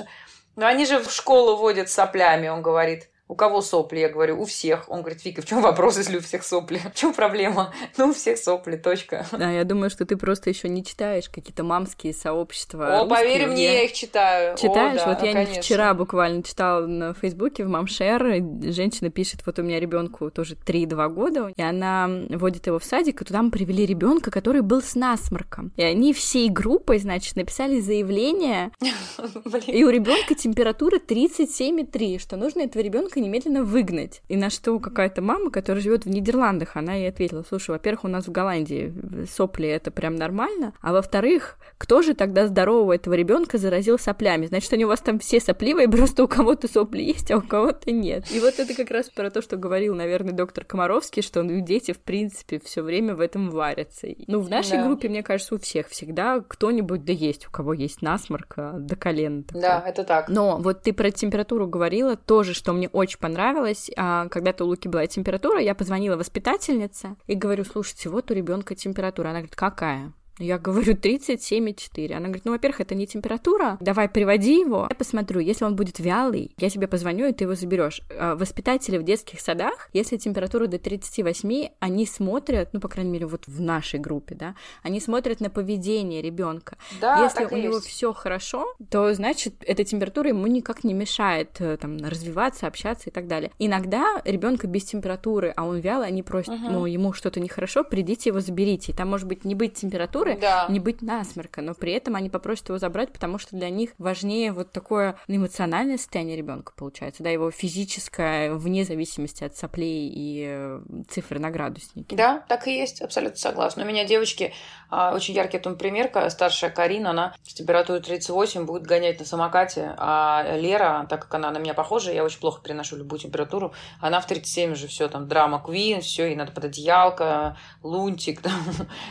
ну 0.56 0.66
они 0.66 0.84
же 0.84 0.98
в 0.98 1.10
школу 1.10 1.56
водят 1.56 1.88
соплями, 1.88 2.48
он 2.48 2.62
говорит. 2.62 3.08
У 3.30 3.36
кого 3.36 3.62
сопли? 3.62 4.00
Я 4.00 4.08
говорю, 4.08 4.40
у 4.40 4.44
всех. 4.44 4.86
Он 4.88 5.02
говорит, 5.02 5.24
Вика, 5.24 5.40
в 5.40 5.44
чем 5.44 5.62
вопрос, 5.62 5.96
если 5.98 6.16
у 6.16 6.20
всех 6.20 6.42
сопли? 6.42 6.80
В 6.92 6.98
чем 6.98 7.14
проблема? 7.14 7.72
Ну, 7.96 8.08
у 8.08 8.12
всех 8.12 8.38
сопли, 8.38 8.76
точка. 8.76 9.26
Да, 9.30 9.50
я 9.50 9.64
думаю, 9.64 9.90
что 9.90 10.06
ты 10.06 10.16
просто 10.16 10.48
еще 10.48 10.68
не 10.68 10.82
читаешь 10.82 11.28
какие-то 11.28 11.62
мамские 11.62 12.14
сообщества. 12.14 13.00
О, 13.00 13.06
поверь 13.06 13.46
мне, 13.46 13.64
я 13.64 13.82
их 13.84 13.92
читаю. 13.92 14.56
Читаешь? 14.56 15.02
О, 15.02 15.04
да, 15.04 15.14
вот 15.14 15.22
я 15.22 15.32
конечно. 15.32 15.62
вчера 15.62 15.94
буквально 15.94 16.42
читала 16.42 16.86
на 16.86 17.14
Фейсбуке 17.14 17.64
в 17.64 17.68
Мамшер, 17.68 18.42
женщина 18.72 19.10
пишет, 19.10 19.42
вот 19.44 19.58
у 19.58 19.62
меня 19.62 19.78
ребенку 19.78 20.30
тоже 20.30 20.54
3-2 20.54 21.08
года, 21.10 21.52
и 21.54 21.62
она 21.62 22.08
водит 22.30 22.66
его 22.66 22.78
в 22.78 22.84
садик, 22.84 23.22
и 23.22 23.24
туда 23.24 23.42
мы 23.42 23.50
привели 23.50 23.86
ребенка, 23.86 24.30
который 24.30 24.62
был 24.62 24.82
с 24.82 24.94
насморком. 24.94 25.72
И 25.76 25.82
они 25.82 26.12
всей 26.14 26.48
группой, 26.48 26.98
значит, 26.98 27.36
написали 27.36 27.80
заявление, 27.80 28.72
и 29.66 29.84
у 29.84 29.90
ребенка 29.90 30.34
температура 30.34 30.98
37,3, 30.98 32.18
что 32.18 32.36
нужно 32.36 32.62
этого 32.62 32.82
ребенка 32.82 33.19
немедленно 33.20 33.62
выгнать. 33.62 34.22
И 34.28 34.36
на 34.36 34.50
что 34.50 34.78
какая-то 34.78 35.22
мама, 35.22 35.50
которая 35.50 35.82
живет 35.82 36.04
в 36.04 36.08
Нидерландах, 36.08 36.76
она 36.76 36.94
ей 36.94 37.08
ответила, 37.08 37.44
слушай, 37.48 37.70
во-первых, 37.70 38.04
у 38.04 38.08
нас 38.08 38.26
в 38.26 38.32
Голландии 38.32 38.92
сопли 39.30 39.68
это 39.68 39.90
прям 39.90 40.16
нормально, 40.16 40.72
а 40.80 40.92
во-вторых, 40.92 41.58
кто 41.78 42.02
же 42.02 42.14
тогда 42.14 42.46
здорового 42.46 42.94
этого 42.94 43.14
ребенка 43.14 43.58
заразил 43.58 43.98
соплями? 43.98 44.46
Значит, 44.46 44.72
они 44.72 44.84
у 44.84 44.88
вас 44.88 45.00
там 45.00 45.18
все 45.18 45.40
сопливые, 45.40 45.88
просто 45.90 46.24
у 46.24 46.28
кого-то 46.28 46.68
сопли 46.68 47.02
есть, 47.02 47.30
а 47.30 47.38
у 47.38 47.42
кого-то 47.42 47.90
нет. 47.90 48.30
И 48.30 48.40
вот 48.40 48.58
это 48.58 48.74
как 48.74 48.90
раз 48.90 49.08
про 49.08 49.30
то, 49.30 49.42
что 49.42 49.56
говорил, 49.56 49.94
наверное, 49.94 50.32
доктор 50.32 50.64
Комаровский, 50.64 51.22
что 51.22 51.42
ну, 51.42 51.60
дети, 51.60 51.92
в 51.92 51.98
принципе, 51.98 52.60
все 52.64 52.82
время 52.82 53.14
в 53.14 53.20
этом 53.20 53.50
варятся. 53.50 54.08
Ну, 54.26 54.40
в 54.40 54.50
нашей 54.50 54.78
да. 54.78 54.86
группе, 54.86 55.08
мне 55.08 55.22
кажется, 55.22 55.54
у 55.54 55.58
всех 55.58 55.88
всегда 55.88 56.40
кто-нибудь 56.46 57.04
да 57.04 57.12
есть, 57.12 57.46
у 57.46 57.50
кого 57.50 57.72
есть 57.72 58.02
насморк 58.02 58.54
до 58.56 58.96
колена. 58.96 59.44
Да, 59.52 59.82
это 59.86 60.04
так. 60.04 60.28
Но 60.28 60.58
вот 60.58 60.82
ты 60.82 60.92
про 60.92 61.10
температуру 61.10 61.66
говорила, 61.66 62.16
тоже, 62.16 62.54
что 62.54 62.72
мне 62.72 62.88
очень 62.88 63.09
очень 63.10 63.18
понравилось. 63.18 63.90
А, 63.96 64.28
когда-то 64.28 64.64
у 64.64 64.68
Луки 64.68 64.88
была 64.88 65.06
температура, 65.06 65.60
я 65.60 65.74
позвонила 65.74 66.16
воспитательнице 66.16 67.16
и 67.26 67.34
говорю, 67.34 67.64
слушайте, 67.64 68.08
вот 68.08 68.30
у 68.30 68.34
ребенка 68.34 68.74
температура. 68.74 69.28
Она 69.28 69.38
говорит, 69.40 69.56
какая? 69.56 70.12
Я 70.40 70.58
говорю 70.58 70.94
37,4. 70.94 72.12
Она 72.12 72.26
говорит, 72.26 72.44
ну, 72.46 72.52
во-первых, 72.52 72.80
это 72.80 72.94
не 72.94 73.06
температура, 73.06 73.76
давай 73.80 74.08
приводи 74.08 74.58
его, 74.60 74.86
я 74.88 74.96
посмотрю, 74.96 75.40
если 75.40 75.64
он 75.64 75.76
будет 75.76 75.98
вялый, 75.98 76.52
я 76.58 76.70
тебе 76.70 76.88
позвоню, 76.88 77.26
и 77.26 77.32
ты 77.32 77.44
его 77.44 77.54
заберешь. 77.54 78.00
А 78.18 78.36
воспитатели 78.36 78.96
в 78.96 79.02
детских 79.02 79.40
садах, 79.40 79.90
если 79.92 80.16
температура 80.16 80.66
до 80.66 80.78
38, 80.78 81.68
они 81.78 82.06
смотрят, 82.06 82.70
ну, 82.72 82.80
по 82.80 82.88
крайней 82.88 83.10
мере, 83.10 83.26
вот 83.26 83.46
в 83.46 83.60
нашей 83.60 84.00
группе, 84.00 84.34
да, 84.34 84.54
они 84.82 85.00
смотрят 85.00 85.40
на 85.40 85.50
поведение 85.50 86.22
ребенка. 86.22 86.78
Да, 87.00 87.22
если 87.22 87.44
у 87.44 87.56
него 87.56 87.80
все 87.80 88.12
хорошо, 88.12 88.66
то 88.90 89.12
значит, 89.12 89.54
эта 89.66 89.84
температура 89.84 90.28
ему 90.28 90.46
никак 90.46 90.84
не 90.84 90.94
мешает 90.94 91.60
э, 91.60 91.76
там 91.76 91.98
развиваться, 91.98 92.66
общаться 92.66 93.10
и 93.10 93.12
так 93.12 93.26
далее. 93.26 93.50
Иногда 93.58 94.22
ребенка 94.24 94.66
без 94.66 94.84
температуры, 94.84 95.52
а 95.54 95.66
он 95.66 95.80
вялый, 95.80 96.08
они 96.08 96.22
просят, 96.22 96.54
uh-huh. 96.54 96.70
ну, 96.70 96.86
ему 96.86 97.12
что-то 97.12 97.40
нехорошо, 97.40 97.84
придите 97.84 98.30
его 98.30 98.40
заберите. 98.40 98.92
И 98.92 98.94
там 98.94 99.08
может 99.08 99.26
быть 99.26 99.44
не 99.44 99.54
быть 99.54 99.74
температуры, 99.74 100.29
температуры, 100.34 100.66
да. 100.68 100.72
не 100.72 100.80
быть 100.80 101.02
насморка, 101.02 101.62
но 101.62 101.74
при 101.74 101.92
этом 101.92 102.16
они 102.16 102.30
попросят 102.30 102.68
его 102.68 102.78
забрать, 102.78 103.12
потому 103.12 103.38
что 103.38 103.56
для 103.56 103.70
них 103.70 103.90
важнее 103.98 104.52
вот 104.52 104.72
такое 104.72 105.16
эмоциональное 105.28 105.98
состояние 105.98 106.36
ребенка 106.36 106.72
получается, 106.76 107.22
да, 107.22 107.30
его 107.30 107.50
физическое, 107.50 108.52
вне 108.52 108.84
зависимости 108.84 109.44
от 109.44 109.56
соплей 109.56 110.08
и 110.08 110.44
э, 110.48 110.80
цифр 111.08 111.38
на 111.38 111.50
градуснике. 111.50 112.16
Да, 112.16 112.44
так 112.48 112.66
и 112.66 112.76
есть, 112.76 113.02
абсолютно 113.02 113.38
согласна. 113.38 113.84
У 113.84 113.86
меня 113.86 114.04
девочки, 114.04 114.52
а, 114.88 115.14
очень 115.14 115.34
яркий 115.34 115.56
этому 115.56 115.76
пример, 115.76 116.10
старшая 116.30 116.70
Карина, 116.70 117.10
она 117.10 117.34
с 117.46 117.54
температурой 117.54 118.00
38 118.00 118.66
будет 118.66 118.82
гонять 118.82 119.18
на 119.20 119.24
самокате, 119.24 119.94
а 119.96 120.56
Лера, 120.56 121.06
так 121.08 121.22
как 121.22 121.34
она 121.34 121.50
на 121.50 121.58
меня 121.58 121.74
похожа, 121.74 122.12
я 122.12 122.24
очень 122.24 122.40
плохо 122.40 122.62
переношу 122.62 122.96
любую 122.96 123.18
температуру, 123.18 123.72
она 124.00 124.20
в 124.20 124.26
37 124.26 124.72
уже 124.72 124.86
все 124.86 125.08
там 125.08 125.28
драма 125.28 125.62
Квин, 125.62 126.00
все, 126.00 126.32
и 126.32 126.36
надо 126.36 126.52
под 126.52 126.64
одеялко, 126.66 127.56
лунтик, 127.82 128.40
там, 128.42 128.52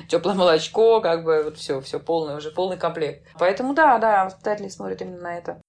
теплое 0.07 0.35
молочко, 0.35 0.99
как 1.15 1.23
бы 1.23 1.43
вот 1.43 1.57
все, 1.57 1.79
все 1.81 1.99
полное, 1.99 2.37
уже 2.37 2.51
полный 2.51 2.77
комплект. 2.77 3.25
Поэтому 3.37 3.73
да, 3.73 3.97
да, 3.97 4.25
воспитатели 4.25 4.69
смотрят 4.69 5.01
именно 5.01 5.21
на 5.21 5.37
это. 5.37 5.61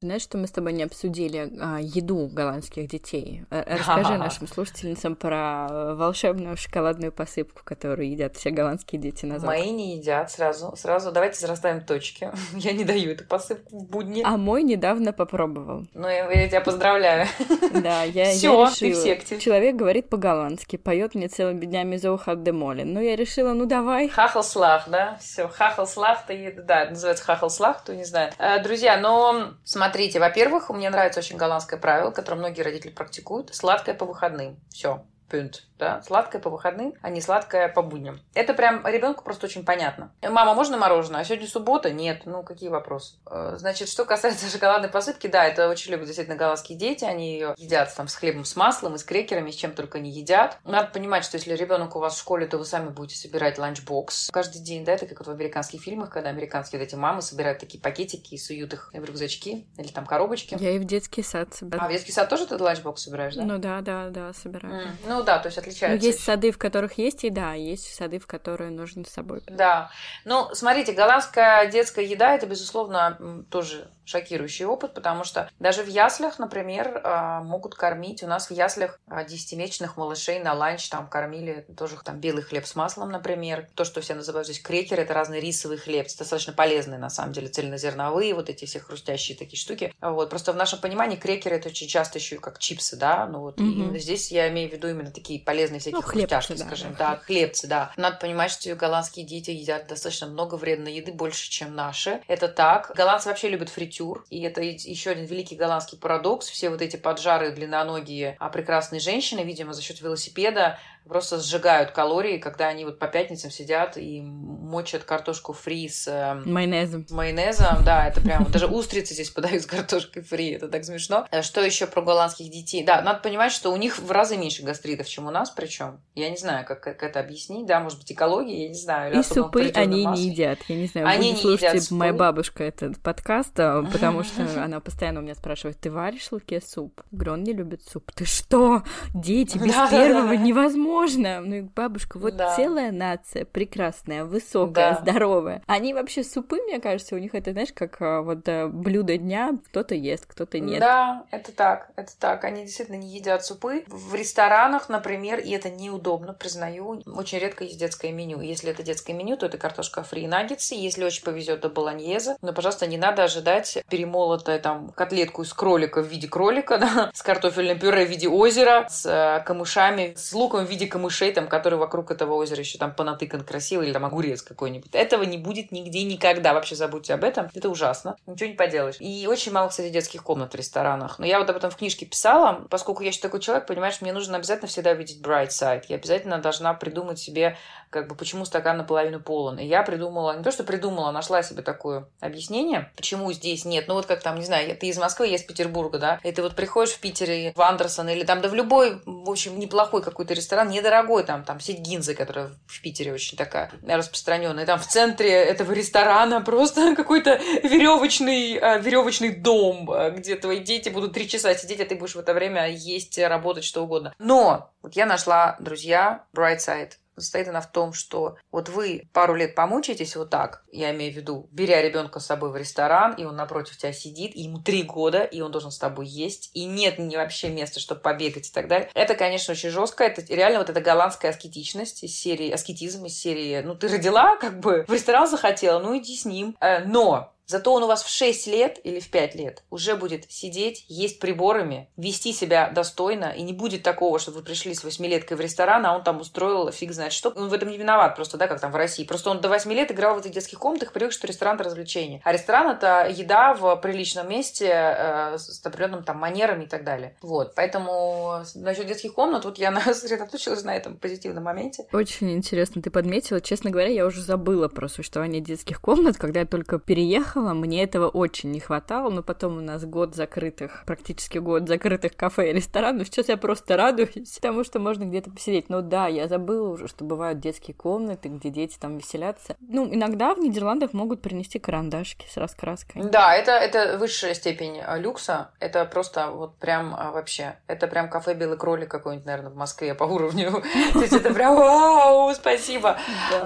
Знаешь, 0.00 0.22
что 0.22 0.38
мы 0.38 0.46
с 0.46 0.52
тобой 0.52 0.74
не 0.74 0.84
обсудили 0.84 1.50
а, 1.60 1.80
еду 1.80 2.28
голландских 2.32 2.86
детей? 2.86 3.42
Э, 3.50 3.64
расскажи 3.78 4.16
нашим 4.16 4.46
слушательницам 4.46 5.16
про 5.16 5.66
э, 5.68 5.94
волшебную 5.94 6.56
шоколадную 6.56 7.10
посыпку, 7.10 7.62
которую 7.64 8.08
едят 8.08 8.36
все 8.36 8.50
голландские 8.50 9.00
дети 9.00 9.26
на 9.26 9.40
завтрак. 9.40 9.58
Мои 9.58 9.72
не 9.72 9.96
едят 9.96 10.30
сразу. 10.30 10.72
Сразу 10.76 11.10
давайте 11.10 11.40
зарастаем 11.40 11.80
точки. 11.80 12.30
Я 12.54 12.74
не 12.74 12.84
даю 12.84 13.10
эту 13.10 13.24
посыпку 13.24 13.76
в 13.76 13.88
будни. 13.88 14.22
А 14.24 14.36
мой 14.36 14.62
недавно 14.62 15.12
попробовал. 15.12 15.84
Ну, 15.94 16.06
я, 16.08 16.30
я 16.30 16.48
тебя 16.48 16.60
поздравляю. 16.60 17.26
Да, 17.72 18.04
я, 18.04 18.30
Всё, 18.30 18.66
я 18.66 18.70
ты 18.70 18.72
в 18.76 18.82
решила. 18.82 19.02
секте. 19.02 19.38
Человек 19.40 19.74
говорит 19.76 20.08
по-голландски, 20.08 20.76
поет 20.76 21.14
мне 21.16 21.26
целыми 21.26 21.64
днями 21.64 21.96
Зоухат 21.96 22.42
де 22.44 22.52
Молин. 22.52 22.92
Ну, 22.92 23.00
я 23.00 23.16
решила, 23.16 23.52
ну 23.52 23.66
давай. 23.66 24.08
Хахалслах, 24.08 24.88
да? 24.88 25.18
Все, 25.20 25.48
хахалслах, 25.48 26.20
да, 26.28 26.82
это 26.82 26.90
называется 26.92 27.24
хахалслах, 27.24 27.82
то 27.84 27.94
не 27.96 28.04
знаю. 28.04 28.32
Э, 28.38 28.62
Друзья, 28.62 28.96
но 28.96 29.54
смотрите, 29.64 29.87
во-первых, 30.18 30.70
мне 30.70 30.90
нравится 30.90 31.20
очень 31.20 31.36
голландское 31.36 31.78
правило, 31.78 32.10
которое 32.10 32.38
многие 32.38 32.62
родители 32.62 32.90
практикуют. 32.90 33.54
Сладкое 33.54 33.94
по 33.94 34.06
выходным. 34.06 34.58
Все. 34.70 35.04
Punt, 35.28 35.64
да, 35.78 36.00
сладкое 36.02 36.40
по 36.40 36.48
выходным, 36.50 36.94
а 37.02 37.10
не 37.10 37.20
сладкое 37.20 37.68
по 37.68 37.82
будням. 37.82 38.18
Это 38.34 38.54
прям 38.54 38.86
ребенку 38.86 39.22
просто 39.22 39.46
очень 39.46 39.64
понятно. 39.64 40.10
Мама, 40.22 40.54
можно 40.54 40.76
мороженое? 40.78 41.20
А 41.20 41.24
сегодня 41.24 41.46
суббота? 41.46 41.90
Нет. 41.90 42.22
Ну, 42.24 42.42
какие 42.42 42.68
вопросы? 42.70 43.16
Э, 43.30 43.56
Значит, 43.58 43.88
что 43.88 44.04
касается 44.04 44.48
шоколадной 44.50 44.88
посыпки, 44.88 45.26
да, 45.26 45.44
это 45.44 45.68
очень 45.68 45.92
любят 45.92 46.06
действительно 46.06 46.36
голландские 46.36 46.78
дети. 46.78 47.04
Они 47.04 47.32
ее 47.34 47.54
едят 47.58 47.94
там 47.94 48.08
с 48.08 48.14
хлебом, 48.14 48.44
с 48.44 48.56
маслом, 48.56 48.94
и 48.94 48.98
с 48.98 49.04
крекерами, 49.04 49.50
с 49.50 49.54
чем 49.54 49.72
только 49.72 49.98
не 50.00 50.10
едят. 50.10 50.58
Надо 50.64 50.88
понимать, 50.88 51.24
что 51.24 51.36
если 51.36 51.52
ребенок 51.54 51.94
у 51.96 51.98
вас 51.98 52.14
в 52.14 52.18
школе, 52.18 52.46
то 52.46 52.56
вы 52.58 52.64
сами 52.64 52.88
будете 52.88 53.16
собирать 53.18 53.58
ланчбокс 53.58 54.30
каждый 54.32 54.60
день, 54.62 54.84
да, 54.84 54.92
это 54.92 55.06
как 55.06 55.18
вот 55.18 55.26
в 55.28 55.30
американских 55.30 55.82
фильмах, 55.82 56.10
когда 56.10 56.30
американские 56.30 56.78
вот 56.80 56.86
эти 56.88 56.94
мамы 56.94 57.20
собирают 57.22 57.58
такие 57.58 57.80
пакетики 57.82 58.34
и 58.34 58.38
суют 58.38 58.72
их 58.72 58.90
в 58.94 59.04
рюкзачки 59.04 59.66
или 59.76 59.88
там 59.88 60.06
коробочки. 60.06 60.56
Я 60.58 60.70
и 60.70 60.78
в 60.78 60.84
детский 60.84 61.22
сад 61.22 61.54
собираю. 61.54 61.84
А 61.84 61.88
в 61.88 61.92
детский 61.92 62.12
сад 62.12 62.28
тоже 62.28 62.46
ты 62.46 62.56
ланчбокс 62.56 63.02
собираешь, 63.02 63.34
да? 63.34 63.42
Ну 63.44 63.58
да, 63.58 63.80
да, 63.82 64.08
да, 64.10 64.32
собираю. 64.32 64.86
М, 64.88 64.96
Ну 65.06 65.17
да, 65.22 65.38
то 65.38 65.46
есть 65.46 65.56
Ну, 65.56 65.62
отличается. 65.62 66.06
есть 66.06 66.18
ещё. 66.20 66.26
сады, 66.32 66.50
в 66.50 66.58
которых 66.58 66.98
есть 66.98 67.24
еда, 67.24 67.52
а 67.52 67.54
есть 67.54 67.94
сады, 67.94 68.18
в 68.18 68.26
которые 68.26 68.70
нужно 68.70 69.04
с 69.04 69.08
собой. 69.08 69.42
Да. 69.46 69.90
Ну, 70.24 70.48
смотрите, 70.54 70.92
голландская 70.92 71.66
детская 71.70 72.04
еда 72.04 72.34
это, 72.34 72.46
безусловно, 72.46 73.44
тоже 73.50 73.90
шокирующий 74.04 74.64
опыт, 74.64 74.94
потому 74.94 75.22
что 75.24 75.50
даже 75.58 75.82
в 75.82 75.86
яслях, 75.88 76.38
например, 76.38 77.00
а, 77.04 77.42
могут 77.42 77.74
кормить. 77.74 78.22
У 78.22 78.26
нас 78.26 78.48
в 78.48 78.52
яслях 78.52 78.98
а, 79.06 79.22
10-месячных 79.24 79.96
малышей 79.98 80.40
на 80.40 80.54
ланч 80.54 80.88
там 80.88 81.08
кормили 81.08 81.66
тоже 81.76 81.96
там 82.02 82.18
белый 82.18 82.42
хлеб 82.42 82.66
с 82.66 82.74
маслом, 82.74 83.10
например. 83.10 83.68
То, 83.74 83.84
что 83.84 84.00
все 84.00 84.14
называют 84.14 84.48
здесь 84.48 84.60
крекеры, 84.62 85.02
это 85.02 85.12
разный 85.12 85.40
рисовый 85.40 85.76
хлеб. 85.76 86.06
Это 86.06 86.18
достаточно 86.18 86.54
полезные, 86.54 86.98
на 86.98 87.10
самом 87.10 87.32
деле, 87.34 87.48
цельнозерновые, 87.48 88.34
вот 88.34 88.48
эти 88.48 88.64
все 88.64 88.80
хрустящие 88.80 89.36
такие 89.36 89.58
штуки. 89.60 89.92
Вот. 90.00 90.30
Просто 90.30 90.54
в 90.54 90.56
нашем 90.56 90.80
понимании 90.80 91.16
крекеры 91.16 91.56
это 91.56 91.68
очень 91.68 91.86
часто 91.88 92.18
еще 92.18 92.36
как 92.38 92.58
чипсы, 92.58 92.96
да. 92.96 93.26
Ну 93.26 93.40
вот 93.40 93.58
именно 93.60 93.98
здесь 93.98 94.32
я 94.32 94.48
имею 94.48 94.70
в 94.70 94.72
виду 94.72 94.88
именно 94.88 95.07
такие 95.12 95.40
полезные 95.40 95.80
всякие 95.80 96.00
Ну, 96.00 96.02
хлебцы, 96.02 96.54
да, 96.56 96.66
скажем, 96.66 96.94
да, 96.98 97.10
да, 97.10 97.16
хлебцы, 97.16 97.66
да. 97.66 97.92
Надо 97.96 98.16
понимать, 98.16 98.50
что 98.50 98.74
голландские 98.74 99.26
дети 99.26 99.50
едят 99.50 99.86
достаточно 99.86 100.26
много 100.26 100.56
вредной 100.56 100.94
еды, 100.94 101.12
больше, 101.12 101.50
чем 101.50 101.74
наши. 101.74 102.20
Это 102.28 102.48
так. 102.48 102.92
Голландцы 102.94 103.28
вообще 103.28 103.48
любят 103.48 103.68
фритюр, 103.68 104.24
и 104.30 104.42
это 104.42 104.62
еще 104.62 105.10
один 105.10 105.26
великий 105.26 105.56
голландский 105.56 105.98
парадокс. 105.98 106.48
Все 106.48 106.70
вот 106.70 106.82
эти 106.82 106.96
поджарые 106.96 107.52
длинноногие 107.52 108.36
а 108.38 108.48
прекрасные 108.48 109.00
женщины, 109.00 109.40
видимо, 109.40 109.72
за 109.72 109.82
счет 109.82 110.00
велосипеда 110.00 110.78
просто 111.08 111.40
сжигают 111.40 111.90
калории, 111.92 112.38
когда 112.38 112.68
они 112.68 112.84
вот 112.84 112.98
по 112.98 113.06
пятницам 113.08 113.50
сидят 113.50 113.96
и 113.96 114.20
мочат 114.20 115.04
картошку 115.04 115.52
фри 115.52 115.88
с 115.88 116.06
эм, 116.08 116.50
Майонезом. 116.52 117.06
майонезом, 117.10 117.82
да, 117.84 118.06
это 118.08 118.20
прям 118.20 118.44
даже 118.50 118.66
устрицы 118.66 119.14
здесь 119.14 119.30
подают 119.30 119.62
с 119.62 119.66
картошкой 119.66 120.22
фри, 120.22 120.50
это 120.50 120.68
так 120.68 120.84
смешно. 120.84 121.26
Э, 121.30 121.42
Что 121.42 121.62
еще 121.64 121.86
про 121.86 122.02
голландских 122.02 122.50
детей? 122.50 122.84
Да, 122.84 123.00
надо 123.02 123.20
понимать, 123.20 123.52
что 123.52 123.72
у 123.72 123.76
них 123.76 123.98
в 123.98 124.10
разы 124.10 124.36
меньше 124.36 124.62
гастритов, 124.62 125.08
чем 125.08 125.26
у 125.26 125.30
нас, 125.30 125.50
причем. 125.50 126.00
Я 126.14 126.28
не 126.30 126.36
знаю, 126.36 126.66
как, 126.66 126.80
как 126.82 127.02
это 127.02 127.20
объяснить, 127.20 127.66
да, 127.66 127.80
может 127.80 127.98
быть, 127.98 128.12
экология, 128.12 128.64
я 128.64 128.68
не 128.68 128.74
знаю. 128.74 129.18
И 129.18 129.22
супы 129.22 129.70
они 129.74 130.04
маслом. 130.04 130.14
не 130.22 130.30
едят. 130.30 130.58
Я 130.68 130.76
не 130.76 130.86
знаю, 130.86 131.06
Они 131.06 131.32
не 131.32 131.38
едят 131.40 131.40
слушать 131.60 131.90
моя 131.90 132.12
супы. 132.12 132.18
бабушка 132.18 132.64
этот 132.64 132.98
подкаст, 133.02 133.58
а, 133.58 133.82
потому 133.92 134.22
что 134.24 134.42
она 134.62 134.80
постоянно 134.80 135.20
у 135.20 135.22
меня 135.22 135.34
спрашивает, 135.34 135.78
ты 135.80 135.90
варишь 135.90 136.30
Луке 136.30 136.60
суп? 136.60 137.00
Говорю, 137.10 137.32
он 137.32 137.42
не 137.44 137.52
любит 137.52 137.82
суп. 137.82 138.12
Ты 138.12 138.24
что? 138.26 138.82
Дети 139.14 139.56
без 139.58 139.72
первого 139.90 140.32
невозможно. 140.32 140.97
Ну, 141.06 141.54
и 141.54 141.60
бабушка, 141.62 142.18
вот 142.18 142.36
Да. 142.36 142.54
целая 142.56 142.92
нация, 142.92 143.44
прекрасная, 143.44 144.24
высокая, 144.24 144.94
Да. 144.94 145.00
здоровая. 145.00 145.62
Они 145.66 145.94
вообще 145.94 146.24
супы, 146.24 146.56
мне 146.62 146.80
кажется, 146.80 147.14
у 147.14 147.18
них 147.18 147.34
это, 147.34 147.52
знаешь, 147.52 147.72
как 147.74 148.00
а, 148.00 148.22
вот 148.22 148.48
а, 148.48 148.68
блюдо 148.68 149.16
дня, 149.16 149.56
кто-то 149.68 149.94
ест, 149.94 150.26
кто-то 150.26 150.58
нет. 150.58 150.80
Да, 150.80 151.24
это 151.30 151.52
так, 151.52 151.90
это 151.96 152.12
так. 152.18 152.44
Они 152.44 152.62
действительно 152.64 152.96
не 152.96 153.08
едят 153.08 153.44
супы. 153.44 153.84
В 153.86 154.14
ресторанах, 154.14 154.88
например, 154.88 155.38
и 155.38 155.50
это 155.50 155.70
неудобно, 155.70 156.32
признаю, 156.32 157.02
очень 157.06 157.38
редко 157.38 157.64
есть 157.64 157.78
детское 157.78 158.12
меню. 158.12 158.40
Если 158.40 158.70
это 158.70 158.82
детское 158.82 159.12
меню, 159.12 159.36
то 159.36 159.46
это 159.46 159.58
картошка 159.58 160.02
фри 160.02 160.22
и 160.22 160.26
наггетсы. 160.26 160.74
Если 160.74 161.04
очень 161.04 161.22
повезет, 161.24 161.60
то 161.60 161.68
болоньезе. 161.68 162.36
Но, 162.42 162.52
пожалуйста, 162.52 162.86
не 162.86 162.98
надо 162.98 163.24
ожидать 163.24 163.78
перемолотая 163.88 164.58
там 164.58 164.90
котлетку 164.90 165.42
из 165.42 165.52
кролика 165.52 166.02
в 166.02 166.06
виде 166.06 166.28
кролика, 166.28 166.78
да, 166.78 167.10
с 167.14 167.22
картофельным 167.22 167.78
пюре 167.78 168.06
в 168.06 168.10
виде 168.10 168.28
озера, 168.28 168.86
с 168.88 169.06
э, 169.06 169.42
камышами, 169.44 170.14
с 170.16 170.32
луком 170.32 170.66
в 170.66 170.70
виде 170.70 170.86
камышей, 170.88 171.32
там, 171.32 171.48
который 171.48 171.78
вокруг 171.78 172.10
этого 172.10 172.34
озера 172.34 172.60
еще 172.60 172.78
там 172.78 172.94
понатыкан 172.94 173.44
красиво, 173.44 173.82
или 173.82 173.92
там 173.92 174.04
огурец 174.04 174.42
какой-нибудь. 174.42 174.94
Этого 174.94 175.22
не 175.22 175.38
будет 175.38 175.72
нигде 175.72 176.02
никогда. 176.04 176.54
Вообще 176.54 176.74
забудьте 176.74 177.14
об 177.14 177.24
этом. 177.24 177.50
Это 177.54 177.68
ужасно. 177.68 178.16
Ничего 178.26 178.50
не 178.50 178.56
поделаешь. 178.56 178.96
И 179.00 179.26
очень 179.28 179.52
мало, 179.52 179.68
кстати, 179.68 179.90
детских 179.90 180.22
комнат 180.22 180.52
в 180.52 180.56
ресторанах. 180.56 181.18
Но 181.18 181.26
я 181.26 181.38
вот 181.38 181.48
об 181.50 181.56
этом 181.56 181.70
в 181.70 181.76
книжке 181.76 182.06
писала, 182.06 182.66
поскольку 182.70 183.02
я 183.02 183.08
еще 183.08 183.20
такой 183.20 183.40
человек, 183.40 183.66
понимаешь, 183.66 184.00
мне 184.00 184.12
нужно 184.12 184.36
обязательно 184.36 184.68
всегда 184.68 184.92
увидеть 184.92 185.20
bright 185.24 185.48
side. 185.48 185.84
Я 185.88 185.96
обязательно 185.96 186.38
должна 186.38 186.74
придумать 186.74 187.18
себе, 187.18 187.56
как 187.90 188.08
бы, 188.08 188.14
почему 188.14 188.44
стакан 188.44 188.78
наполовину 188.78 189.20
полон. 189.20 189.58
И 189.58 189.66
я 189.66 189.82
придумала, 189.82 190.36
не 190.36 190.42
то, 190.42 190.50
что 190.50 190.64
придумала, 190.64 191.10
нашла 191.10 191.42
себе 191.42 191.62
такое 191.62 192.06
объяснение, 192.20 192.90
почему 192.96 193.32
здесь 193.32 193.64
нет. 193.64 193.86
Ну 193.88 193.94
вот 193.94 194.06
как 194.06 194.22
там, 194.22 194.38
не 194.38 194.44
знаю, 194.44 194.76
ты 194.76 194.86
из 194.86 194.98
Москвы, 194.98 195.28
я 195.28 195.36
из 195.36 195.42
Петербурга, 195.42 195.98
да, 195.98 196.20
и 196.22 196.32
ты 196.32 196.42
вот 196.42 196.54
приходишь 196.54 196.94
в 196.94 197.00
Питере 197.00 197.52
в 197.54 197.60
Андерсон 197.60 198.08
или 198.08 198.24
там, 198.24 198.40
да 198.40 198.48
в 198.48 198.54
любой, 198.54 199.00
в 199.04 199.30
общем, 199.30 199.58
неплохой 199.58 200.02
какой-то 200.02 200.34
ресторан, 200.34 200.67
недорогой 200.68 201.24
там, 201.24 201.44
там 201.44 201.60
сеть 201.60 201.80
Гинзы, 201.80 202.14
которая 202.14 202.50
в 202.66 202.82
Питере 202.82 203.12
очень 203.12 203.36
такая 203.36 203.70
распространенная. 203.86 204.66
Там 204.66 204.78
в 204.78 204.86
центре 204.86 205.30
этого 205.30 205.72
ресторана 205.72 206.40
просто 206.40 206.94
какой-то 206.96 207.40
веревочный, 207.62 208.54
веревочный 208.54 209.34
дом, 209.34 209.90
э, 209.90 210.10
где 210.12 210.36
твои 210.36 210.60
дети 210.60 210.88
будут 210.88 211.12
три 211.12 211.28
часа 211.28 211.54
сидеть, 211.54 211.80
а 211.80 211.86
ты 211.86 211.96
будешь 211.96 212.14
в 212.14 212.18
это 212.18 212.34
время 212.34 212.68
есть, 212.68 213.18
работать, 213.18 213.64
что 213.64 213.82
угодно. 213.82 214.14
Но 214.18 214.70
вот 214.82 214.94
я 214.94 215.06
нашла, 215.06 215.56
друзья, 215.60 216.24
bright 216.34 216.58
side 216.58 216.92
состоит 217.20 217.48
она 217.48 217.60
в 217.60 217.70
том, 217.70 217.92
что 217.92 218.36
вот 218.50 218.68
вы 218.68 219.08
пару 219.12 219.34
лет 219.34 219.54
помучаетесь 219.54 220.16
вот 220.16 220.30
так, 220.30 220.64
я 220.72 220.94
имею 220.94 221.12
в 221.12 221.16
виду, 221.16 221.48
беря 221.52 221.82
ребенка 221.82 222.20
с 222.20 222.26
собой 222.26 222.50
в 222.50 222.56
ресторан, 222.56 223.14
и 223.14 223.24
он 223.24 223.36
напротив 223.36 223.76
тебя 223.76 223.92
сидит, 223.92 224.34
и 224.34 224.42
ему 224.42 224.58
три 224.60 224.82
года, 224.82 225.22
и 225.22 225.40
он 225.40 225.50
должен 225.50 225.70
с 225.70 225.78
тобой 225.78 226.06
есть, 226.06 226.50
и 226.54 226.64
нет 226.64 226.98
ни 226.98 227.16
вообще 227.16 227.48
места, 227.48 227.80
чтобы 227.80 228.00
побегать 228.00 228.48
и 228.48 228.52
так 228.52 228.68
далее. 228.68 228.90
Это, 228.94 229.14
конечно, 229.14 229.52
очень 229.52 229.70
жестко, 229.70 230.04
это 230.04 230.22
реально 230.32 230.58
вот 230.58 230.70
эта 230.70 230.80
голландская 230.80 231.30
аскетичность 231.30 232.02
из 232.04 232.16
серии, 232.18 232.50
аскетизм 232.50 233.06
из 233.06 233.18
серии, 233.18 233.60
ну, 233.60 233.74
ты 233.74 233.88
родила, 233.88 234.36
как 234.36 234.60
бы, 234.60 234.84
в 234.86 234.92
ресторан 234.92 235.28
захотела, 235.28 235.78
ну, 235.80 235.96
иди 235.98 236.16
с 236.16 236.24
ним. 236.24 236.56
Э, 236.60 236.84
Но 236.84 237.32
Зато 237.48 237.72
он 237.72 237.82
у 237.82 237.86
вас 237.86 238.02
в 238.02 238.10
6 238.10 238.46
лет 238.46 238.78
или 238.84 239.00
в 239.00 239.10
5 239.10 239.34
лет 239.34 239.62
уже 239.70 239.96
будет 239.96 240.30
сидеть, 240.30 240.84
есть 240.88 241.18
приборами, 241.18 241.88
вести 241.96 242.34
себя 242.34 242.70
достойно, 242.70 243.32
и 243.34 243.40
не 243.40 243.54
будет 243.54 243.82
такого, 243.82 244.18
что 244.18 244.32
вы 244.32 244.42
пришли 244.42 244.74
с 244.74 244.84
8-леткой 244.84 245.38
в 245.38 245.40
ресторан, 245.40 245.86
а 245.86 245.96
он 245.96 246.04
там 246.04 246.20
устроил 246.20 246.70
фиг 246.70 246.92
знает 246.92 247.14
что. 247.14 247.30
Он 247.30 247.48
в 247.48 247.52
этом 247.54 247.70
не 247.70 247.78
виноват 247.78 248.16
просто, 248.16 248.36
да, 248.36 248.48
как 248.48 248.60
там 248.60 248.70
в 248.70 248.76
России. 248.76 249.04
Просто 249.04 249.30
он 249.30 249.40
до 249.40 249.48
8 249.48 249.72
лет 249.72 249.90
играл 249.90 250.14
в 250.14 250.18
этих 250.18 250.32
детских 250.32 250.58
комнатах, 250.58 250.92
привык, 250.92 251.12
что 251.12 251.26
ресторан– 251.26 251.54
это 251.56 251.64
развлечение. 251.64 252.20
А 252.22 252.32
ресторан– 252.32 252.68
это 252.76 253.08
еда 253.08 253.54
в 253.54 253.76
приличном 253.76 254.28
месте 254.28 254.66
э, 254.70 255.38
с 255.38 255.64
определенным 255.64 256.04
там 256.04 256.18
манерами 256.18 256.64
и 256.64 256.68
так 256.68 256.84
далее. 256.84 257.16
Вот, 257.22 257.54
поэтому 257.54 258.42
насчет 258.56 258.86
детских 258.86 259.14
комнат, 259.14 259.46
вот 259.46 259.56
я 259.58 259.74
сосредоточилась 259.94 260.64
на 260.64 260.76
этом 260.76 260.98
позитивном 260.98 261.44
моменте. 261.44 261.86
Очень 261.94 262.32
интересно 262.32 262.82
ты 262.82 262.90
подметила. 262.90 263.40
Честно 263.40 263.70
говоря, 263.70 263.88
я 263.88 264.04
уже 264.04 264.20
забыла 264.20 264.68
про 264.68 264.88
существование 264.88 265.40
детских 265.40 265.80
комнат. 265.80 266.18
Когда 266.18 266.40
я 266.40 266.46
только 266.46 266.78
переехала, 266.78 267.37
мне 267.40 267.82
этого 267.82 268.08
очень 268.08 268.50
не 268.50 268.60
хватало, 268.60 269.10
но 269.10 269.22
потом 269.22 269.58
у 269.58 269.60
нас 269.60 269.84
год 269.84 270.14
закрытых, 270.14 270.82
практически 270.86 271.38
год 271.38 271.68
закрытых 271.68 272.16
кафе 272.16 272.50
и 272.50 272.52
ресторанов. 272.52 273.06
Сейчас 273.08 273.28
я 273.28 273.36
просто 273.36 273.76
радуюсь 273.76 274.38
тому, 274.40 274.64
что 274.64 274.78
можно 274.78 275.04
где-то 275.04 275.30
посидеть. 275.30 275.68
Но 275.68 275.80
да, 275.80 276.06
я 276.06 276.28
забыла 276.28 276.68
уже, 276.68 276.88
что 276.88 277.04
бывают 277.04 277.40
детские 277.40 277.74
комнаты, 277.74 278.28
где 278.28 278.50
дети 278.50 278.78
там 278.78 278.98
веселятся. 278.98 279.56
Ну, 279.60 279.92
иногда 279.92 280.34
в 280.34 280.38
Нидерландах 280.38 280.92
могут 280.92 281.22
принести 281.22 281.58
карандашики 281.58 282.26
с 282.28 282.36
раскраской. 282.36 283.02
Да, 283.02 283.34
это, 283.34 283.52
это 283.52 283.98
высшая 283.98 284.34
степень 284.34 284.80
а, 284.80 284.98
люкса. 284.98 285.50
Это 285.60 285.84
просто 285.84 286.30
вот 286.30 286.56
прям 286.56 286.94
а, 286.96 287.12
вообще. 287.12 287.56
Это 287.66 287.86
прям 287.86 288.08
кафе 288.08 288.34
«Белый 288.34 288.56
кролик» 288.56 288.90
какой-нибудь, 288.90 289.26
наверное, 289.26 289.50
в 289.50 289.56
Москве 289.56 289.94
по 289.94 290.04
уровню. 290.04 290.62
То 290.92 291.00
есть 291.00 291.12
это 291.12 291.32
прям 291.32 291.56
вау, 291.56 292.34
спасибо. 292.34 292.98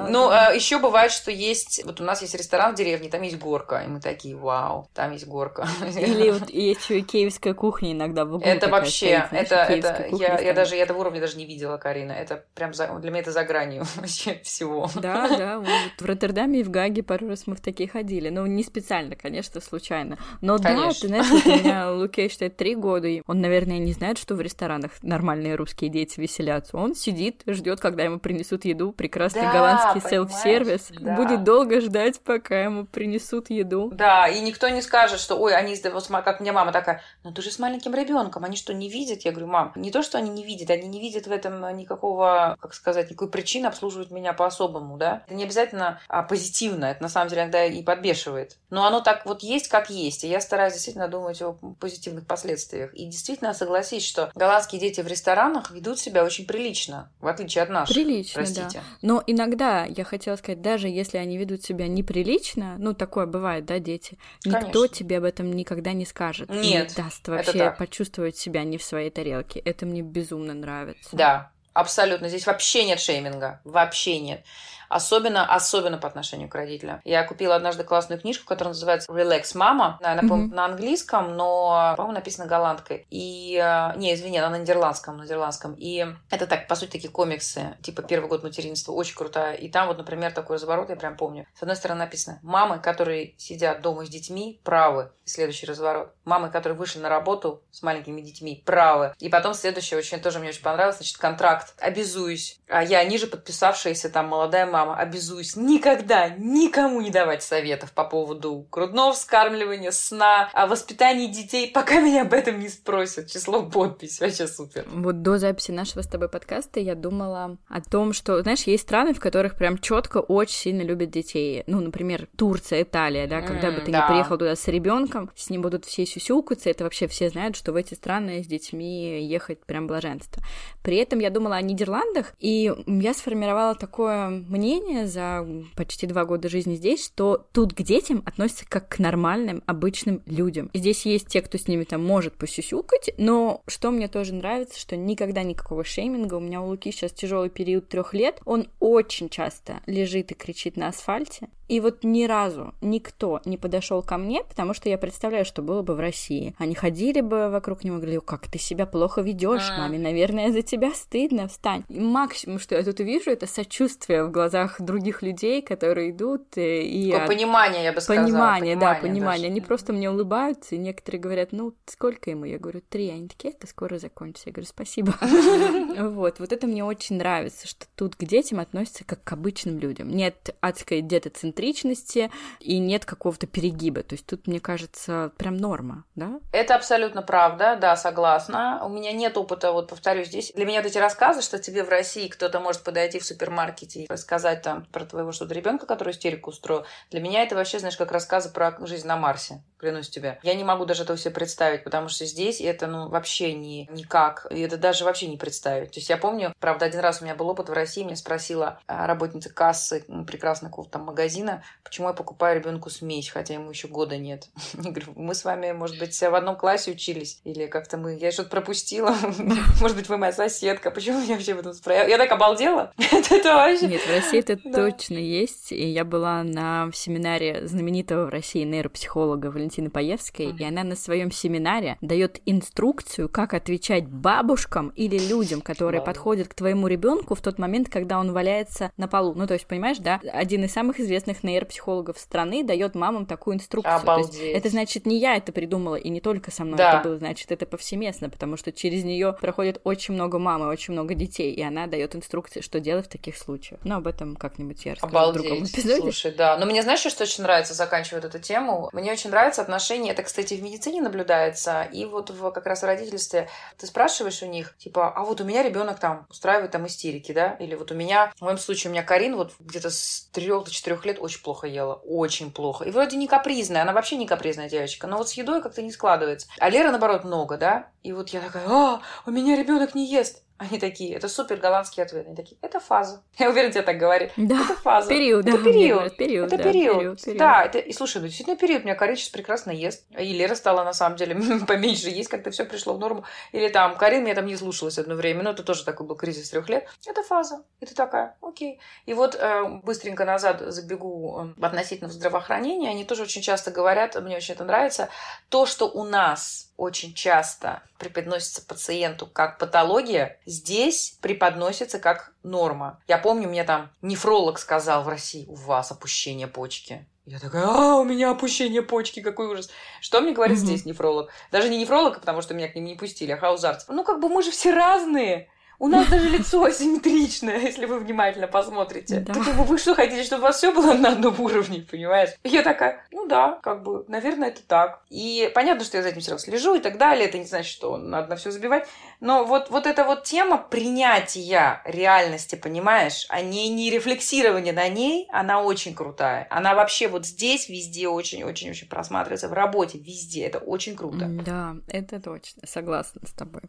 Ну, 0.09 0.29
а, 0.31 0.53
еще 0.53 0.79
бывает, 0.79 1.13
что 1.13 1.31
есть... 1.31 1.83
Вот 1.85 2.01
у 2.01 2.05
нас 2.05 2.23
есть 2.23 2.35
ресторан 2.35 2.75
в 2.75 2.77
деревне, 2.77 3.09
там 3.09 3.23
есть 3.23 3.39
горка. 3.39 3.82
И 3.85 3.89
мы 3.89 4.01
такие, 4.01 4.37
вау, 4.37 4.89
там 4.95 5.13
есть 5.13 5.27
горка. 5.27 5.67
Или 5.97 6.31
вот 6.31 6.51
есть 6.51 6.83
еще 6.83 6.99
и 6.99 7.03
киевская 7.03 7.55
кухня 7.55 7.93
иногда 7.93 8.25
в 8.25 8.35
углу. 8.35 8.47
Это 8.47 8.69
вообще, 8.69 9.27
это, 9.31 9.57
это, 9.57 10.07
я, 10.13 10.39
я 10.41 10.53
даже, 10.53 10.77
я 10.77 10.83
этого 10.83 10.99
уровня 10.99 11.21
даже 11.21 11.37
не 11.37 11.47
видела, 11.47 11.77
Карина. 11.77 12.13
Это 12.13 12.45
прям, 12.55 12.75
за, 12.75 12.89
для 12.99 13.11
меня 13.11 13.21
это 13.21 13.33
за 13.33 13.45
гранью 13.45 13.85
вообще 13.97 14.41
всего. 14.43 14.89
Да, 14.95 15.29
да, 15.29 15.59
вот 15.59 15.69
в 15.99 16.05
Роттердаме 16.05 16.61
и 16.61 16.63
в 16.63 16.71
Гаге 16.71 17.03
пару 17.03 17.29
раз 17.29 17.47
мы 17.47 17.57
в 17.57 17.61
такие 17.61 17.89
ходили. 17.89 18.29
Ну, 18.29 18.47
не 18.47 18.63
специально, 18.63 19.17
конечно, 19.17 19.61
случайно. 19.61 20.19
Но 20.41 20.59
конечно. 20.59 20.87
да, 20.87 20.93
ты 20.93 21.09
знаешь, 21.09 21.31
вот 21.31 21.47
у 21.47 21.59
меня 21.65 21.91
Луке 21.93 22.29
считает 22.29 22.57
три 22.57 22.75
года, 22.75 23.09
и 23.09 23.23
он, 23.27 23.41
наверное, 23.41 23.79
не 23.79 23.93
знает, 23.93 24.19
что 24.19 24.35
в 24.35 24.41
ресторанах 24.41 24.93
нормальные 25.03 25.55
русские 25.55 25.91
дети 25.91 26.21
веселятся. 26.21 26.77
Он 26.77 26.95
сидит, 26.95 27.43
ждет, 27.47 27.81
когда 27.81 28.05
ему 28.05 28.19
принесут 28.19 28.65
еду, 28.65 28.93
прекрасный 28.93 29.43
да, 29.43 29.53
голландский 29.53 30.09
селф-сервис, 30.09 30.93
да. 30.99 31.17
будет 31.17 31.45
долго 31.45 31.81
ждать, 31.81 32.21
пока 32.21 32.63
ему 32.63 32.87
принесут 32.87 33.51
еду. 33.51 33.72
Да, 33.93 34.29
и 34.29 34.41
никто 34.41 34.69
не 34.69 34.83
скажет, 34.83 35.21
что, 35.21 35.37
ой, 35.37 35.55
они, 35.55 35.77
вот 35.93 36.07
как 36.25 36.41
мне 36.41 36.53
мама 36.53 36.73
такая, 36.73 37.03
ну 37.25 37.33
ты 37.33 37.43
же 37.43 37.51
с 37.51 37.59
маленьким 37.59 37.95
ребенком, 37.95 38.45
они 38.45 38.57
что, 38.57 38.75
не 38.75 38.89
видят? 38.89 39.23
Я 39.23 39.33
говорю, 39.33 39.49
мам, 39.49 39.73
не 39.75 39.91
то, 39.91 40.03
что 40.03 40.19
они 40.19 40.31
не 40.31 40.45
видят, 40.45 40.71
они 40.71 40.89
не 40.89 41.01
видят 41.01 41.27
в 41.27 41.33
этом 41.33 41.77
никакого, 41.77 42.57
как 42.61 42.75
сказать, 42.75 43.11
никакой 43.11 43.31
причины 43.31 43.67
обслуживать 43.67 44.11
меня 44.11 44.33
по-особому, 44.33 44.97
да. 44.97 45.23
Это 45.27 45.35
не 45.35 45.45
обязательно 45.45 46.01
а, 46.09 46.23
позитивно, 46.23 46.87
это 46.87 47.03
на 47.03 47.09
самом 47.09 47.29
деле 47.29 47.43
иногда 47.43 47.65
и 47.65 47.83
подбешивает. 47.83 48.57
Но 48.71 48.87
оно 48.87 49.01
так 49.01 49.27
вот 49.27 49.43
есть, 49.43 49.69
как 49.69 49.91
есть, 49.91 50.25
и 50.25 50.29
я 50.29 50.41
стараюсь 50.41 50.75
действительно 50.75 51.09
думать 51.09 51.41
о 51.43 51.55
позитивных 51.81 52.27
последствиях. 52.27 52.95
И 52.95 53.07
действительно 53.07 53.55
согласись, 53.55 54.07
что 54.07 54.31
голландские 54.35 54.81
дети 54.81 55.01
в 55.01 55.07
ресторанах 55.07 55.71
ведут 55.71 55.99
себя 55.99 56.25
очень 56.25 56.47
прилично, 56.47 57.11
в 57.21 57.27
отличие 57.27 57.63
от 57.63 57.71
наших. 57.71 57.95
Прилично, 57.95 58.35
простите. 58.35 58.69
да. 58.75 58.83
Но 59.03 59.23
иногда, 59.27 59.85
я 59.85 60.05
хотела 60.05 60.37
сказать, 60.37 60.61
даже 60.61 60.89
если 60.89 61.19
они 61.19 61.37
ведут 61.39 61.63
себя 61.63 61.89
неприлично, 61.89 62.77
ну, 62.79 62.95
такое 62.95 63.27
бывает, 63.27 63.62
да, 63.63 63.79
дети, 63.79 64.19
Конечно. 64.43 64.67
никто 64.67 64.87
тебе 64.87 65.19
об 65.19 65.25
этом 65.25 65.53
никогда 65.53 65.93
не 65.93 66.05
скажет. 66.05 66.51
Нет. 66.51 66.91
Не 66.91 66.95
даст 66.95 67.27
вообще 67.29 67.75
почувствовать 67.79 68.37
себя 68.37 68.65
не 68.65 68.79
в 68.79 68.83
своей 68.83 69.11
тарелке. 69.11 69.61
Это 69.61 69.87
мне 69.87 70.03
безумно 70.03 70.55
нравится. 70.55 71.09
Да, 71.13 71.53
Абсолютно. 71.75 72.29
Здесь 72.29 72.47
вообще 72.47 72.85
нет 72.85 73.01
шейминга. 73.01 73.61
Вообще 73.65 74.19
нет. 74.19 74.45
Особенно, 74.93 75.47
особенно 75.47 75.97
по 75.97 76.07
отношению 76.07 76.51
к 76.51 76.55
родителям. 76.55 77.01
Я 77.05 77.25
купила 77.25 77.55
однажды 77.55 77.83
классную 77.83 78.21
книжку, 78.21 78.45
которая 78.47 78.75
называется 78.75 79.11
«Relax 79.11 79.57
Мама». 79.57 79.99
Она, 80.03 80.21
mm-hmm. 80.21 80.53
на 80.53 80.67
английском, 80.67 81.35
но, 81.35 81.95
по-моему, 81.97 82.19
написана 82.19 82.47
голландкой. 82.47 83.07
И, 83.09 83.59
э, 83.59 83.97
не, 83.97 84.13
извини, 84.13 84.37
она 84.37 84.51
на 84.51 84.59
нидерландском, 84.59 85.17
на 85.17 85.23
нидерландском. 85.23 85.75
И 85.79 86.07
это 86.29 86.47
так, 86.47 86.69
по 86.69 86.75
сути, 86.75 86.91
такие 86.91 87.11
комиксы, 87.11 87.75
типа 87.83 88.03
«Первый 88.03 88.29
год 88.29 88.43
материнства», 88.43 88.93
очень 88.93 89.17
крутая. 89.17 89.55
И 89.55 89.71
там 89.71 89.87
вот, 89.87 89.97
например, 89.97 90.33
такой 90.33 90.57
разворот, 90.57 90.91
я 90.91 90.97
прям 90.97 91.17
помню. 91.17 91.47
С 91.59 91.63
одной 91.63 91.77
стороны 91.77 92.01
написано 92.01 92.39
«Мамы, 92.43 92.79
которые 92.79 93.35
сидят 93.39 93.81
дома 93.81 94.05
с 94.05 94.11
детьми, 94.11 94.61
правы». 94.63 95.11
И 95.25 95.31
следующий 95.31 95.65
разворот. 95.65 96.13
Мамы, 96.27 96.51
которые 96.51 96.77
вышли 96.77 96.99
на 96.99 97.09
работу 97.09 97.63
с 97.71 97.83
маленькими 97.83 98.21
детьми, 98.21 98.63
правы. 98.67 99.15
И 99.21 99.31
потом 99.31 99.55
следующее, 99.55 99.99
очень 99.99 100.21
тоже 100.21 100.39
мне 100.39 100.51
очень 100.51 100.63
понравилось, 100.63 100.97
значит, 100.97 101.17
контракт. 101.17 101.73
Обязуюсь. 101.79 102.61
А 102.69 102.83
я 102.83 103.03
ниже 103.05 103.27
подписавшаяся 103.27 104.11
там 104.11 104.29
молодая 104.29 104.67
мама 104.67 104.82
мама, 104.85 104.97
обязуюсь 104.99 105.57
никогда 105.57 106.29
никому 106.29 107.01
не 107.01 107.11
давать 107.11 107.43
советов 107.43 107.93
по 107.93 108.05
поводу 108.05 108.67
грудного 108.71 109.13
вскармливания, 109.13 109.91
сна, 109.91 110.51
о 110.53 110.67
воспитании 110.67 111.27
детей, 111.27 111.71
пока 111.73 112.01
меня 112.01 112.23
об 112.23 112.33
этом 112.33 112.59
не 112.59 112.69
спросят. 112.69 113.31
Число 113.31 113.63
подпись. 113.63 114.21
Вообще 114.21 114.47
супер. 114.47 114.85
Вот 114.89 115.23
до 115.23 115.39
записи 115.39 115.71
нашего 115.71 116.03
с 116.03 116.07
тобой 116.07 116.29
подкаста 116.29 116.81
я 116.81 116.95
думала 116.95 117.59
о 117.69 117.81
том, 117.81 118.13
что, 118.13 118.43
знаешь, 118.43 118.63
есть 118.65 118.83
страны, 118.83 119.15
в 119.15 119.21
которых 119.21 119.57
прям 119.57 119.79
четко 119.79 120.19
очень 120.19 120.57
сильно 120.57 120.83
любят 120.83 121.11
детей. 121.11 121.63
Ну, 121.67 121.81
например, 121.81 122.29
Турция, 122.37 122.83
Италия, 122.83 123.27
да, 123.27 123.41
когда 123.41 123.69
mm, 123.69 123.75
бы 123.75 123.81
ты 123.83 123.93
да. 123.93 124.01
не 124.01 124.07
приехал 124.09 124.39
туда 124.39 124.57
с 124.57 124.67
ребенком, 124.69 125.31
с 125.37 125.51
ним 125.51 125.63
будут 125.63 125.85
все 125.85 126.07
сюсюкаться, 126.07 126.71
это 126.71 126.85
вообще 126.85 127.07
все 127.07 127.29
знают, 127.29 127.57
что 127.57 127.73
в 127.73 127.77
эти 127.77 127.95
страны 127.95 128.43
с 128.43 128.47
детьми 128.47 129.25
ехать 129.25 129.65
прям 129.65 129.87
блаженство. 129.87 130.43
При 130.83 130.97
этом 130.97 131.21
я 131.21 131.31
думала 131.31 131.57
о 131.57 131.63
Нидерландах, 131.63 132.35
и 132.39 132.73
я 132.87 133.15
сформировала 133.15 133.75
такое 133.75 134.29
мнение, 134.29 134.72
мнение 134.73 135.07
за 135.07 135.47
почти 135.77 136.07
два 136.07 136.25
года 136.25 136.49
жизни 136.49 136.77
здесь, 136.77 137.05
что 137.05 137.47
тут 137.53 137.75
к 137.75 137.83
детям 137.83 138.23
относятся 138.25 138.65
как 138.69 138.89
к 138.89 138.99
нормальным, 138.99 139.63
обычным 139.67 140.23
людям. 140.27 140.71
Здесь 140.73 141.05
есть 141.07 141.29
те, 141.29 141.43
кто 141.43 141.59
с 141.59 141.69
ними 141.69 141.85
там 141.85 142.05
может 142.05 142.35
посюсюкать, 142.35 143.11
но 143.19 143.63
что 143.67 143.91
мне 143.91 144.09
тоже 144.09 144.35
нравится, 144.35 144.79
что 144.79 144.97
никогда 144.97 145.43
никакого 145.43 145.85
шейминга. 145.85 146.35
У 146.35 146.41
меня 146.41 146.63
у 146.63 146.69
Луки 146.69 146.91
сейчас 146.91 147.13
тяжелый 147.13 147.51
период 147.51 147.89
трех 147.89 148.15
лет. 148.15 148.41
Он 148.45 148.69
очень 148.81 149.29
часто 149.29 149.81
лежит 149.87 150.33
и 150.33 150.35
кричит 150.35 150.77
на 150.77 150.89
асфальте. 150.89 151.49
И 151.73 151.81
вот 151.81 152.05
ни 152.05 152.25
разу 152.25 152.75
никто 152.83 153.41
не 153.47 153.57
подошел 153.57 154.03
ко 154.03 154.19
мне, 154.19 154.45
потому 154.45 154.75
что 154.75 154.91
я 154.91 154.99
представляю, 154.99 155.47
что 155.47 155.63
было 155.63 155.81
бы 155.81 155.95
в 155.95 156.01
России. 156.01 156.55
Они 156.59 156.75
ходили 156.75 157.23
бы 157.23 157.49
вокруг 157.49 157.83
него 157.83 157.97
и 157.97 158.01
говорили, 158.01 158.21
как 158.23 158.47
ты 158.47 158.59
себя 158.59 158.85
плохо 158.85 159.23
ведешь, 159.23 159.71
а. 159.71 159.79
маме, 159.79 159.99
наверное, 159.99 160.53
за 160.53 160.61
тебя 160.61 160.93
стыдно, 160.93 161.49
встань. 161.49 161.85
И 161.89 161.99
максимум, 161.99 162.59
что 162.59 162.75
я 162.75 162.83
тут 162.83 163.01
увижу, 163.01 163.31
это 163.31 163.47
сочувствие 163.47 164.25
в 164.25 164.31
глазах 164.31 164.62
других 164.79 165.23
людей, 165.23 165.63
которые 165.63 166.11
идут 166.11 166.57
э, 166.57 166.83
и... 166.83 167.13
Такое 167.13 167.29
понимание, 167.29 167.85
я 167.85 167.93
бы 167.93 168.01
сказала. 168.01 168.27
Понимание, 168.27 168.77
да, 168.77 168.95
понимание. 168.95 169.49
Даже. 169.49 169.53
Они 169.53 169.61
просто 169.61 169.93
мне 169.93 170.11
улыбаются, 170.11 170.75
и 170.75 170.79
некоторые 170.79 171.21
говорят, 171.21 171.53
ну, 171.53 171.75
сколько 171.87 172.31
ему? 172.31 172.45
Я 172.45 172.59
говорю, 172.59 172.83
три. 172.89 173.11
Они 173.11 173.29
такие, 173.29 173.53
это 173.53 173.67
скоро 173.67 173.99
закончится. 173.99 174.49
Я 174.49 174.53
говорю, 174.53 174.69
спасибо. 174.69 175.15
Вот, 176.13 176.41
вот 176.41 176.53
это 176.53 176.67
мне 176.67 176.85
очень 176.85 177.17
нравится, 177.17 177.67
что 177.67 177.87
тут 177.97 178.17
к 178.17 178.25
детям 178.25 178.61
относятся 178.61 179.05
как 179.05 179.23
к 179.25 179.33
обычным 179.33 179.79
людям. 179.79 180.09
Нет 180.09 180.55
адской 180.61 181.01
детоцентричности, 181.01 182.31
и 182.61 182.79
нет 182.79 183.05
какого-то 183.05 183.47
перегиба. 183.47 184.03
То 184.03 184.15
есть 184.15 184.27
тут, 184.27 184.47
мне 184.47 184.61
кажется, 184.61 185.33
прям 185.37 185.57
норма, 185.57 186.05
да? 186.15 186.41
Это 186.53 186.75
абсолютно 186.75 187.23
правда, 187.23 187.77
да, 187.81 187.97
согласна. 187.97 188.83
У 188.85 188.89
меня 188.89 189.13
нет 189.13 189.37
опыта, 189.37 189.73
вот 189.73 189.89
повторюсь, 189.89 190.29
здесь. 190.29 190.53
Для 190.55 190.65
меня 190.65 190.81
вот 190.83 190.91
эти 190.91 190.99
рассказы, 190.99 191.43
что 191.43 191.59
тебе 191.59 191.85
в 191.85 191.89
России 191.89 192.29
кто-то 192.29 192.61
может 192.61 192.83
подойти 192.83 193.19
в 193.19 193.25
супермаркете 193.25 194.01
и 194.01 194.07
рассказать 194.09 194.42
там 194.63 194.87
про 194.93 195.05
твоего 195.05 195.33
что-то 195.33 195.55
ребенка, 195.55 195.87
который 195.87 196.13
истерику 196.13 196.51
устроил, 196.51 196.85
для 197.11 197.21
меня 197.21 197.43
это 197.43 197.55
вообще, 197.55 197.79
знаешь, 197.79 197.97
как 197.97 198.13
рассказы 198.13 198.51
про 198.51 198.77
жизнь 198.87 199.07
на 199.07 199.17
Марсе, 199.17 199.63
клянусь 199.79 200.09
тебе. 200.09 200.39
Я 200.43 200.55
не 200.55 200.65
могу 200.65 200.85
даже 200.85 201.05
этого 201.05 201.19
себе 201.19 201.33
представить, 201.33 201.85
потому 201.85 202.09
что 202.09 202.25
здесь 202.27 202.61
это, 202.61 202.87
ну, 202.87 203.09
вообще 203.09 203.53
не, 203.55 203.87
никак. 203.91 204.47
И 204.51 204.61
это 204.61 204.77
даже 204.77 205.05
вообще 205.05 205.27
не 205.27 205.37
представить. 205.37 205.93
То 205.93 206.01
есть 206.01 206.09
я 206.09 206.17
помню, 206.17 206.53
правда, 206.61 206.87
один 206.87 207.01
раз 207.01 207.21
у 207.21 207.25
меня 207.25 207.35
был 207.35 207.49
опыт 207.49 207.69
в 207.69 207.73
России, 207.73 208.03
меня 208.03 208.17
спросила 208.17 208.81
а, 208.87 209.07
работница 209.07 209.53
кассы 209.53 210.05
прекрасного 210.27 210.71
какого-то 210.71 210.93
там 210.93 211.03
магазина, 211.03 211.63
почему 211.85 212.09
я 212.09 212.15
покупаю 212.15 212.59
ребенку 212.59 212.91
смесь, 212.91 213.29
хотя 213.29 213.55
ему 213.55 213.71
еще 213.71 213.89
года 213.89 214.17
нет. 214.17 214.49
Я 214.75 214.91
говорю, 214.91 215.13
мы 215.17 215.35
с 215.35 215.45
вами, 215.45 215.73
может 215.73 215.99
быть, 215.99 216.19
в 216.19 216.35
одном 216.35 216.57
классе 216.57 216.93
учились, 216.93 217.41
или 217.45 217.67
как-то 217.67 217.97
мы, 217.97 218.17
я 218.17 218.31
что-то 218.33 218.51
пропустила, 218.51 219.15
может 219.81 219.97
быть, 219.97 220.09
вы 220.09 220.17
моя 220.19 220.33
соседка, 220.33 220.91
почему 220.91 221.21
меня 221.21 221.35
вообще 221.35 221.55
в 221.55 221.59
этом 221.59 221.75
справа? 221.75 222.07
Я 222.07 222.19
так 222.19 222.31
обалдела. 222.31 222.93
это 222.99 223.55
вообще... 223.55 223.87
Нет, 223.87 224.03
в 224.03 224.11
России 224.11 224.32
это 224.35 224.57
точно 224.57 225.19
есть. 225.19 225.73
И 225.73 225.89
я 225.89 226.05
была 226.05 226.43
на 226.43 226.91
семинаре 226.93 227.67
знаменитого 227.67 228.27
в 228.27 228.29
России 228.29 228.65
нейропсихолога 228.65 229.47
Валентины 229.47 229.91
Паевской, 229.91 230.55
и 230.59 230.65
она 230.65 230.85
на 230.85 230.97
своем 230.97 231.31
семинаре 231.31 231.97
дает 232.01 232.41
инструкцию, 232.47 233.29
как 233.29 233.55
отвечать 233.55 234.07
бабушкам 234.09 234.91
или 234.91 235.19
людям, 235.19 235.61
которые 235.61 236.03
подходят 236.03 236.49
к 236.49 236.55
твоему 236.55 236.87
ребенку 236.87 237.35
в 237.35 237.41
тот 237.41 237.59
момент, 237.59 237.89
когда 237.89 238.19
он 238.19 238.33
валяется 238.33 238.91
на 238.97 239.09
полу. 239.09 239.35
Ну, 239.35 239.47
то 239.47 239.55
есть, 239.55 239.67
понимаешь, 239.67 239.99
да, 239.99 240.21
один 240.33 240.65
из 240.65 240.73
самых 240.73 241.01
известных 241.01 241.43
нейропсихологов 241.43 242.19
страны 242.19 242.65
дает 242.65 242.95
мамам 242.95 243.27
такую 243.27 243.57
инструкцию. 243.57 243.97
Обалдеть. 243.97 244.35
есть, 244.35 244.57
это 244.57 244.69
значит, 244.69 245.07
не 245.07 245.19
я 245.19 245.37
это 245.37 245.53
придумала, 245.53 245.97
и 245.97 246.09
не 246.09 246.21
только 246.21 246.51
со 246.51 246.65
мной 246.65 246.79
да. 246.79 247.01
это 247.01 247.09
было, 247.09 247.19
значит, 247.19 247.53
это 247.53 247.67
повсеместно, 247.67 248.31
потому 248.31 248.57
что 248.57 248.73
через 248.73 249.05
нее 249.05 249.37
проходит 249.41 249.81
очень 249.85 250.15
много 250.15 250.39
мам 250.39 250.63
и 250.63 250.67
очень 250.67 250.93
много 250.93 251.15
детей, 251.15 251.53
и 251.53 251.63
она 251.63 251.87
дает 251.87 252.15
инструкции, 252.15 252.61
что 252.61 252.81
делать 252.81 253.07
в 253.07 253.09
таких 253.09 253.37
случаях. 253.37 253.81
Но 253.85 253.97
об 253.97 254.07
этом 254.07 254.22
как-нибудь 254.37 254.85
я 254.85 254.95
расскажу 254.95 255.17
Обалдеть. 255.17 255.43
в 255.43 255.45
другом 255.45 255.65
эпизоде. 255.65 256.01
Слушай, 256.01 256.33
да. 256.33 256.57
Но 256.57 256.67
мне 256.67 256.83
знаешь, 256.83 257.01
что 257.01 257.23
очень 257.23 257.43
нравится, 257.43 257.75
заканчивая 257.75 258.23
эту 258.23 258.39
тему? 258.39 258.89
Мне 258.93 259.13
очень 259.13 259.31
нравится 259.31 259.63
отношение, 259.63 260.13
это, 260.13 260.23
кстати, 260.23 260.55
в 260.55 260.63
медицине 260.63 261.01
наблюдается, 261.01 261.83
и 261.83 262.05
вот 262.05 262.31
в, 262.31 262.51
как 262.51 262.67
раз 262.67 262.83
в 262.83 262.87
родительстве 262.87 263.49
ты 263.77 263.87
спрашиваешь 263.87 264.43
у 264.43 264.47
них, 264.47 264.77
типа, 264.79 265.11
а 265.11 265.25
вот 265.25 265.41
у 265.41 265.45
меня 265.45 265.63
ребенок 265.63 265.99
там 265.99 266.27
устраивает 266.31 266.71
там 266.71 266.87
истерики, 266.87 267.33
да, 267.33 267.57
или 267.61 267.75
вот 267.75 267.91
у 267.91 267.95
меня, 267.95 268.33
в 268.37 268.43
моем 268.43 268.59
случае, 268.59 268.91
у 268.91 268.93
меня 268.93 269.03
Карин 269.03 269.37
вот 269.37 269.53
где-то 269.61 269.91
с 269.91 270.29
трех 270.33 270.65
до 270.65 270.71
четырех 270.71 271.05
лет 271.05 271.19
очень 271.21 271.43
плохо 271.43 271.67
ела, 271.67 271.95
очень 272.05 272.53
плохо. 272.53 272.85
И 272.85 272.91
вроде 272.91 273.17
не 273.17 273.27
капризная, 273.27 273.83
она 273.83 273.93
вообще 273.93 274.17
не 274.17 274.27
капризная 274.27 274.69
девочка, 274.69 275.07
но 275.07 275.19
вот 275.19 275.29
с 275.29 275.33
едой 275.35 275.63
как-то 275.63 275.83
не 275.83 275.93
складывается. 275.93 276.49
А 276.59 276.71
Лера, 276.71 276.91
наоборот, 276.91 277.25
много, 277.25 277.57
да, 277.57 277.89
и 278.03 278.13
вот 278.13 278.31
я 278.31 278.41
такая, 278.41 278.65
а, 278.67 279.01
у 279.27 279.31
меня 279.31 279.57
ребенок 279.57 279.95
не 279.95 280.07
ест. 280.07 280.43
Они 280.63 280.79
такие, 280.79 281.17
это 281.17 281.29
супер 281.29 281.57
голландский 281.57 282.03
ответ. 282.03 282.27
Они 282.27 282.37
такие, 282.37 282.57
это 282.63 282.79
фаза. 282.79 283.23
Я 283.39 283.51
уверена, 283.51 283.73
тебе 283.73 283.83
так 283.83 283.99
говорит. 283.99 284.33
Да, 284.37 284.61
это 284.65 284.75
фаза. 284.75 285.09
Период, 285.09 285.47
это 285.47 285.59
да. 285.59 285.65
Период. 285.65 286.17
период. 286.17 286.47
Это 286.53 286.57
да, 286.57 286.63
период. 286.63 286.97
период, 286.99 287.21
период. 287.23 287.39
Да, 287.39 287.65
это, 287.65 287.79
и 287.79 287.93
слушай, 287.93 288.19
ну 288.19 288.29
действительно 288.29 288.57
период. 288.57 288.83
У 288.83 288.85
меня 288.85 288.95
Карин 288.95 289.17
сейчас 289.17 289.31
прекрасно 289.31 289.73
ест. 289.73 290.07
И 290.17 290.33
Лера 290.33 290.55
стала, 290.55 290.85
на 290.85 290.93
самом 290.93 291.17
деле, 291.17 291.35
поменьше 291.67 292.11
есть, 292.11 292.29
как-то 292.29 292.51
все 292.51 292.65
пришло 292.65 292.95
в 292.95 293.01
норму. 293.01 293.25
Или 293.51 293.69
там, 293.69 293.97
Карин 293.97 294.23
меня 294.23 294.35
там 294.35 294.47
не 294.47 294.57
слушалась 294.57 294.99
одно 294.99 295.15
время. 295.15 295.43
Ну, 295.43 295.51
это 295.51 295.65
тоже 295.65 295.85
такой 295.85 296.07
был 296.07 296.15
кризис 296.15 296.51
трех 296.51 296.69
лет. 296.69 296.89
Это 297.07 297.23
фаза. 297.23 297.65
И 297.81 297.87
ты 297.87 297.95
такая, 297.95 298.37
окей. 298.41 298.79
И 299.07 299.15
вот 299.15 299.35
э, 299.35 299.65
быстренько 299.83 300.25
назад 300.25 300.61
забегу 300.61 301.55
э, 301.59 301.65
относительно 301.65 302.11
здравоохранения. 302.11 302.91
Они 302.91 303.05
тоже 303.05 303.23
очень 303.23 303.43
часто 303.43 303.73
говорят, 303.73 304.15
мне 304.21 304.37
очень 304.37 304.55
это 304.55 304.65
нравится, 304.65 305.09
то, 305.49 305.67
что 305.67 305.89
у 305.89 306.05
нас 306.05 306.72
очень 306.77 307.15
часто 307.15 307.83
преподносится 307.99 308.63
пациенту 308.63 309.27
как 309.27 309.59
патология, 309.59 310.41
здесь 310.47 311.19
преподносится 311.21 311.99
как 311.99 312.33
норма. 312.43 313.01
Я 313.09 313.19
помню, 313.19 313.49
мне 313.49 313.65
там 313.65 313.91
нефролог 314.03 314.59
сказал 314.59 315.03
в 315.03 315.09
России, 315.09 315.47
у 315.49 315.55
вас 315.55 315.93
опущение 315.93 316.47
почки. 316.47 317.07
Я 317.25 317.39
такая, 317.39 317.65
а, 317.65 317.97
у 317.97 318.05
меня 318.05 318.31
опущение 318.31 318.83
почки, 318.83 319.21
какой 319.21 319.47
ужас. 319.47 319.71
Что 320.01 320.21
мне 320.21 320.33
говорит 320.33 320.59
угу. 320.59 320.67
здесь 320.67 320.85
нефролог? 320.85 321.31
Даже 321.53 321.69
не 321.69 321.79
нефролог, 321.79 322.19
потому 322.19 322.43
что 322.43 322.53
меня 322.53 322.69
к 322.69 322.75
ним 322.75 322.85
не 322.85 322.97
пустили, 322.97 323.31
а 323.31 323.37
хаузарц. 323.37 323.85
Ну, 323.89 324.03
как 324.03 324.21
бы 324.21 324.29
мы 324.29 324.43
же 324.43 324.51
все 324.51 324.75
разные. 324.75 325.49
У 325.83 325.89
нас 325.89 326.09
даже 326.09 326.29
лицо 326.29 326.63
асимметричное, 326.65 327.59
если 327.59 327.87
вы 327.87 327.99
внимательно 327.99 328.47
посмотрите. 328.47 329.19
Да. 329.19 329.35
Так 329.35 329.45
вы 329.67 329.79
что 329.79 329.97
хотите, 329.97 330.23
чтобы 330.23 330.43
у 330.43 330.47
вас 330.47 330.59
все 330.59 330.73
было 330.73 330.93
на 330.95 331.09
одном 331.09 331.41
уровне, 331.41 331.85
понимаешь? 331.91 332.31
И 332.45 332.51
я 332.51 332.63
такая, 332.63 333.05
ну 333.11 333.27
да, 333.27 333.59
как 333.65 333.83
бы, 333.83 334.05
наверное, 334.07 334.51
это 334.51 334.61
так. 334.63 335.03
И 335.11 335.51
понятно, 335.57 335.85
что 335.85 335.97
я 335.97 336.05
за 336.05 336.11
этим 336.11 336.21
все 336.21 336.31
равно 336.31 336.45
слежу 336.45 336.77
и 336.77 336.79
так 336.79 336.99
далее. 336.99 337.27
Это 337.27 337.37
не 337.37 337.47
значит, 337.47 337.73
что 337.73 337.97
надо 337.97 338.29
на 338.29 338.37
все 338.37 338.53
забивать. 338.53 338.87
Но 339.19 339.45
вот, 339.45 339.71
вот 339.71 339.89
эта 339.89 340.05
вот 340.05 340.23
тема 340.23 340.57
принятия 340.57 341.83
реальности, 341.85 342.55
понимаешь, 342.55 343.27
а 343.29 343.41
не, 343.41 343.69
не 343.69 343.91
рефлексирование 343.91 344.73
на 344.73 344.89
ней, 344.89 345.29
она 345.33 345.63
очень 345.63 345.97
крутая. 345.97 346.47
Она 346.49 346.77
вообще 346.77 347.09
вот 347.09 347.27
здесь 347.27 347.69
везде 347.69 348.07
очень-очень-очень 348.07 348.87
просматривается. 348.89 349.49
В 349.49 349.53
работе 349.53 349.99
везде. 349.99 350.45
Это 350.45 350.59
очень 350.61 350.95
круто. 350.95 351.27
Да, 351.45 351.75
это 351.89 352.21
точно. 352.21 352.63
Согласна 352.69 353.21
с 353.27 353.33
тобой. 353.33 353.63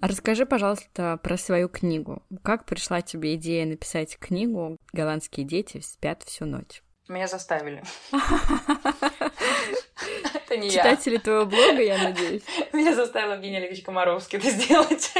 Расскажи, 0.00 0.46
пожалуйста, 0.46 1.18
про 1.22 1.36
свою 1.36 1.68
книгу. 1.68 2.22
Как 2.42 2.64
пришла 2.64 3.02
тебе 3.02 3.34
идея 3.34 3.66
написать 3.66 4.16
книгу 4.18 4.78
«Голландские 4.92 5.44
дети 5.44 5.80
спят 5.80 6.22
всю 6.22 6.46
ночь»? 6.46 6.82
Меня 7.08 7.26
заставили. 7.26 7.82
Это 10.34 10.56
не 10.56 10.68
я. 10.68 10.72
Читатели 10.72 11.18
твоего 11.18 11.44
блога, 11.44 11.82
я 11.82 12.02
надеюсь. 12.02 12.42
Меня 12.72 12.94
заставил 12.94 13.34
Евгений 13.34 13.58
Олегович 13.58 13.82
Комаровский 13.82 14.38
это 14.38 14.50
сделать. 14.50 15.12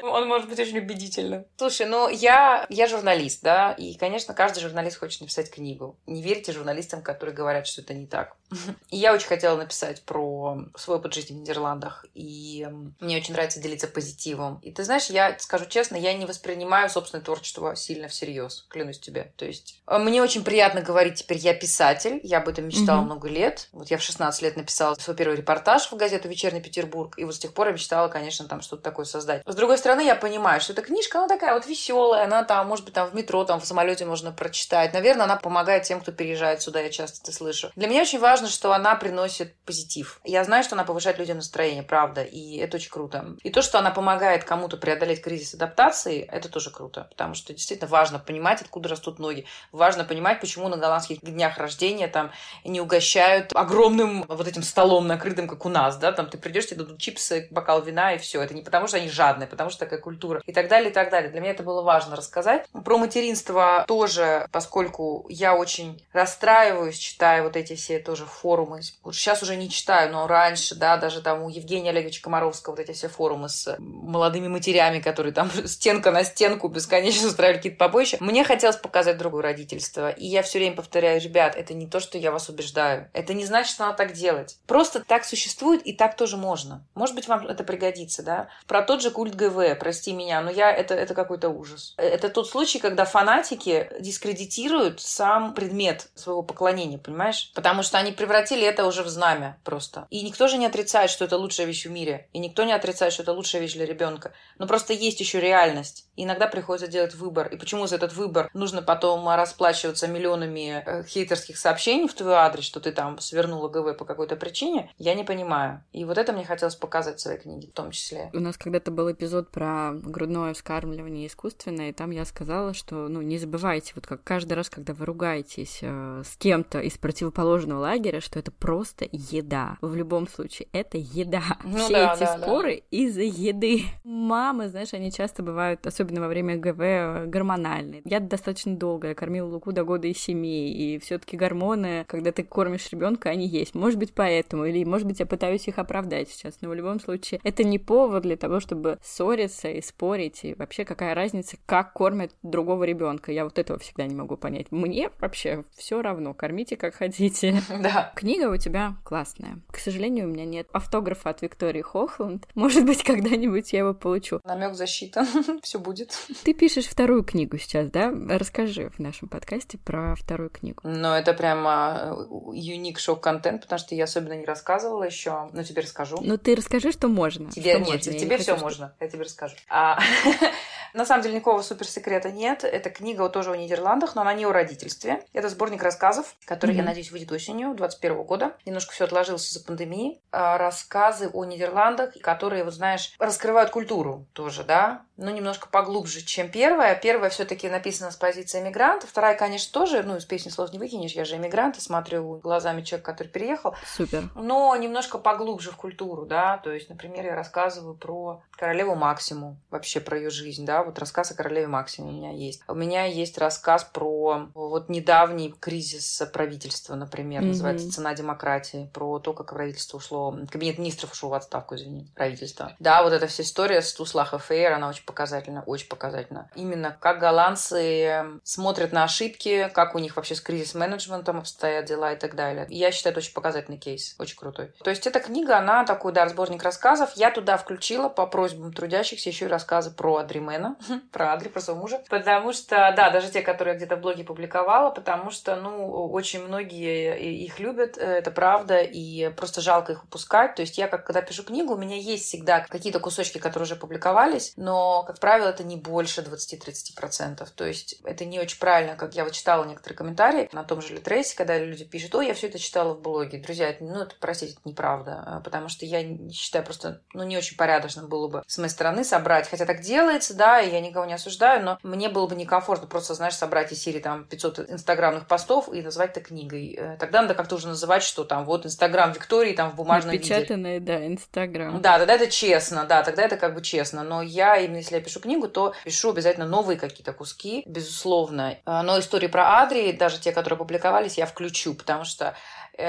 Он 0.02 0.28
может 0.28 0.48
быть 0.48 0.58
очень 0.58 0.78
убедительным. 0.78 1.44
Слушай, 1.56 1.86
ну 1.86 2.08
я, 2.08 2.66
я 2.68 2.86
журналист, 2.86 3.42
да, 3.42 3.72
и, 3.72 3.94
конечно, 3.94 4.34
каждый 4.34 4.60
журналист 4.60 4.98
хочет 4.98 5.20
написать 5.20 5.50
книгу. 5.50 5.98
Не 6.06 6.22
верьте 6.22 6.52
журналистам, 6.52 7.02
которые 7.02 7.34
говорят, 7.34 7.66
что 7.66 7.82
это 7.82 7.94
не 7.94 8.06
так. 8.06 8.36
И 8.90 8.96
я 8.96 9.14
очень 9.14 9.28
хотела 9.28 9.56
написать 9.56 10.02
про 10.02 10.58
свой 10.76 10.98
опыт 10.98 11.14
жизни 11.14 11.34
в 11.34 11.40
Нидерландах, 11.40 12.04
и 12.14 12.66
мне 13.00 13.16
очень 13.16 13.34
нравится 13.34 13.60
делиться 13.60 13.86
позитивом. 13.86 14.58
И 14.62 14.72
ты 14.72 14.84
знаешь, 14.84 15.06
я 15.06 15.38
скажу 15.38 15.66
честно, 15.66 15.96
я 15.96 16.12
не 16.14 16.26
воспринимаю 16.26 16.90
собственное 16.90 17.24
творчество 17.24 17.76
сильно 17.76 18.08
всерьез, 18.08 18.66
клянусь 18.68 18.98
тебе. 18.98 19.32
То 19.36 19.44
есть 19.44 19.80
э, 19.86 19.98
мне 19.98 20.22
очень 20.22 20.44
приятно 20.44 20.82
говорить 20.82 21.16
теперь, 21.16 21.38
я 21.38 21.54
писатель, 21.54 22.20
я 22.22 22.38
об 22.38 22.48
этом 22.48 22.66
мечтала 22.66 23.00
mm-hmm. 23.00 23.04
много 23.04 23.28
лет. 23.28 23.68
Вот 23.72 23.90
я 23.90 23.98
в 23.98 24.02
16 24.02 24.42
лет 24.42 24.56
написала 24.56 24.94
свой 24.94 25.16
первый 25.16 25.36
репортаж 25.36 25.90
в 25.90 25.96
газету 25.96 26.28
«Вечерний 26.28 26.60
Петербург», 26.60 27.14
и 27.18 27.24
вот 27.24 27.34
с 27.34 27.38
тех 27.38 27.54
пор 27.54 27.68
я 27.68 27.72
мечтала, 27.72 28.08
конечно, 28.08 28.46
там 28.46 28.60
что-то 28.60 28.82
такое 28.82 29.04
создать. 29.04 29.42
С 29.46 29.54
другой 29.54 29.78
стороны, 29.78 29.89
я 29.98 30.14
понимаю, 30.14 30.60
что 30.60 30.72
эта 30.72 30.82
книжка, 30.82 31.18
она 31.18 31.26
такая 31.26 31.54
вот 31.54 31.66
веселая, 31.66 32.24
она 32.24 32.44
там, 32.44 32.68
может 32.68 32.84
быть, 32.84 32.94
там 32.94 33.08
в 33.10 33.14
метро, 33.14 33.44
там 33.44 33.60
в 33.60 33.64
самолете 33.64 34.04
можно 34.04 34.30
прочитать. 34.30 34.92
Наверное, 34.92 35.24
она 35.24 35.36
помогает 35.36 35.82
тем, 35.82 36.00
кто 36.00 36.12
переезжает 36.12 36.62
сюда, 36.62 36.80
я 36.80 36.90
часто 36.90 37.20
это 37.22 37.32
слышу. 37.36 37.72
Для 37.74 37.88
меня 37.88 38.02
очень 38.02 38.20
важно, 38.20 38.48
что 38.48 38.72
она 38.72 38.94
приносит 38.94 39.56
позитив. 39.64 40.20
Я 40.24 40.44
знаю, 40.44 40.62
что 40.62 40.76
она 40.76 40.84
повышает 40.84 41.18
людям 41.18 41.38
настроение, 41.38 41.82
правда, 41.82 42.22
и 42.22 42.58
это 42.58 42.76
очень 42.76 42.90
круто. 42.90 43.36
И 43.42 43.50
то, 43.50 43.62
что 43.62 43.78
она 43.78 43.90
помогает 43.90 44.44
кому-то 44.44 44.76
преодолеть 44.76 45.22
кризис 45.22 45.54
адаптации, 45.54 46.22
это 46.30 46.48
тоже 46.48 46.70
круто, 46.70 47.08
потому 47.10 47.34
что 47.34 47.52
действительно 47.52 47.88
важно 47.88 48.18
понимать, 48.18 48.62
откуда 48.62 48.88
растут 48.88 49.18
ноги. 49.18 49.46
Важно 49.72 50.04
понимать, 50.04 50.40
почему 50.40 50.68
на 50.68 50.76
голландских 50.76 51.20
днях 51.20 51.58
рождения 51.58 52.08
там 52.08 52.30
не 52.64 52.80
угощают 52.80 53.52
огромным 53.54 54.24
вот 54.28 54.46
этим 54.46 54.62
столом 54.62 55.06
накрытым, 55.06 55.48
как 55.48 55.64
у 55.66 55.68
нас, 55.68 55.96
да, 55.96 56.12
там 56.12 56.26
ты 56.26 56.38
придешь, 56.38 56.66
тебе 56.66 56.80
дадут 56.80 56.98
чипсы, 56.98 57.48
бокал 57.50 57.82
вина 57.82 58.14
и 58.14 58.18
все. 58.18 58.42
Это 58.42 58.54
не 58.54 58.62
потому, 58.62 58.86
что 58.86 58.96
они 58.96 59.08
жадные, 59.08 59.46
потому 59.46 59.70
что 59.70 59.79
такая 59.80 60.00
культура 60.00 60.42
и 60.46 60.52
так 60.52 60.68
далее, 60.68 60.90
и 60.90 60.92
так 60.92 61.10
далее. 61.10 61.30
Для 61.30 61.40
меня 61.40 61.52
это 61.52 61.62
было 61.62 61.82
важно 61.82 62.16
рассказать. 62.16 62.66
Про 62.84 62.98
материнство 62.98 63.84
тоже, 63.88 64.46
поскольку 64.52 65.26
я 65.28 65.56
очень 65.56 66.04
расстраиваюсь, 66.12 66.98
читая 66.98 67.42
вот 67.42 67.56
эти 67.56 67.74
все 67.74 67.98
тоже 67.98 68.26
форумы. 68.26 68.82
Сейчас 68.82 69.42
уже 69.42 69.56
не 69.56 69.68
читаю, 69.68 70.12
но 70.12 70.26
раньше, 70.26 70.74
да, 70.74 70.96
даже 70.96 71.22
там 71.22 71.42
у 71.42 71.48
Евгения 71.48 71.90
Олеговича 71.90 72.22
Комаровского 72.22 72.74
вот 72.74 72.80
эти 72.80 72.92
все 72.92 73.08
форумы 73.08 73.48
с 73.48 73.76
молодыми 73.78 74.48
матерями, 74.48 75.00
которые 75.00 75.32
там 75.32 75.50
стенка 75.66 76.10
на 76.10 76.24
стенку 76.24 76.68
бесконечно 76.68 77.28
устраивали 77.28 77.56
какие-то 77.56 77.78
побоища. 77.78 78.16
Мне 78.20 78.44
хотелось 78.44 78.76
показать 78.76 79.18
другое 79.18 79.42
родительство. 79.42 80.10
И 80.10 80.26
я 80.26 80.42
все 80.42 80.58
время 80.58 80.76
повторяю, 80.76 81.20
ребят, 81.20 81.56
это 81.56 81.74
не 81.74 81.86
то, 81.86 82.00
что 82.00 82.18
я 82.18 82.30
вас 82.30 82.48
убеждаю. 82.48 83.08
Это 83.12 83.34
не 83.34 83.44
значит, 83.44 83.72
что 83.72 83.86
надо 83.86 83.96
так 83.96 84.12
делать. 84.12 84.58
Просто 84.66 85.02
так 85.04 85.24
существует, 85.24 85.82
и 85.82 85.92
так 85.92 86.16
тоже 86.16 86.36
можно. 86.36 86.84
Может 86.94 87.14
быть, 87.14 87.28
вам 87.28 87.46
это 87.46 87.64
пригодится, 87.64 88.22
да? 88.22 88.48
Про 88.66 88.82
тот 88.82 89.02
же 89.02 89.10
культ 89.10 89.34
ГВ, 89.34 89.69
прости 89.74 90.12
меня, 90.12 90.40
но 90.40 90.50
я 90.50 90.70
это, 90.70 90.94
это 90.94 91.14
какой-то 91.14 91.48
ужас. 91.48 91.94
Это 91.96 92.28
тот 92.28 92.48
случай, 92.48 92.78
когда 92.78 93.04
фанатики 93.04 93.90
дискредитируют 94.00 95.00
сам 95.00 95.54
предмет 95.54 96.08
своего 96.14 96.42
поклонения, 96.42 96.98
понимаешь? 96.98 97.50
Потому 97.54 97.82
что 97.82 97.98
они 97.98 98.12
превратили 98.12 98.62
это 98.66 98.86
уже 98.86 99.02
в 99.02 99.08
знамя 99.08 99.58
просто. 99.64 100.06
И 100.10 100.22
никто 100.22 100.46
же 100.46 100.58
не 100.58 100.66
отрицает, 100.66 101.10
что 101.10 101.24
это 101.24 101.36
лучшая 101.36 101.66
вещь 101.66 101.86
в 101.86 101.90
мире. 101.90 102.28
И 102.32 102.38
никто 102.38 102.64
не 102.64 102.72
отрицает, 102.72 103.12
что 103.12 103.22
это 103.22 103.32
лучшая 103.32 103.62
вещь 103.62 103.74
для 103.74 103.86
ребенка. 103.86 104.32
Но 104.58 104.66
просто 104.66 104.92
есть 104.92 105.20
еще 105.20 105.40
реальность. 105.40 106.06
И 106.16 106.24
иногда 106.24 106.46
приходится 106.46 106.86
делать 106.86 107.14
выбор. 107.14 107.48
И 107.48 107.56
почему 107.56 107.86
за 107.86 107.96
этот 107.96 108.12
выбор 108.12 108.50
нужно 108.54 108.82
потом 108.82 109.28
расплачиваться 109.28 110.06
миллионами 110.06 110.82
э, 110.84 111.04
хейтерских 111.04 111.58
сообщений 111.58 112.08
в 112.08 112.14
твой 112.14 112.34
адрес, 112.34 112.64
что 112.64 112.80
ты 112.80 112.92
там 112.92 113.18
свернула 113.20 113.68
ГВ 113.68 113.96
по 113.96 114.04
какой-то 114.04 114.36
причине, 114.36 114.92
я 114.98 115.14
не 115.14 115.24
понимаю. 115.24 115.82
И 115.92 116.04
вот 116.04 116.18
это 116.18 116.32
мне 116.32 116.44
хотелось 116.44 116.76
показать 116.76 117.18
в 117.18 117.20
своей 117.20 117.38
книге 117.38 117.68
в 117.68 117.72
том 117.72 117.90
числе. 117.90 118.30
У 118.32 118.40
нас 118.40 118.56
когда-то 118.56 118.90
был 118.90 119.10
эпизод 119.10 119.30
эпизод 119.30 119.50
про 119.60 119.92
грудное 119.92 120.54
вскармливание 120.54 121.26
искусственное, 121.26 121.90
и 121.90 121.92
там 121.92 122.12
я 122.12 122.24
сказала, 122.24 122.72
что, 122.72 123.08
ну, 123.08 123.20
не 123.20 123.36
забывайте, 123.36 123.92
вот 123.94 124.06
как 124.06 124.24
каждый 124.24 124.54
раз, 124.54 124.70
когда 124.70 124.94
вы 124.94 125.04
ругаетесь 125.04 125.80
э, 125.82 126.22
с 126.24 126.34
кем-то 126.38 126.80
из 126.80 126.96
противоположного 126.96 127.80
лагеря, 127.80 128.22
что 128.22 128.38
это 128.38 128.50
просто 128.52 129.06
еда. 129.12 129.76
В 129.82 129.94
любом 129.94 130.28
случае, 130.28 130.68
это 130.72 130.96
еда. 130.96 131.42
Ну, 131.62 131.76
Все 131.76 131.92
да, 131.92 132.14
эти 132.14 132.20
да, 132.20 132.38
споры 132.38 132.76
да. 132.76 132.96
из-за 132.96 133.20
еды. 133.20 133.82
Мамы, 134.02 134.70
знаешь, 134.70 134.94
они 134.94 135.12
часто 135.12 135.42
бывают, 135.42 135.86
особенно 135.86 136.22
во 136.22 136.28
время 136.28 136.56
ГВ, 136.56 137.28
гормональные. 137.30 138.00
Я 138.06 138.20
достаточно 138.20 138.74
долго, 138.74 139.08
я 139.08 139.14
кормила 139.14 139.46
Луку 139.46 139.72
до 139.72 139.84
года 139.84 140.08
и 140.08 140.14
семи, 140.14 140.72
и 140.72 140.98
все 141.00 141.18
таки 141.18 141.36
гормоны, 141.36 142.06
когда 142.08 142.32
ты 142.32 142.44
кормишь 142.44 142.88
ребенка, 142.92 143.28
они 143.28 143.46
есть. 143.46 143.74
Может 143.74 143.98
быть, 143.98 144.14
поэтому, 144.14 144.64
или, 144.64 144.84
может 144.84 145.06
быть, 145.06 145.20
я 145.20 145.26
пытаюсь 145.26 145.68
их 145.68 145.78
оправдать 145.78 146.30
сейчас, 146.30 146.54
но 146.62 146.70
в 146.70 146.74
любом 146.74 146.98
случае, 146.98 147.40
это 147.44 147.62
не 147.62 147.78
повод 147.78 148.22
для 148.22 148.38
того, 148.38 148.60
чтобы 148.60 148.98
ссориться 149.02 149.49
и 149.68 149.80
спорить, 149.80 150.44
и 150.44 150.54
вообще 150.54 150.84
какая 150.84 151.14
разница, 151.14 151.56
как 151.66 151.92
кормят 151.92 152.32
другого 152.42 152.84
ребенка. 152.84 153.32
Я 153.32 153.44
вот 153.44 153.58
этого 153.58 153.78
всегда 153.78 154.06
не 154.06 154.14
могу 154.14 154.36
понять. 154.36 154.66
Мне 154.70 155.10
вообще 155.18 155.64
все 155.76 156.02
равно, 156.02 156.34
кормите 156.34 156.76
как 156.76 156.94
хотите. 156.94 157.62
Да. 157.80 158.12
Книга 158.14 158.50
у 158.50 158.56
тебя 158.56 158.96
классная. 159.04 159.58
К 159.70 159.78
сожалению, 159.78 160.26
у 160.26 160.28
меня 160.28 160.44
нет 160.44 160.68
автографа 160.72 161.30
от 161.30 161.40
Виктории 161.40 161.80
Хохланд. 161.80 162.46
Может 162.54 162.84
быть, 162.84 163.02
когда-нибудь 163.02 163.72
я 163.72 163.80
его 163.80 163.94
получу. 163.94 164.40
Намек 164.44 164.74
защита. 164.74 165.26
все 165.62 165.78
будет. 165.78 166.12
Ты 166.44 166.52
пишешь 166.52 166.86
вторую 166.86 167.24
книгу 167.24 167.58
сейчас, 167.58 167.90
да? 167.90 168.12
Расскажи 168.28 168.90
в 168.90 168.98
нашем 168.98 169.28
подкасте 169.28 169.78
про 169.78 170.14
вторую 170.14 170.50
книгу. 170.50 170.80
Ну, 170.84 171.08
это 171.08 171.32
прямо 171.32 172.16
юник 172.52 172.98
шок-контент, 172.98 173.62
потому 173.62 173.78
что 173.78 173.94
я 173.94 174.04
особенно 174.04 174.34
не 174.34 174.44
рассказывала 174.44 175.04
еще. 175.04 175.48
Но 175.52 175.62
теперь 175.62 175.84
расскажу. 175.84 176.18
Ну, 176.20 176.36
ты 176.36 176.54
расскажи, 176.54 176.92
что 176.92 177.08
можно. 177.08 177.50
Тебе, 177.50 177.72
что 177.72 177.80
нет, 177.80 178.06
можно. 178.06 178.12
тебе 178.12 178.38
все 178.38 178.56
можно. 178.56 178.94
Я 179.00 179.08
тебе 179.08 179.22
расскажу. 179.22 179.39
А, 179.68 179.98
на 180.94 181.04
самом 181.04 181.22
деле 181.22 181.36
никакого 181.36 181.62
суперсекрета 181.62 182.30
нет. 182.30 182.64
Эта 182.64 182.90
книга 182.90 183.28
тоже 183.28 183.52
о 183.52 183.56
Нидерландах, 183.56 184.14
но 184.14 184.22
она 184.22 184.34
не 184.34 184.44
о 184.44 184.52
родительстве. 184.52 185.24
Это 185.32 185.48
сборник 185.48 185.82
рассказов, 185.82 186.34
который, 186.44 186.74
mm-hmm. 186.74 186.78
я 186.78 186.84
надеюсь, 186.84 187.10
выйдет 187.10 187.32
осенью 187.32 187.74
2021 187.74 188.22
года. 188.24 188.56
Немножко 188.64 188.92
все 188.92 189.04
отложилось 189.04 189.48
из-за 189.48 189.64
пандемии. 189.64 190.20
А, 190.32 190.58
рассказы 190.58 191.30
о 191.32 191.44
Нидерландах, 191.44 192.14
которые, 192.20 192.64
вот 192.64 192.74
знаешь, 192.74 193.14
раскрывают 193.18 193.70
культуру 193.70 194.26
тоже, 194.32 194.64
да, 194.64 195.02
ну, 195.20 195.30
немножко 195.30 195.68
поглубже, 195.68 196.22
чем 196.22 196.50
первая. 196.50 196.94
Первая 196.94 197.28
все-таки 197.28 197.68
написана 197.68 198.10
с 198.10 198.16
позиции 198.16 198.60
эмигранта. 198.60 199.06
Вторая, 199.06 199.36
конечно, 199.36 199.72
тоже, 199.72 200.02
ну, 200.02 200.16
из 200.16 200.24
песни 200.24 200.48
слов 200.48 200.72
не 200.72 200.78
выкинешь, 200.78 201.12
я 201.12 201.26
же 201.26 201.36
эмигрант 201.36 201.76
и 201.76 201.80
смотрю 201.80 202.38
глазами 202.38 202.82
человека, 202.82 203.12
который 203.12 203.28
переехал. 203.28 203.74
Супер. 203.86 204.30
Но 204.34 204.74
немножко 204.76 205.18
поглубже 205.18 205.72
в 205.72 205.76
культуру, 205.76 206.24
да, 206.24 206.56
то 206.58 206.72
есть, 206.72 206.88
например, 206.88 207.26
я 207.26 207.34
рассказываю 207.34 207.94
про 207.94 208.42
королеву 208.52 208.94
Максиму, 208.94 209.58
вообще 209.70 210.00
про 210.00 210.16
ее 210.16 210.30
жизнь, 210.30 210.64
да, 210.64 210.79
вот 210.82 210.98
рассказ 210.98 211.30
о 211.30 211.34
королеве 211.34 211.66
Максиме 211.66 212.10
у 212.10 212.12
меня 212.12 212.32
есть. 212.32 212.62
У 212.68 212.74
меня 212.74 213.04
есть 213.04 213.38
рассказ 213.38 213.84
про 213.84 214.48
вот 214.54 214.88
недавний 214.88 215.52
кризис 215.58 216.22
правительства, 216.32 216.94
например, 216.94 217.42
mm-hmm. 217.42 217.46
называется 217.46 217.92
«Цена 217.92 218.14
демократии», 218.14 218.90
про 218.92 219.18
то, 219.18 219.32
как 219.32 219.50
правительство 219.50 219.98
ушло, 219.98 220.36
кабинет 220.50 220.78
министров 220.78 221.12
ушел 221.12 221.30
в 221.30 221.34
отставку, 221.34 221.74
извини, 221.74 222.10
правительство. 222.14 222.74
Да, 222.78 223.02
вот 223.02 223.12
эта 223.12 223.26
вся 223.26 223.42
история 223.42 223.82
с 223.82 223.92
Туслах 223.92 224.34
Фейер, 224.40 224.72
она 224.72 224.88
очень 224.88 225.04
показательна, 225.04 225.62
очень 225.66 225.88
показательна. 225.88 226.50
Именно 226.54 226.96
как 227.00 227.18
голландцы 227.18 228.24
смотрят 228.44 228.92
на 228.92 229.04
ошибки, 229.04 229.70
как 229.74 229.94
у 229.94 229.98
них 229.98 230.16
вообще 230.16 230.34
с 230.34 230.40
кризис-менеджментом 230.40 231.38
обстоят 231.38 231.84
дела 231.84 232.12
и 232.12 232.16
так 232.16 232.34
далее. 232.34 232.66
Я 232.68 232.92
считаю, 232.92 233.12
это 233.12 233.20
очень 233.20 233.34
показательный 233.34 233.78
кейс, 233.78 234.14
очень 234.18 234.36
крутой. 234.36 234.72
То 234.82 234.90
есть 234.90 235.06
эта 235.06 235.20
книга, 235.20 235.58
она 235.58 235.84
такой, 235.84 236.12
да, 236.12 236.28
сборник 236.28 236.62
рассказов. 236.62 237.12
Я 237.16 237.30
туда 237.30 237.56
включила 237.56 238.08
по 238.08 238.26
просьбам 238.26 238.72
трудящихся 238.72 239.30
еще 239.30 239.46
и 239.46 239.48
рассказы 239.48 239.90
про 239.90 240.16
Адримена, 240.16 240.69
про 241.12 241.32
Адри, 241.32 241.48
про 241.48 241.60
своего 241.60 241.82
мужа. 241.82 242.02
Потому 242.08 242.52
что, 242.52 242.92
да, 242.96 243.10
даже 243.10 243.30
те, 243.30 243.42
которые 243.42 243.74
я 243.74 243.78
где-то 243.78 243.96
в 243.96 244.00
блоге 244.00 244.24
публиковала, 244.24 244.90
потому 244.90 245.30
что, 245.30 245.56
ну, 245.56 246.08
очень 246.10 246.44
многие 246.44 247.18
их 247.44 247.58
любят, 247.58 247.98
э, 247.98 248.02
это 248.02 248.30
правда, 248.30 248.80
и 248.80 249.30
просто 249.30 249.60
жалко 249.60 249.92
их 249.92 250.04
упускать. 250.04 250.54
То 250.54 250.62
есть 250.62 250.78
я, 250.78 250.88
как 250.88 251.04
когда 251.04 251.22
пишу 251.22 251.42
книгу, 251.42 251.74
у 251.74 251.78
меня 251.78 251.96
есть 251.96 252.26
всегда 252.26 252.60
какие-то 252.60 253.00
кусочки, 253.00 253.38
которые 253.38 253.64
уже 253.64 253.76
публиковались, 253.76 254.52
но, 254.56 255.02
как 255.04 255.18
правило, 255.18 255.48
это 255.48 255.64
не 255.64 255.76
больше 255.76 256.20
20-30%. 256.20 257.46
То 257.54 257.64
есть 257.66 258.00
это 258.04 258.24
не 258.24 258.38
очень 258.38 258.58
правильно, 258.58 258.96
как 258.96 259.14
я 259.14 259.24
вот 259.24 259.32
читала 259.32 259.64
некоторые 259.64 259.96
комментарии 259.96 260.48
на 260.52 260.64
том 260.64 260.80
же 260.80 260.94
Литрейсе, 260.94 261.36
когда 261.36 261.58
люди 261.58 261.84
пишут, 261.84 262.14
ой, 262.14 262.28
я 262.28 262.34
все 262.34 262.48
это 262.48 262.58
читала 262.58 262.94
в 262.94 263.00
блоге. 263.00 263.38
Друзья, 263.38 263.68
это, 263.70 263.84
ну, 263.84 264.02
это, 264.02 264.14
простите, 264.20 264.52
это 264.52 264.60
неправда, 264.64 265.22
а, 265.26 265.40
потому 265.40 265.68
что 265.68 265.84
я 265.86 266.02
считаю 266.30 266.64
просто, 266.64 267.00
ну, 267.14 267.24
не 267.24 267.36
очень 267.36 267.56
порядочно 267.56 268.06
было 268.06 268.28
бы 268.28 268.42
с 268.46 268.58
моей 268.58 268.70
стороны 268.70 269.04
собрать, 269.04 269.48
хотя 269.48 269.66
так 269.66 269.80
делается, 269.80 270.34
да, 270.34 270.59
и 270.60 270.70
я 270.70 270.80
никого 270.80 271.04
не 271.04 271.14
осуждаю, 271.14 271.64
но 271.64 271.78
мне 271.82 272.08
было 272.08 272.26
бы 272.26 272.34
некомфортно 272.34 272.86
просто, 272.86 273.14
знаешь, 273.14 273.34
собрать 273.34 273.72
из 273.72 273.82
серии 273.82 274.00
там 274.00 274.24
500 274.24 274.70
инстаграмных 274.70 275.26
постов 275.26 275.72
и 275.72 275.82
назвать 275.82 276.10
это 276.10 276.20
книгой. 276.20 276.76
Э, 276.78 276.96
тогда 276.98 277.22
надо 277.22 277.34
как-то 277.34 277.56
уже 277.56 277.68
называть, 277.68 278.02
что 278.02 278.24
там 278.24 278.44
вот 278.44 278.66
Инстаграм 278.66 279.12
Виктории 279.12 279.52
там 279.52 279.70
в 279.70 279.76
бумажном 279.76 280.14
Напечатанное, 280.14 280.78
виде. 280.78 280.86
да, 280.86 281.06
Инстаграм. 281.06 281.80
Да, 281.80 281.98
тогда 281.98 282.14
это 282.14 282.28
честно, 282.30 282.84
да, 282.84 283.02
тогда 283.02 283.22
это 283.22 283.36
как 283.36 283.54
бы 283.54 283.62
честно. 283.62 284.02
Но 284.02 284.22
я, 284.22 284.56
именно 284.56 284.78
если 284.78 284.96
я 284.96 285.00
пишу 285.00 285.20
книгу, 285.20 285.48
то 285.48 285.74
пишу 285.84 286.10
обязательно 286.10 286.46
новые 286.46 286.78
какие-то 286.78 287.12
куски, 287.12 287.62
безусловно. 287.66 288.58
Э, 288.66 288.82
но 288.82 288.98
истории 288.98 289.28
про 289.28 289.62
Адри, 289.62 289.92
даже 289.92 290.20
те, 290.20 290.32
которые 290.32 290.58
публиковались, 290.58 291.18
я 291.18 291.26
включу, 291.26 291.74
потому 291.74 292.04
что 292.04 292.34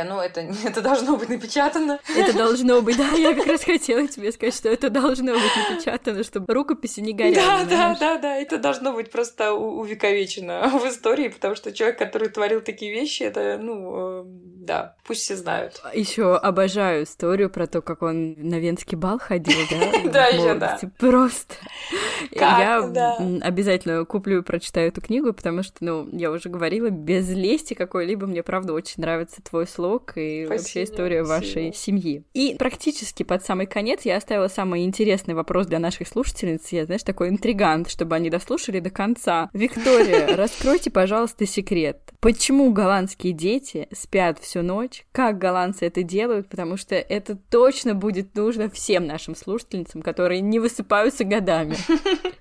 ну, 0.06 0.20
это, 0.20 0.42
это 0.66 0.82
должно 0.82 1.18
быть 1.18 1.30
напечатано. 1.30 2.00
Это 2.16 2.34
должно 2.38 2.82
быть, 2.82 2.98
да, 2.98 3.10
я 3.12 3.34
как 3.34 3.48
раз 3.48 3.64
хотела 3.64 4.08
тебе 4.08 4.32
сказать, 4.32 4.56
что 4.56 4.70
это 4.70 4.90
должно 4.90 5.34
быть 5.34 5.70
напечатано, 5.70 6.24
чтобы 6.24 6.54
рукописи 6.54 7.00
не 7.00 7.14
горели. 7.14 7.36
Да, 7.36 7.66
да, 7.66 7.98
да, 8.00 8.18
да, 8.18 8.38
это 8.38 8.58
должно 8.58 8.94
быть 8.94 9.12
просто 9.12 9.54
увековечено 9.54 10.70
в 10.80 10.88
истории, 10.88 11.30
потому 11.30 11.56
что 11.56 11.72
человек, 11.72 11.98
который 11.98 12.30
творил 12.30 12.62
такие 12.62 12.94
вещи, 12.94 13.24
это, 13.24 13.58
ну, 13.62 14.22
э, 14.22 14.24
да, 14.26 14.96
пусть 15.06 15.22
все 15.22 15.36
знают. 15.36 15.82
Еще 15.94 16.36
обожаю 16.36 17.04
историю 17.04 17.50
про 17.50 17.68
то, 17.68 17.82
как 17.82 18.02
он 18.02 18.34
на 18.38 18.60
Венский 18.60 18.98
бал 18.98 19.20
ходил, 19.20 19.58
да? 19.70 20.12
Да, 20.12 20.28
еще 20.28 20.54
да. 20.56 20.80
Просто. 20.98 21.56
Я 22.32 22.78
обязательно 23.42 24.06
куплю 24.06 24.40
и 24.40 24.44
прочитаю 24.44 24.88
эту 24.90 25.02
книгу, 25.02 25.34
потому 25.34 25.64
что, 25.64 25.76
ну, 25.82 26.10
я 26.12 26.32
уже 26.32 26.50
говорила, 26.50 26.90
без 26.90 27.30
лести 27.30 27.74
какой-либо 27.74 28.28
мне, 28.28 28.44
правда, 28.44 28.74
очень 28.74 29.02
нравится 29.02 29.42
твой 29.42 29.68
слог 29.68 29.81
и 30.16 30.46
спасибо, 30.46 30.50
вообще 30.50 30.84
история 30.84 31.26
спасибо. 31.26 31.62
вашей 31.62 31.74
семьи. 31.74 32.24
И 32.34 32.56
практически 32.58 33.24
под 33.24 33.44
самый 33.44 33.66
конец 33.66 34.02
я 34.04 34.18
оставила 34.18 34.48
самый 34.48 34.84
интересный 34.84 35.34
вопрос 35.34 35.68
для 35.68 35.80
наших 35.80 36.08
слушательниц. 36.08 36.70
Я, 36.72 36.86
знаешь, 36.86 37.04
такой 37.04 37.30
интригант, 37.30 37.90
чтобы 37.90 38.16
они 38.16 38.30
дослушали 38.30 38.80
до 38.80 38.90
конца. 38.90 39.50
Виктория, 39.54 40.36
раскройте, 40.36 40.92
пожалуйста, 40.92 41.46
секрет. 41.46 42.00
Почему 42.20 42.72
голландские 42.72 43.34
дети 43.34 43.88
спят 43.92 44.40
всю 44.40 44.62
ночь? 44.62 45.06
Как 45.12 45.38
голландцы 45.38 45.86
это 45.86 46.04
делают? 46.04 46.50
Потому 46.50 46.78
что 46.78 46.96
это 46.96 47.36
точно 47.36 47.96
будет 47.96 48.36
нужно 48.36 48.70
всем 48.70 49.08
нашим 49.08 49.36
слушательницам, 49.36 50.02
которые 50.02 50.42
не 50.42 50.60
высыпаются 50.60 51.24
годами. 51.24 51.76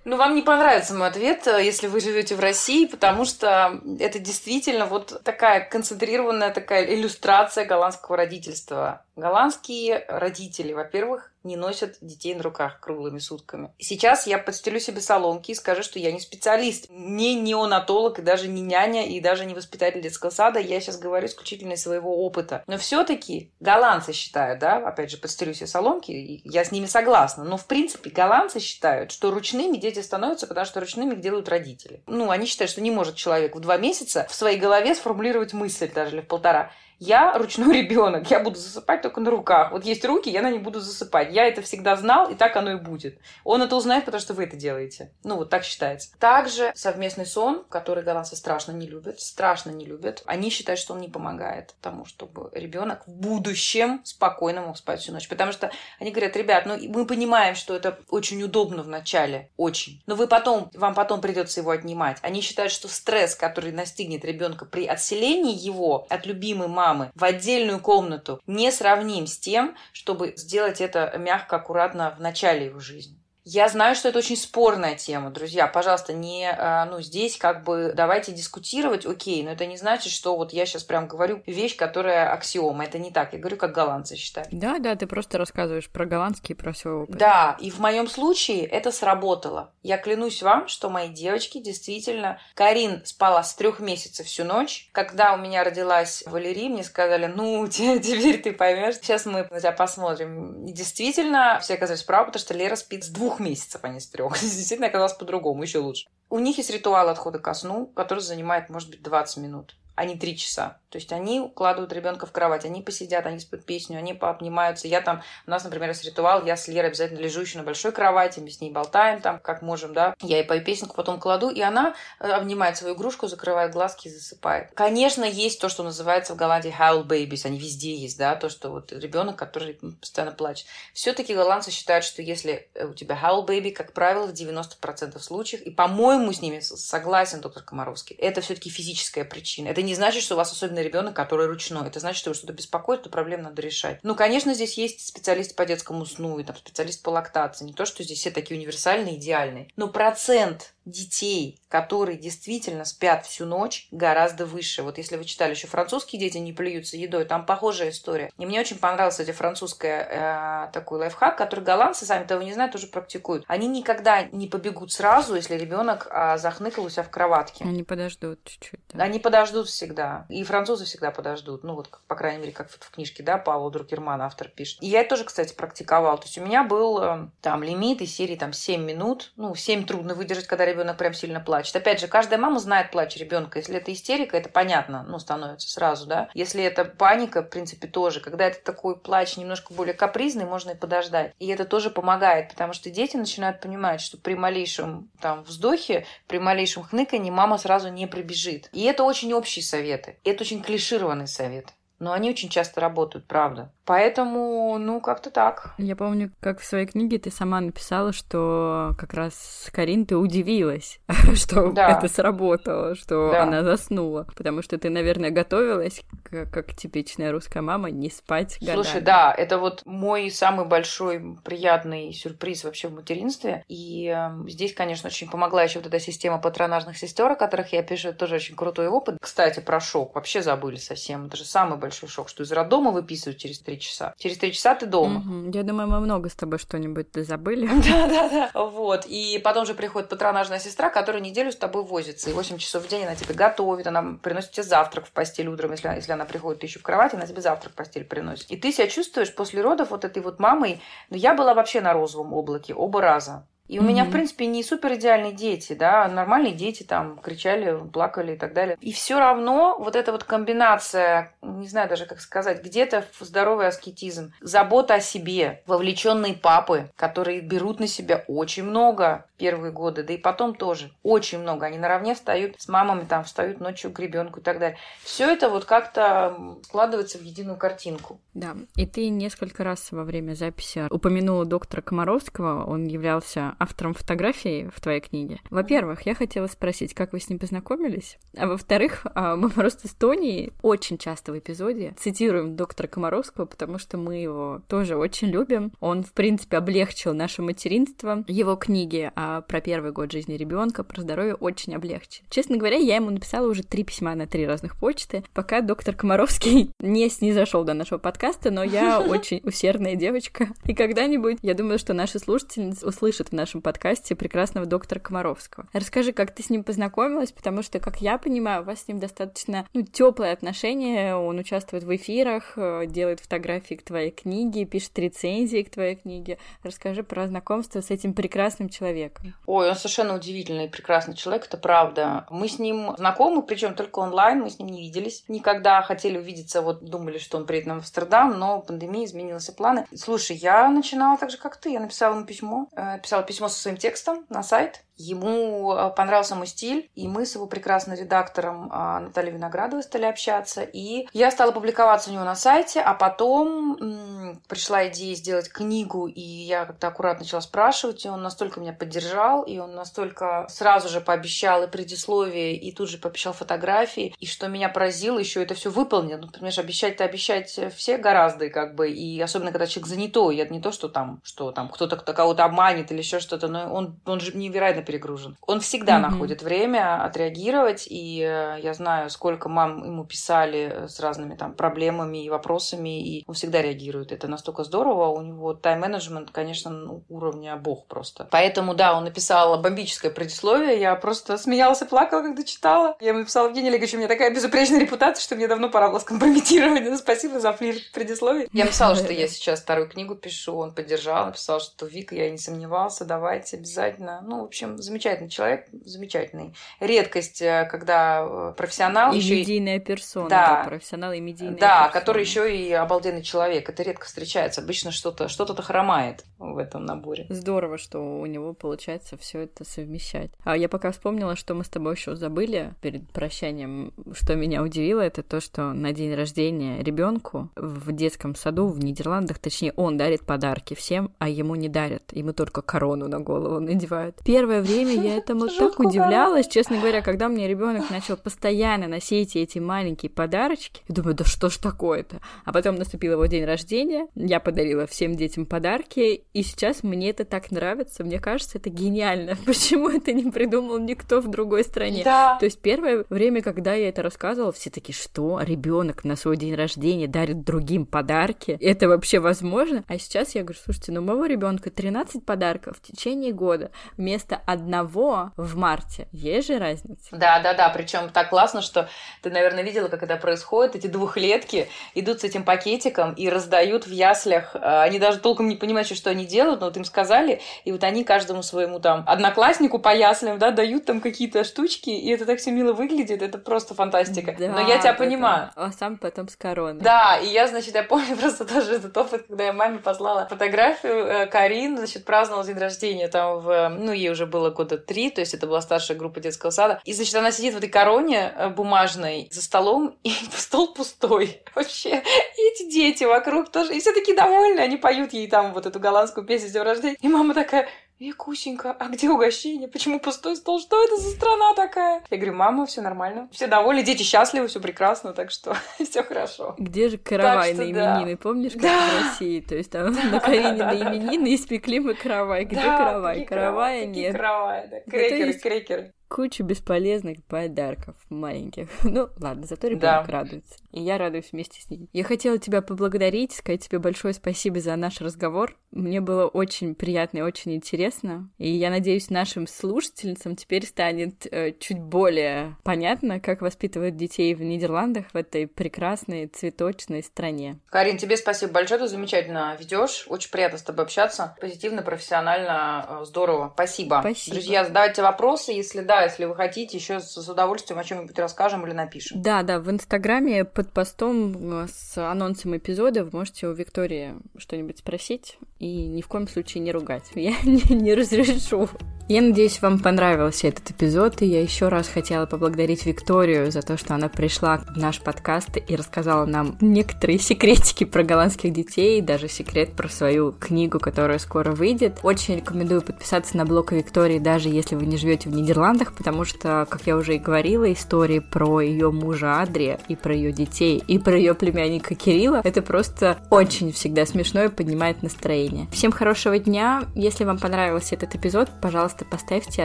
Ну, 0.06 0.16
вам 0.16 0.34
не 0.34 0.42
понравится 0.42 0.94
мой 0.94 1.06
ответ, 1.06 1.46
э, 1.46 1.62
если 1.62 1.86
вы 1.86 2.00
живете 2.00 2.34
в 2.34 2.40
России, 2.40 2.86
потому 2.86 3.24
что 3.24 3.80
это 4.00 4.18
действительно 4.18 4.86
вот 4.86 5.20
такая 5.22 5.60
концентрированная 5.60 6.52
такая 6.52 6.84
иллюстрация 6.94 7.19
голландского 7.66 8.16
родительства. 8.16 9.04
Голландские 9.16 10.04
родители, 10.08 10.72
во-первых, 10.72 11.32
не 11.42 11.56
носят 11.56 11.96
детей 12.00 12.34
на 12.34 12.42
руках 12.42 12.80
круглыми 12.80 13.18
сутками. 13.18 13.72
Сейчас 13.78 14.26
я 14.26 14.38
подстелю 14.38 14.78
себе 14.78 15.00
соломки 15.00 15.50
и 15.50 15.54
скажу, 15.54 15.82
что 15.82 15.98
я 15.98 16.12
не 16.12 16.20
специалист, 16.20 16.86
не 16.90 17.34
неонатолог, 17.34 18.18
и 18.18 18.22
даже 18.22 18.48
не 18.48 18.60
няня, 18.60 19.06
и 19.06 19.20
даже 19.20 19.46
не 19.46 19.54
воспитатель 19.54 20.02
детского 20.02 20.30
сада. 20.30 20.60
Я 20.60 20.80
сейчас 20.80 20.98
говорю 20.98 21.26
исключительно 21.26 21.74
из 21.74 21.82
своего 21.82 22.24
опыта. 22.24 22.62
Но 22.66 22.76
все-таки 22.78 23.52
голландцы 23.60 24.12
считают, 24.12 24.58
да, 24.58 24.76
опять 24.76 25.10
же, 25.10 25.16
подстелю 25.16 25.54
себе 25.54 25.66
соломки, 25.66 26.10
и 26.10 26.40
я 26.48 26.64
с 26.64 26.72
ними 26.72 26.86
согласна. 26.86 27.44
Но, 27.44 27.56
в 27.56 27.66
принципе, 27.66 28.10
голландцы 28.10 28.60
считают, 28.60 29.10
что 29.10 29.30
ручными 29.30 29.76
дети 29.76 30.00
становятся, 30.00 30.46
потому 30.46 30.66
что 30.66 30.80
ручными 30.80 31.14
их 31.14 31.20
делают 31.20 31.48
родители. 31.48 32.02
Ну, 32.06 32.30
они 32.30 32.46
считают, 32.46 32.70
что 32.70 32.80
не 32.80 32.90
может 32.90 33.16
человек 33.16 33.56
в 33.56 33.60
два 33.60 33.78
месяца 33.78 34.26
в 34.28 34.34
своей 34.34 34.58
голове 34.58 34.94
сформулировать 34.94 35.52
мысль, 35.52 35.90
даже 35.92 36.16
или 36.16 36.22
в 36.22 36.26
полтора 36.26 36.70
я 37.00 37.36
ручной 37.36 37.78
ребенок, 37.82 38.30
я 38.30 38.40
буду 38.40 38.56
засыпать 38.56 39.02
только 39.02 39.20
на 39.20 39.30
руках. 39.30 39.72
Вот 39.72 39.84
есть 39.84 40.04
руки, 40.04 40.30
я 40.30 40.42
на 40.42 40.50
них 40.50 40.62
буду 40.62 40.80
засыпать. 40.80 41.32
Я 41.32 41.46
это 41.46 41.62
всегда 41.62 41.96
знал, 41.96 42.30
и 42.30 42.34
так 42.34 42.54
оно 42.56 42.72
и 42.72 42.76
будет. 42.76 43.18
Он 43.42 43.62
это 43.62 43.74
узнает, 43.74 44.04
потому 44.04 44.20
что 44.20 44.34
вы 44.34 44.44
это 44.44 44.56
делаете. 44.56 45.10
Ну, 45.24 45.36
вот 45.36 45.50
так 45.50 45.64
считается. 45.64 46.10
Также 46.18 46.72
совместный 46.74 47.26
сон, 47.26 47.64
который 47.68 48.04
голландцы 48.04 48.36
страшно 48.36 48.72
не 48.72 48.86
любят, 48.86 49.20
страшно 49.20 49.70
не 49.70 49.86
любят, 49.86 50.22
они 50.26 50.50
считают, 50.50 50.78
что 50.78 50.92
он 50.92 51.00
не 51.00 51.08
помогает 51.08 51.74
тому, 51.80 52.04
чтобы 52.04 52.50
ребенок 52.52 53.06
в 53.06 53.10
будущем 53.10 54.02
спокойно 54.04 54.60
мог 54.60 54.76
спать 54.76 55.00
всю 55.00 55.12
ночь. 55.12 55.28
Потому 55.28 55.52
что 55.52 55.70
они 55.98 56.10
говорят, 56.10 56.36
ребят, 56.36 56.66
ну, 56.66 56.76
мы 56.88 57.06
понимаем, 57.06 57.54
что 57.54 57.74
это 57.74 57.98
очень 58.10 58.42
удобно 58.42 58.82
в 58.82 58.88
начале, 58.88 59.48
очень. 59.56 60.02
Но 60.06 60.14
вы 60.14 60.26
потом, 60.26 60.70
вам 60.74 60.94
потом 60.94 61.22
придется 61.22 61.60
его 61.60 61.70
отнимать. 61.70 62.18
Они 62.20 62.42
считают, 62.42 62.72
что 62.72 62.88
стресс, 62.88 63.34
который 63.34 63.72
настигнет 63.72 64.24
ребенка 64.24 64.66
при 64.66 64.86
отселении 64.86 65.56
его 65.56 66.06
от 66.10 66.26
любимой 66.26 66.68
мамы, 66.68 66.89
мамы 66.90 67.12
в 67.14 67.24
отдельную 67.24 67.80
комнату 67.80 68.40
не 68.46 68.72
сравним 68.72 69.26
с 69.26 69.38
тем, 69.38 69.76
чтобы 69.92 70.34
сделать 70.36 70.80
это 70.80 71.16
мягко, 71.18 71.56
аккуратно 71.56 72.14
в 72.16 72.20
начале 72.20 72.66
его 72.66 72.80
жизни. 72.80 73.19
Я 73.44 73.68
знаю, 73.68 73.94
что 73.94 74.08
это 74.08 74.18
очень 74.18 74.36
спорная 74.36 74.96
тема, 74.96 75.30
друзья. 75.30 75.66
Пожалуйста, 75.66 76.12
не, 76.12 76.50
а, 76.50 76.84
ну, 76.84 77.00
здесь 77.00 77.36
как 77.36 77.64
бы 77.64 77.92
давайте 77.94 78.32
дискутировать, 78.32 79.06
окей, 79.06 79.42
но 79.42 79.50
это 79.50 79.66
не 79.66 79.76
значит, 79.76 80.12
что 80.12 80.36
вот 80.36 80.52
я 80.52 80.66
сейчас 80.66 80.84
прям 80.84 81.08
говорю 81.08 81.42
вещь, 81.46 81.76
которая 81.76 82.32
аксиома. 82.32 82.84
Это 82.84 82.98
не 82.98 83.10
так. 83.10 83.32
Я 83.32 83.38
говорю, 83.38 83.56
как 83.56 83.72
голландцы 83.72 84.16
считают. 84.16 84.48
Да, 84.52 84.78
да, 84.78 84.94
ты 84.94 85.06
просто 85.06 85.38
рассказываешь 85.38 85.88
про 85.88 86.04
голландский, 86.04 86.54
про 86.54 86.74
свой 86.74 86.94
опыт. 86.94 87.16
Да, 87.16 87.56
и 87.60 87.70
в 87.70 87.78
моем 87.78 88.08
случае 88.08 88.66
это 88.66 88.92
сработало. 88.92 89.72
Я 89.82 89.96
клянусь 89.96 90.42
вам, 90.42 90.68
что 90.68 90.90
мои 90.90 91.08
девочки 91.08 91.58
действительно... 91.60 92.38
Карин 92.54 93.02
спала 93.04 93.42
с 93.42 93.54
трех 93.54 93.80
месяцев 93.80 94.26
всю 94.26 94.44
ночь. 94.44 94.88
Когда 94.92 95.32
у 95.32 95.38
меня 95.38 95.64
родилась 95.64 96.22
Валерия, 96.26 96.68
мне 96.68 96.84
сказали, 96.84 97.26
ну, 97.26 97.66
теперь 97.68 98.42
ты 98.42 98.52
поймешь. 98.52 98.96
Сейчас 98.96 99.24
мы 99.24 99.46
на 99.50 99.60
тебя 99.60 99.72
посмотрим. 99.72 100.66
И 100.66 100.72
действительно, 100.72 101.58
все 101.62 101.74
оказались 101.74 102.02
правы, 102.02 102.26
потому 102.26 102.40
что 102.40 102.54
Лера 102.54 102.76
спит 102.76 103.04
с 103.04 103.08
двух 103.08 103.29
месяцев, 103.38 103.82
а 103.84 103.88
не 103.88 104.00
с 104.00 104.08
трех. 104.08 104.32
Действительно 104.40 104.88
оказалось 104.88 105.12
по-другому, 105.12 105.62
еще 105.62 105.78
лучше. 105.78 106.08
У 106.28 106.38
них 106.38 106.58
есть 106.58 106.70
ритуал 106.70 107.08
отхода 107.08 107.38
ко 107.38 107.54
сну, 107.54 107.86
который 107.86 108.20
занимает, 108.20 108.70
может 108.70 108.90
быть, 108.90 109.02
20 109.02 109.36
минут 109.36 109.76
а 110.00 110.06
не 110.06 110.16
три 110.16 110.34
часа. 110.34 110.78
То 110.90 110.98
есть 110.98 111.12
они 111.12 111.40
укладывают 111.40 111.92
ребенка 111.92 112.26
в 112.26 112.32
кровать, 112.32 112.64
они 112.64 112.82
посидят, 112.82 113.24
они 113.26 113.38
спят 113.38 113.64
песню, 113.64 113.98
они 113.98 114.12
пообнимаются. 114.12 114.88
Я 114.88 115.00
там, 115.00 115.22
у 115.46 115.50
нас, 115.50 115.64
например, 115.64 115.88
есть 115.88 116.04
ритуал, 116.04 116.44
я 116.44 116.56
с 116.56 116.66
Лерой 116.68 116.90
обязательно 116.90 117.18
лежу 117.18 117.40
еще 117.40 117.58
на 117.58 117.64
большой 117.64 117.92
кровати, 117.92 118.40
мы 118.40 118.50
с 118.50 118.60
ней 118.60 118.70
болтаем 118.70 119.20
там, 119.20 119.38
как 119.38 119.62
можем, 119.62 119.94
да. 119.94 120.14
Я 120.20 120.38
ей 120.38 120.44
пою 120.44 120.64
песенку, 120.64 120.96
потом 120.96 121.20
кладу, 121.20 121.48
и 121.48 121.60
она 121.60 121.94
э, 122.18 122.28
обнимает 122.28 122.76
свою 122.76 122.96
игрушку, 122.96 123.28
закрывает 123.28 123.72
глазки 123.72 124.08
и 124.08 124.10
засыпает. 124.10 124.72
Конечно, 124.74 125.24
есть 125.24 125.60
то, 125.60 125.68
что 125.68 125.82
называется 125.84 126.34
в 126.34 126.36
Голландии 126.36 126.74
howl 126.76 127.06
babies, 127.06 127.46
они 127.46 127.58
везде 127.58 127.94
есть, 127.94 128.18
да, 128.18 128.34
то, 128.34 128.48
что 128.48 128.70
вот 128.70 128.92
ребенок, 128.92 129.36
который 129.36 129.74
постоянно 129.74 130.32
плачет. 130.32 130.66
Все-таки 130.92 131.34
голландцы 131.34 131.70
считают, 131.70 132.04
что 132.04 132.22
если 132.22 132.68
у 132.82 132.94
тебя 132.94 133.18
howl 133.22 133.46
baby, 133.46 133.70
как 133.70 133.92
правило, 133.92 134.26
в 134.26 134.32
90% 134.32 135.18
случаев, 135.20 135.60
и, 135.62 135.70
по-моему, 135.70 136.32
с 136.32 136.42
ними 136.42 136.60
согласен 136.60 137.40
доктор 137.40 137.62
Комаровский, 137.62 138.16
это 138.16 138.40
все-таки 138.40 138.70
физическая 138.70 139.24
причина. 139.24 139.68
Это 139.68 139.82
не 139.82 139.94
значит, 139.94 140.22
что 140.22 140.34
у 140.34 140.38
вас 140.38 140.52
особенный 140.80 140.82
ребенок, 140.82 141.14
который 141.14 141.46
ручной. 141.46 141.86
Это 141.86 142.00
значит, 142.00 142.18
что 142.18 142.30
его 142.30 142.34
что-то 142.34 142.52
беспокоит, 142.52 143.02
то 143.02 143.10
проблему 143.10 143.44
надо 143.44 143.62
решать. 143.62 144.00
Ну, 144.02 144.14
конечно, 144.14 144.54
здесь 144.54 144.76
есть 144.78 145.06
специалисты 145.06 145.54
по 145.54 145.66
детскому 145.66 146.06
сну 146.06 146.38
и 146.38 146.44
там 146.44 146.56
специалист 146.56 147.02
по 147.02 147.10
лактации. 147.10 147.64
Не 147.64 147.72
то, 147.72 147.84
что 147.84 148.02
здесь 148.02 148.18
все 148.18 148.30
такие 148.30 148.58
универсальные, 148.58 149.16
идеальные. 149.16 149.68
Но 149.76 149.88
процент 149.88 150.74
детей, 150.84 151.60
которые 151.68 152.18
действительно 152.18 152.84
спят 152.84 153.26
всю 153.26 153.46
ночь, 153.46 153.88
гораздо 153.90 154.46
выше. 154.46 154.82
Вот 154.82 154.98
если 154.98 155.16
вы 155.16 155.24
читали 155.24 155.52
еще 155.52 155.66
французские 155.66 156.20
дети 156.20 156.38
не 156.38 156.52
плюются 156.52 156.96
едой, 156.96 157.24
там 157.24 157.46
похожая 157.46 157.90
история. 157.90 158.30
И 158.38 158.46
мне 158.46 158.60
очень 158.60 158.78
понравилась, 158.78 159.14
кстати, 159.14 159.32
французская 159.32 160.66
э, 160.68 160.72
такой 160.72 160.98
лайфхак, 160.98 161.36
который 161.36 161.64
голландцы, 161.64 162.04
сами 162.04 162.24
того 162.24 162.42
не 162.42 162.52
знают, 162.52 162.72
тоже 162.72 162.86
практикуют. 162.86 163.44
Они 163.46 163.68
никогда 163.68 164.22
не 164.24 164.48
побегут 164.48 164.92
сразу, 164.92 165.34
если 165.34 165.56
ребенок 165.56 166.08
э, 166.10 166.38
захныкал 166.38 166.84
у 166.84 166.90
себя 166.90 167.02
в 167.02 167.10
кроватке. 167.10 167.64
Они 167.64 167.82
подождут 167.82 168.42
чуть-чуть. 168.44 168.80
Да. 168.92 169.04
Они 169.04 169.18
подождут 169.18 169.68
всегда. 169.68 170.26
И 170.28 170.42
французы 170.44 170.84
всегда 170.84 171.10
подождут. 171.10 171.62
Ну, 171.62 171.74
вот, 171.74 171.88
как, 171.88 172.00
по 172.02 172.16
крайней 172.16 172.40
мере, 172.40 172.52
как 172.52 172.70
в 172.70 172.90
книжке, 172.90 173.22
да, 173.22 173.38
Павла 173.38 173.70
Друкермана 173.70 174.26
автор 174.26 174.48
пишет. 174.48 174.82
И 174.82 174.86
я 174.86 175.00
это 175.00 175.10
тоже, 175.10 175.24
кстати, 175.24 175.54
практиковал. 175.54 176.18
То 176.18 176.24
есть 176.24 176.38
у 176.38 176.44
меня 176.44 176.64
был 176.64 177.02
э, 177.02 177.28
там 177.40 177.62
лимит 177.62 178.00
из 178.00 178.14
серии 178.14 178.36
там 178.36 178.52
7 178.52 178.82
минут. 178.82 179.32
Ну, 179.36 179.54
7 179.54 179.84
трудно 179.84 180.14
выдержать, 180.14 180.46
когда 180.46 180.64
ребенок 180.64 180.79
прям 180.94 181.14
сильно 181.14 181.40
плачет. 181.40 181.76
Опять 181.76 182.00
же, 182.00 182.08
каждая 182.08 182.38
мама 182.38 182.58
знает 182.58 182.90
плач 182.90 183.16
ребенка. 183.16 183.58
Если 183.58 183.76
это 183.76 183.92
истерика, 183.92 184.36
это 184.36 184.48
понятно, 184.48 185.04
ну, 185.08 185.18
становится 185.18 185.70
сразу, 185.70 186.06
да. 186.06 186.28
Если 186.34 186.62
это 186.62 186.84
паника, 186.84 187.42
в 187.42 187.48
принципе, 187.48 187.88
тоже. 187.88 188.20
Когда 188.20 188.46
это 188.46 188.62
такой 188.62 188.96
плач 188.96 189.36
немножко 189.36 189.72
более 189.72 189.94
капризный, 189.94 190.44
можно 190.44 190.70
и 190.70 190.76
подождать. 190.76 191.32
И 191.38 191.48
это 191.48 191.64
тоже 191.64 191.90
помогает, 191.90 192.50
потому 192.50 192.72
что 192.72 192.90
дети 192.90 193.16
начинают 193.16 193.60
понимать, 193.60 194.00
что 194.00 194.18
при 194.18 194.34
малейшем 194.34 195.10
там 195.20 195.42
вздохе, 195.42 196.06
при 196.26 196.38
малейшем 196.38 196.82
хныканье 196.82 197.32
мама 197.32 197.58
сразу 197.58 197.88
не 197.88 198.06
прибежит. 198.06 198.68
И 198.72 198.84
это 198.84 199.04
очень 199.04 199.32
общие 199.32 199.62
советы. 199.62 200.18
Это 200.24 200.42
очень 200.42 200.62
клишированный 200.62 201.26
совет 201.26 201.74
но 202.00 202.12
они 202.12 202.30
очень 202.30 202.48
часто 202.48 202.80
работают, 202.80 203.26
правда. 203.26 203.70
Поэтому, 203.84 204.78
ну, 204.78 205.00
как-то 205.00 205.30
так. 205.30 205.74
Я 205.76 205.96
помню, 205.96 206.32
как 206.40 206.60
в 206.60 206.64
своей 206.64 206.86
книге 206.86 207.18
ты 207.18 207.30
сама 207.30 207.60
написала, 207.60 208.12
что 208.12 208.94
как 208.98 209.14
раз 209.14 209.68
Карин, 209.72 210.06
ты 210.06 210.16
удивилась, 210.16 211.00
что 211.34 211.72
да. 211.72 211.98
это 211.98 212.08
сработало, 212.08 212.94
что 212.94 213.30
да. 213.32 213.42
она 213.42 213.62
заснула. 213.62 214.26
Потому 214.36 214.62
что 214.62 214.78
ты, 214.78 214.88
наверное, 214.90 215.30
готовилась, 215.30 216.02
как, 216.22 216.50
как 216.50 216.74
типичная 216.74 217.32
русская 217.32 217.60
мама, 217.60 217.90
не 217.90 218.10
спать 218.10 218.58
годами. 218.60 218.76
Слушай, 218.76 219.00
да, 219.02 219.34
это 219.36 219.58
вот 219.58 219.82
мой 219.84 220.30
самый 220.30 220.66
большой 220.66 221.36
приятный 221.44 222.12
сюрприз 222.12 222.64
вообще 222.64 222.88
в 222.88 222.94
материнстве. 222.94 223.64
И 223.68 224.06
э, 224.06 224.48
здесь, 224.48 224.72
конечно, 224.72 225.08
очень 225.08 225.28
помогла 225.28 225.64
еще 225.64 225.80
вот 225.80 225.88
эта 225.88 225.98
система 225.98 226.38
патронажных 226.38 226.96
сестер, 226.96 227.30
о 227.32 227.36
которых 227.36 227.72
я 227.72 227.82
пишу, 227.82 228.08
это 228.08 228.18
тоже 228.18 228.36
очень 228.36 228.56
крутой 228.56 228.88
опыт. 228.88 229.18
Кстати, 229.20 229.60
про 229.60 229.80
шок 229.80 230.14
вообще 230.14 230.42
забыли 230.42 230.76
совсем. 230.76 231.26
Это 231.26 231.36
же 231.36 231.44
самый 231.44 231.76
большой 231.76 231.89
шок, 231.90 232.28
что 232.28 232.42
из 232.42 232.52
роддома 232.52 232.90
выписывают 232.90 233.38
через 233.38 233.58
три 233.60 233.78
часа. 233.78 234.14
Через 234.18 234.38
три 234.38 234.52
часа 234.52 234.74
ты 234.74 234.86
дома. 234.86 235.20
Угу. 235.20 235.50
Я 235.52 235.62
думаю, 235.62 235.88
мы 235.88 236.00
много 236.00 236.28
с 236.28 236.34
тобой 236.34 236.58
что-нибудь 236.58 237.08
забыли. 237.14 237.66
Да-да-да. 237.88 238.50
Вот. 238.54 239.06
И 239.06 239.40
потом 239.42 239.66
же 239.66 239.74
приходит 239.74 240.08
патронажная 240.08 240.58
сестра, 240.58 240.90
которая 240.90 241.22
неделю 241.22 241.52
с 241.52 241.56
тобой 241.56 241.84
возится. 241.84 242.30
И 242.30 242.32
8 242.32 242.58
часов 242.58 242.84
в 242.84 242.88
день 242.88 243.04
она 243.04 243.14
тебе 243.14 243.34
готовит, 243.34 243.86
она 243.86 244.18
приносит 244.22 244.52
тебе 244.52 244.64
завтрак 244.64 245.06
в 245.06 245.12
постель 245.12 245.48
утром, 245.48 245.72
если, 245.72 245.88
если 245.88 246.12
она 246.12 246.24
приходит, 246.24 246.60
ты 246.60 246.66
еще 246.66 246.78
в 246.78 246.82
кровати, 246.82 247.16
она 247.16 247.26
тебе 247.26 247.40
завтрак 247.40 247.72
в 247.72 247.76
постель 247.76 248.04
приносит. 248.04 248.50
И 248.50 248.56
ты 248.56 248.72
себя 248.72 248.86
чувствуешь 248.86 249.34
после 249.34 249.62
родов 249.62 249.90
вот 249.90 250.04
этой 250.04 250.22
вот 250.22 250.38
мамой. 250.38 250.80
Ну, 251.10 251.16
я 251.16 251.34
была 251.34 251.54
вообще 251.54 251.80
на 251.80 251.92
розовом 251.92 252.32
облаке 252.32 252.74
оба 252.74 253.00
раза. 253.00 253.46
И 253.70 253.78
у 253.78 253.82
mm-hmm. 253.82 253.86
меня, 253.86 254.04
в 254.04 254.10
принципе, 254.10 254.46
не 254.46 254.64
супер 254.64 254.94
идеальные 254.94 255.30
дети, 255.30 255.74
да, 255.74 256.08
нормальные 256.08 256.54
дети 256.54 256.82
там 256.82 257.18
кричали, 257.18 257.78
плакали 257.92 258.32
и 258.32 258.36
так 258.36 258.52
далее. 258.52 258.76
И 258.80 258.92
все 258.92 259.20
равно 259.20 259.76
вот 259.78 259.94
эта 259.94 260.10
вот 260.10 260.24
комбинация, 260.24 261.32
не 261.40 261.68
знаю 261.68 261.88
даже 261.88 262.04
как 262.04 262.20
сказать, 262.20 262.64
где-то 262.64 263.04
здоровый 263.20 263.68
аскетизм, 263.68 264.32
забота 264.40 264.94
о 264.94 265.00
себе, 265.00 265.62
вовлеченные 265.66 266.34
папы, 266.34 266.90
которые 266.96 267.42
берут 267.42 267.78
на 267.78 267.86
себя 267.86 268.24
очень 268.26 268.64
много 268.64 269.26
первые 269.40 269.72
годы, 269.72 270.02
да 270.02 270.12
и 270.12 270.18
потом 270.18 270.54
тоже 270.54 270.90
очень 271.02 271.38
много. 271.38 271.66
Они 271.66 271.78
наравне 271.78 272.14
встают 272.14 272.56
с 272.58 272.68
мамами, 272.68 273.06
там 273.06 273.24
встают 273.24 273.60
ночью 273.60 273.90
к 273.92 274.00
ребенку 274.00 274.40
и 274.40 274.42
так 274.42 274.58
далее. 274.58 274.78
Все 275.02 275.32
это 275.32 275.48
вот 275.48 275.64
как-то 275.64 276.58
складывается 276.64 277.18
в 277.18 277.22
единую 277.22 277.56
картинку. 277.56 278.20
Да, 278.34 278.56
и 278.74 278.84
ты 278.84 279.08
несколько 279.08 279.64
раз 279.64 279.92
во 279.92 280.04
время 280.04 280.34
записи 280.34 280.86
упомянула 280.90 281.46
доктора 281.46 281.80
Комаровского, 281.80 282.64
он 282.64 282.84
являлся 282.84 283.54
автором 283.60 283.94
фотографии 283.94 284.68
в 284.74 284.80
твоей 284.80 285.00
книге. 285.00 285.40
Во-первых, 285.50 286.06
я 286.06 286.14
хотела 286.14 286.46
спросить, 286.46 286.94
как 286.94 287.12
вы 287.12 287.20
с 287.20 287.28
ним 287.28 287.38
познакомились? 287.38 288.18
А 288.36 288.46
во-вторых, 288.46 289.06
а, 289.14 289.36
мы 289.36 289.50
просто 289.50 289.86
с 289.86 289.92
Тони 289.92 290.52
очень 290.62 290.98
часто 290.98 291.32
в 291.32 291.38
эпизоде 291.38 291.94
цитируем 291.98 292.56
доктора 292.56 292.88
Комаровского, 292.88 293.44
потому 293.44 293.78
что 293.78 293.98
мы 293.98 294.16
его 294.16 294.62
тоже 294.68 294.96
очень 294.96 295.28
любим. 295.28 295.72
Он, 295.80 296.02
в 296.02 296.12
принципе, 296.12 296.56
облегчил 296.56 297.14
наше 297.14 297.42
материнство. 297.42 298.24
Его 298.26 298.56
книги 298.56 299.12
а, 299.14 299.42
про 299.42 299.60
первый 299.60 299.92
год 299.92 300.10
жизни 300.10 300.34
ребенка, 300.34 300.82
про 300.82 301.02
здоровье 301.02 301.34
очень 301.34 301.74
облегчили. 301.74 302.24
Честно 302.30 302.56
говоря, 302.56 302.76
я 302.76 302.96
ему 302.96 303.10
написала 303.10 303.46
уже 303.46 303.62
три 303.62 303.84
письма 303.84 304.14
на 304.14 304.26
три 304.26 304.46
разных 304.46 304.76
почты, 304.76 305.22
пока 305.34 305.60
доктор 305.60 305.94
Комаровский 305.94 306.72
не 306.80 307.08
снизошел 307.10 307.64
до 307.64 307.74
нашего 307.74 307.98
подкаста, 307.98 308.50
но 308.50 308.64
я 308.64 309.00
очень 309.06 309.40
усердная 309.44 309.96
девочка. 309.96 310.48
И 310.64 310.74
когда-нибудь, 310.74 311.38
я 311.42 311.54
думаю, 311.54 311.78
что 311.78 311.92
наши 311.92 312.18
слушатели 312.18 312.72
услышат 312.82 313.28
в 313.28 313.32
нашем 313.32 313.49
нашем 313.50 313.62
подкасте 313.62 314.14
прекрасного 314.14 314.64
доктора 314.64 315.00
Комаровского. 315.00 315.66
Расскажи, 315.72 316.12
как 316.12 316.32
ты 316.32 316.40
с 316.40 316.50
ним 316.50 316.62
познакомилась, 316.62 317.32
потому 317.32 317.64
что, 317.64 317.80
как 317.80 318.00
я 318.00 318.16
понимаю, 318.16 318.62
у 318.62 318.64
вас 318.64 318.82
с 318.82 318.86
ним 318.86 319.00
достаточно 319.00 319.66
ну, 319.72 319.82
теплые 319.82 320.32
отношения. 320.32 321.16
Он 321.16 321.36
участвует 321.40 321.82
в 321.82 321.96
эфирах, 321.96 322.52
э, 322.54 322.86
делает 322.86 323.18
фотографии 323.18 323.74
к 323.74 323.82
твоей 323.82 324.12
книге, 324.12 324.66
пишет 324.66 324.96
рецензии 325.00 325.62
к 325.62 325.70
твоей 325.70 325.96
книге. 325.96 326.38
Расскажи 326.62 327.02
про 327.02 327.26
знакомство 327.26 327.80
с 327.80 327.90
этим 327.90 328.14
прекрасным 328.14 328.68
человеком. 328.68 329.34
Ой, 329.46 329.68
он 329.68 329.74
совершенно 329.74 330.14
удивительный, 330.14 330.68
прекрасный 330.68 331.16
человек, 331.16 331.46
это 331.46 331.56
правда. 331.56 332.26
Мы 332.30 332.46
с 332.46 332.60
ним 332.60 332.94
знакомы, 332.98 333.42
причем 333.42 333.74
только 333.74 333.98
онлайн, 333.98 334.42
мы 334.42 334.50
с 334.50 334.60
ним 334.60 334.68
не 334.68 334.82
виделись. 334.82 335.24
Никогда 335.26 335.82
хотели 335.82 336.18
увидеться, 336.18 336.62
вот 336.62 336.84
думали, 336.84 337.18
что 337.18 337.36
он 337.36 337.46
приедет 337.46 337.66
на 337.66 337.74
Амстердам, 337.74 338.38
но 338.38 338.60
пандемия 338.60 339.06
изменила 339.06 339.40
все 339.40 339.50
планы. 339.50 339.86
Слушай, 339.92 340.36
я 340.36 340.68
начинала 340.68 341.18
так 341.18 341.32
же, 341.32 341.36
как 341.36 341.56
ты. 341.56 341.72
Я 341.72 341.80
написала 341.80 342.14
ему 342.14 342.24
письмо, 342.24 342.68
э, 342.76 343.00
писала 343.02 343.24
письмо 343.30 343.48
со 343.48 343.60
своим 343.60 343.76
текстом 343.76 344.26
на 344.28 344.42
сайт, 344.42 344.82
Ему 345.00 345.72
э, 345.74 345.90
понравился 345.96 346.36
мой 346.36 346.46
стиль, 346.46 346.90
и 346.94 347.08
мы 347.08 347.24
с 347.24 347.34
его 347.34 347.46
прекрасным 347.46 347.96
редактором 347.96 348.68
а, 348.70 349.00
Натальей 349.00 349.32
Виноградовой 349.32 349.82
стали 349.82 350.04
общаться. 350.04 350.62
И 350.62 351.08
я 351.12 351.30
стала 351.30 351.52
публиковаться 351.52 352.10
у 352.10 352.12
него 352.12 352.24
на 352.24 352.34
сайте, 352.34 352.80
а 352.80 352.92
потом 352.94 353.76
м- 353.80 354.42
пришла 354.46 354.86
идея 354.88 355.14
сделать 355.14 355.48
книгу, 355.50 356.06
и 356.06 356.20
я 356.20 356.66
как-то 356.66 356.88
аккуратно 356.88 357.20
начала 357.20 357.40
спрашивать, 357.40 358.04
и 358.04 358.08
он 358.08 358.22
настолько 358.22 358.60
меня 358.60 358.72
поддержал, 358.74 359.42
и 359.42 359.58
он 359.58 359.74
настолько 359.74 360.46
сразу 360.48 360.88
же 360.88 361.00
пообещал 361.00 361.62
и 361.62 361.66
предисловие, 361.66 362.56
и 362.56 362.72
тут 362.72 362.90
же 362.90 362.98
пообещал 362.98 363.32
фотографии, 363.32 364.14
и 364.18 364.26
что 364.26 364.48
меня 364.48 364.68
поразило, 364.68 365.18
еще 365.18 365.42
это 365.42 365.54
все 365.54 365.70
выполнено. 365.70 366.18
Ну, 366.18 366.28
понимаешь, 366.28 366.58
обещать-то 366.58 367.04
обещать 367.04 367.58
все 367.74 367.96
гораздо, 367.96 368.50
как 368.50 368.74
бы, 368.74 368.90
и 368.90 369.20
особенно 369.20 369.50
когда 369.50 369.66
человек 369.66 369.88
занятой, 369.88 370.36
это 370.36 370.52
не 370.52 370.60
то, 370.60 370.72
что 370.72 370.88
там, 370.88 371.20
что 371.24 371.52
там 371.52 371.68
кто-то 371.68 371.96
кого-то 371.96 372.44
обманет 372.44 372.92
или 372.92 372.98
еще 372.98 373.20
что-то, 373.20 373.48
но 373.48 373.72
он, 373.72 373.98
он 374.04 374.20
же 374.20 374.36
невероятно 374.36 374.82
перегружен. 374.90 375.36
Он 375.46 375.60
всегда 375.60 375.96
mm-hmm. 375.98 376.10
находит 376.10 376.42
время 376.42 377.04
отреагировать, 377.04 377.86
и 377.88 378.20
э, 378.20 378.58
я 378.60 378.74
знаю, 378.74 379.08
сколько 379.08 379.48
мам 379.48 379.84
ему 379.84 380.04
писали 380.04 380.86
с 380.88 380.98
разными 380.98 381.36
там 381.36 381.54
проблемами 381.54 382.24
и 382.24 382.28
вопросами, 382.28 383.00
и 383.00 383.24
он 383.28 383.34
всегда 383.34 383.62
реагирует. 383.62 384.10
Это 384.10 384.26
настолько 384.26 384.64
здорово, 384.64 385.08
у 385.10 385.22
него 385.22 385.54
тайм-менеджмент, 385.54 386.32
конечно, 386.32 386.70
ну, 386.70 387.04
уровня 387.08 387.54
бог 387.56 387.86
просто. 387.86 388.26
Поэтому, 388.32 388.74
да, 388.74 388.96
он 388.96 389.04
написал 389.04 389.60
бомбическое 389.60 390.10
предисловие, 390.10 390.80
я 390.80 390.96
просто 390.96 391.38
смеялась 391.38 391.82
и 391.82 391.84
плакала, 391.84 392.22
когда 392.22 392.42
читала. 392.42 392.96
Я 393.00 393.10
ему 393.10 393.20
написала, 393.20 393.46
Евгений 393.46 393.68
Олегович, 393.68 393.94
у 393.94 393.98
меня 393.98 394.08
такая 394.08 394.34
безупречная 394.34 394.80
репутация, 394.80 395.22
что 395.22 395.36
мне 395.36 395.46
давно 395.46 395.70
пора 395.70 395.90
было 395.90 396.00
скомпрометировать. 396.00 396.82
Ну, 396.82 396.96
спасибо 396.96 397.38
за 397.38 397.52
флирт 397.52 397.92
предисловие. 397.92 398.48
Я 398.52 398.64
написала, 398.64 398.96
что 398.96 399.12
я 399.12 399.28
сейчас 399.28 399.60
вторую 399.60 399.88
книгу 399.88 400.16
пишу, 400.16 400.56
он 400.56 400.74
поддержал, 400.74 401.26
написал, 401.26 401.60
что 401.60 401.86
Вика, 401.86 402.16
я 402.16 402.28
не 402.28 402.38
сомневался, 402.38 403.04
давайте 403.04 403.56
обязательно. 403.56 404.20
Ну, 404.22 404.40
в 404.40 404.44
общем, 404.44 404.79
замечательный 404.80 405.28
человек, 405.28 405.66
замечательный. 405.84 406.54
Редкость, 406.80 407.42
э, 407.42 407.68
когда 407.70 408.26
э, 408.28 408.54
профессионал 408.56 409.12
и 409.12 409.18
еще 409.18 409.36
медийная 409.36 409.78
персона, 409.78 410.28
да, 410.28 410.64
профессионал 410.66 411.12
и 411.12 411.20
медийная 411.20 411.56
Да, 411.58 411.84
персона. 411.84 411.92
который 411.92 412.22
еще 412.22 412.56
и 412.56 412.72
обалденный 412.72 413.22
человек. 413.22 413.68
Это 413.68 413.82
редко 413.82 414.06
встречается. 414.06 414.60
Обычно 414.60 414.90
что-то 414.90 415.28
что-то 415.28 415.60
хромает 415.62 416.24
в 416.38 416.58
этом 416.58 416.84
наборе. 416.84 417.26
Здорово, 417.28 417.78
что 417.78 418.00
у 418.00 418.26
него 418.26 418.52
получается 418.54 419.16
все 419.16 419.40
это 419.40 419.64
совмещать. 419.64 420.30
А 420.44 420.56
я 420.56 420.68
пока 420.68 420.90
вспомнила, 420.90 421.36
что 421.36 421.54
мы 421.54 421.64
с 421.64 421.68
тобой 421.68 421.94
еще 421.94 422.16
забыли 422.16 422.74
перед 422.80 423.10
прощанием, 423.12 423.92
что 424.12 424.34
меня 424.34 424.62
удивило, 424.62 425.00
это 425.00 425.22
то, 425.22 425.40
что 425.40 425.72
на 425.72 425.92
день 425.92 426.14
рождения 426.14 426.82
ребенку 426.82 427.50
в 427.56 427.92
детском 427.92 428.34
саду 428.34 428.68
в 428.68 428.78
Нидерландах, 428.82 429.38
точнее, 429.38 429.72
он 429.76 429.96
дарит 429.96 430.24
подарки 430.26 430.74
всем, 430.74 431.12
а 431.18 431.28
ему 431.28 431.54
не 431.54 431.68
дарят. 431.68 432.02
Ему 432.12 432.32
только 432.32 432.62
корону 432.62 433.08
на 433.08 433.20
голову 433.20 433.60
надевают. 433.60 434.16
Первое 434.24 434.59
время 434.62 434.92
я 434.92 435.16
этому 435.16 435.48
так 435.48 435.78
удивлялась, 435.78 436.48
честно 436.48 436.78
говоря, 436.78 437.02
когда 437.02 437.28
мне 437.28 437.48
ребенок 437.48 437.90
начал 437.90 438.16
постоянно 438.16 438.88
носить 438.88 439.36
эти 439.36 439.58
маленькие 439.58 440.10
подарочки. 440.10 440.82
Я 440.88 440.94
думаю, 440.94 441.14
да 441.14 441.24
что 441.24 441.48
ж 441.48 441.56
такое-то? 441.56 442.20
А 442.44 442.52
потом 442.52 442.76
наступил 442.76 443.12
его 443.12 443.26
день 443.26 443.44
рождения, 443.44 444.08
я 444.14 444.40
подарила 444.40 444.86
всем 444.86 445.14
детям 445.14 445.46
подарки, 445.46 446.24
и 446.32 446.42
сейчас 446.42 446.82
мне 446.82 447.10
это 447.10 447.24
так 447.24 447.50
нравится. 447.50 448.04
Мне 448.04 448.18
кажется, 448.18 448.58
это 448.58 448.70
гениально. 448.70 449.36
Почему 449.46 449.88
это 449.88 450.12
не 450.12 450.30
придумал 450.30 450.78
никто 450.78 451.20
в 451.20 451.28
другой 451.28 451.64
стране? 451.64 452.02
Да. 452.04 452.36
То 452.38 452.46
есть 452.46 452.60
первое 452.60 453.04
время, 453.10 453.42
когда 453.42 453.74
я 453.74 453.88
это 453.88 454.02
рассказывала, 454.02 454.52
все 454.52 454.70
такие, 454.70 454.94
что 454.94 455.40
ребенок 455.40 456.04
на 456.04 456.16
свой 456.16 456.36
день 456.36 456.54
рождения 456.54 457.06
дарит 457.06 457.44
другим 457.44 457.86
подарки? 457.86 458.56
Это 458.60 458.88
вообще 458.88 459.18
возможно? 459.20 459.84
А 459.88 459.98
сейчас 459.98 460.34
я 460.34 460.42
говорю, 460.42 460.58
слушайте, 460.62 460.92
ну 460.92 461.02
моего 461.02 461.26
ребенка 461.26 461.70
13 461.70 462.24
подарков 462.24 462.78
в 462.78 462.80
течение 462.80 463.32
года 463.32 463.70
вместо 463.96 464.36
одного 464.50 465.32
в 465.36 465.56
марте. 465.56 466.08
Есть 466.12 466.48
же 466.48 466.58
разница? 466.58 467.08
Да, 467.12 467.40
да, 467.40 467.54
да. 467.54 467.68
Причем 467.70 468.10
так 468.10 468.30
классно, 468.30 468.62
что 468.62 468.88
ты, 469.22 469.30
наверное, 469.30 469.62
видела, 469.62 469.88
как 469.88 470.02
это 470.02 470.16
происходит. 470.16 470.76
Эти 470.76 470.86
двухлетки 470.86 471.68
идут 471.94 472.20
с 472.20 472.24
этим 472.24 472.44
пакетиком 472.44 473.12
и 473.14 473.28
раздают 473.28 473.86
в 473.86 473.90
яслях. 473.90 474.54
А, 474.54 474.82
они 474.82 474.98
даже 474.98 475.18
толком 475.18 475.48
не 475.48 475.56
понимают, 475.56 475.88
что 475.88 476.10
они 476.10 476.24
делают, 476.24 476.60
но 476.60 476.66
вот 476.66 476.76
им 476.76 476.84
сказали, 476.84 477.40
и 477.64 477.72
вот 477.72 477.84
они 477.84 478.04
каждому 478.04 478.42
своему 478.42 478.80
там 478.80 479.04
однокласснику 479.06 479.78
по 479.78 479.94
яслям, 479.94 480.38
да, 480.38 480.50
дают 480.50 480.84
там 480.84 481.00
какие-то 481.00 481.44
штучки, 481.44 481.90
и 481.90 482.10
это 482.10 482.26
так 482.26 482.38
все 482.38 482.50
мило 482.50 482.72
выглядит, 482.72 483.22
это 483.22 483.38
просто 483.38 483.74
фантастика. 483.74 484.34
Да, 484.38 484.48
но 484.48 484.60
я 484.60 484.78
тебя 484.78 484.94
понимаю. 484.94 485.50
А 485.56 485.70
сам 485.72 485.98
потом 485.98 486.28
с 486.28 486.36
короной. 486.36 486.80
Да, 486.80 487.18
и 487.18 487.26
я, 487.26 487.46
значит, 487.46 487.74
я 487.74 487.82
помню 487.82 488.16
просто 488.20 488.44
тоже 488.44 488.76
этот 488.76 488.96
опыт, 488.96 489.26
когда 489.28 489.44
я 489.44 489.52
маме 489.52 489.78
послала 489.78 490.26
фотографию 490.26 491.06
э, 491.06 491.26
Карин, 491.26 491.76
значит, 491.76 492.04
праздновала 492.04 492.44
день 492.44 492.58
рождения 492.58 493.08
там 493.08 493.40
в, 493.40 493.68
ну, 493.68 493.92
ей 493.92 494.10
уже 494.10 494.26
было 494.26 494.39
года 494.48 494.78
три, 494.78 495.10
то 495.10 495.20
есть 495.20 495.34
это 495.34 495.46
была 495.46 495.60
старшая 495.60 495.98
группа 495.98 496.20
детского 496.20 496.50
сада. 496.50 496.80
И, 496.86 496.94
значит, 496.94 497.14
она 497.14 497.30
сидит 497.30 497.52
в 497.52 497.58
этой 497.58 497.68
короне 497.68 498.32
э, 498.34 498.48
бумажной 498.48 499.28
за 499.30 499.42
столом, 499.42 499.98
и 500.04 500.12
стол 500.34 500.72
пустой 500.72 501.42
вообще. 501.54 502.02
И 502.38 502.42
эти 502.52 502.70
дети 502.70 503.04
вокруг 503.04 503.52
тоже, 503.52 503.74
и 503.74 503.80
все 503.80 503.92
такие 503.92 504.16
довольны, 504.16 504.60
они 504.60 504.78
поют 504.78 505.12
ей 505.12 505.28
там 505.28 505.52
вот 505.52 505.66
эту 505.66 505.78
голландскую 505.78 506.26
песню 506.26 506.48
с 506.48 506.52
днем 506.52 506.62
рождения. 506.62 506.96
И 507.02 507.08
мама 507.08 507.34
такая, 507.34 507.68
Викусенька, 508.00 508.72
а 508.72 508.88
где 508.88 509.10
угощение? 509.10 509.68
Почему 509.68 510.00
пустой 510.00 510.34
стол? 510.34 510.58
Что 510.58 510.82
это 510.82 510.96
за 510.96 511.10
страна 511.10 511.52
такая? 511.54 512.02
Я 512.08 512.16
говорю, 512.16 512.34
мама, 512.34 512.64
все 512.64 512.80
нормально. 512.80 513.28
Все 513.30 513.46
довольны, 513.46 513.82
дети 513.82 514.02
счастливы, 514.02 514.46
все 514.46 514.58
прекрасно, 514.58 515.12
так 515.12 515.30
что 515.30 515.54
все 515.78 516.02
хорошо. 516.02 516.54
Где 516.56 516.88
же 516.88 516.96
каравай 516.96 517.52
на 517.52 517.64
именины? 517.64 518.12
Да. 518.12 518.16
Помнишь, 518.16 518.52
как 518.52 518.62
да. 518.62 518.88
в 518.88 519.02
России? 519.02 519.40
То 519.42 519.54
есть 519.54 519.70
там 519.70 519.92
на 520.10 520.18
Карине 520.18 520.64
на 520.64 520.74
именины 520.74 521.34
испекли 521.34 521.78
мы 521.78 521.92
каравай. 521.92 522.46
Где 522.46 522.56
да, 522.56 522.78
каравай? 522.78 523.26
Каравая 523.26 523.84
нет. 523.84 524.16
Каравай, 524.16 524.68
да. 524.68 524.80
Крекеры, 524.90 525.34
крекеры 525.34 525.94
кучу 526.10 526.42
бесполезных 526.42 527.22
подарков 527.24 527.94
маленьких. 528.10 528.68
Ну, 528.90 529.08
ладно, 529.20 529.46
зато 529.46 529.68
ребенок 529.68 530.06
да. 530.06 530.12
радуется. 530.12 530.56
И 530.72 530.82
я 530.82 530.98
радуюсь 530.98 531.30
вместе 531.30 531.60
с 531.60 531.70
ним. 531.70 531.88
Я 531.92 532.02
хотела 532.02 532.38
тебя 532.38 532.60
поблагодарить, 532.60 533.32
сказать 533.32 533.66
тебе 533.68 533.78
большое 533.78 534.14
спасибо 534.14 534.58
за 534.58 534.74
наш 534.74 535.00
разговор. 535.00 535.56
Мне 535.70 536.00
было 536.00 536.26
очень 536.26 536.74
приятно 536.74 537.18
и 537.18 537.22
очень 537.22 537.54
интересно. 537.54 538.28
И 538.38 538.50
я 538.50 538.70
надеюсь, 538.70 539.10
нашим 539.10 539.46
слушательницам 539.46 540.34
теперь 540.34 540.66
станет 540.66 541.26
э, 541.30 541.52
чуть 541.60 541.78
более 541.78 542.56
понятно, 542.64 543.20
как 543.20 543.42
воспитывают 543.42 543.96
детей 543.96 544.34
в 544.34 544.42
Нидерландах, 544.42 545.06
в 545.12 545.16
этой 545.16 545.46
прекрасной 545.46 546.26
цветочной 546.26 547.04
стране. 547.04 547.60
Карин, 547.68 547.96
тебе 547.96 548.16
спасибо 548.16 548.52
большое, 548.52 548.80
ты 548.80 548.88
замечательно 548.88 549.56
ведешь. 549.58 550.06
Очень 550.08 550.30
приятно 550.32 550.58
с 550.58 550.62
тобой 550.62 550.84
общаться. 550.84 551.36
Позитивно, 551.40 551.82
профессионально, 551.82 552.86
э, 552.88 553.04
здорово. 553.04 553.52
Спасибо. 553.54 553.98
Спасибо. 554.00 554.34
Друзья, 554.34 554.64
задавайте 554.64 555.02
вопросы, 555.02 555.52
если 555.52 555.80
да, 555.80 555.99
если 556.02 556.24
вы 556.24 556.34
хотите, 556.34 556.76
еще 556.76 557.00
с 557.00 557.28
удовольствием 557.28 557.78
о 557.78 557.84
чем-нибудь 557.84 558.18
расскажем 558.18 558.66
или 558.66 558.72
напишем. 558.72 559.22
Да, 559.22 559.42
да, 559.42 559.58
в 559.58 559.70
Инстаграме 559.70 560.44
под 560.44 560.72
постом 560.72 561.64
э, 561.64 561.66
с 561.72 561.98
анонсом 561.98 562.56
эпизода 562.56 563.04
вы 563.04 563.10
можете 563.12 563.46
у 563.46 563.52
Виктории 563.52 564.14
что-нибудь 564.36 564.78
спросить 564.78 565.38
и 565.58 565.86
ни 565.86 566.00
в 566.00 566.08
коем 566.08 566.26
случае 566.26 566.62
не 566.62 566.72
ругать. 566.72 567.04
Я 567.14 567.34
не, 567.44 567.62
не 567.74 567.94
разрешу. 567.94 568.68
Я 569.10 569.22
надеюсь, 569.22 569.60
вам 569.60 569.80
понравился 569.80 570.46
этот 570.46 570.70
эпизод, 570.70 571.20
и 571.20 571.26
я 571.26 571.42
еще 571.42 571.66
раз 571.66 571.88
хотела 571.88 572.26
поблагодарить 572.26 572.86
Викторию 572.86 573.50
за 573.50 573.60
то, 573.60 573.76
что 573.76 573.96
она 573.96 574.08
пришла 574.08 574.58
в 574.58 574.76
наш 574.76 575.00
подкаст 575.00 575.56
и 575.56 575.74
рассказала 575.74 576.26
нам 576.26 576.56
некоторые 576.60 577.18
секретики 577.18 577.82
про 577.82 578.04
голландских 578.04 578.52
детей, 578.52 579.00
даже 579.00 579.26
секрет 579.26 579.72
про 579.72 579.88
свою 579.88 580.30
книгу, 580.30 580.78
которая 580.78 581.18
скоро 581.18 581.50
выйдет. 581.50 581.98
Очень 582.04 582.36
рекомендую 582.36 582.82
подписаться 582.82 583.36
на 583.36 583.44
блог 583.44 583.72
Виктории, 583.72 584.20
даже 584.20 584.48
если 584.48 584.76
вы 584.76 584.86
не 584.86 584.96
живете 584.96 585.28
в 585.28 585.32
Нидерландах, 585.32 585.89
потому 585.92 586.24
что, 586.24 586.66
как 586.68 586.86
я 586.86 586.96
уже 586.96 587.16
и 587.16 587.18
говорила, 587.18 587.70
истории 587.72 588.18
про 588.18 588.60
ее 588.60 588.90
мужа 588.90 589.40
Адрия 589.40 589.78
и 589.88 589.96
про 589.96 590.14
ее 590.14 590.32
детей 590.32 590.82
и 590.86 590.98
про 590.98 591.16
ее 591.16 591.34
племянника 591.34 591.94
Кирилла, 591.94 592.40
это 592.44 592.62
просто 592.62 593.18
очень 593.30 593.72
всегда 593.72 594.06
смешно 594.06 594.44
и 594.44 594.48
поднимает 594.48 595.02
настроение. 595.02 595.68
Всем 595.70 595.92
хорошего 595.92 596.38
дня. 596.38 596.84
Если 596.94 597.24
вам 597.24 597.38
понравился 597.38 597.94
этот 597.94 598.14
эпизод, 598.14 598.50
пожалуйста, 598.60 599.04
поставьте 599.04 599.64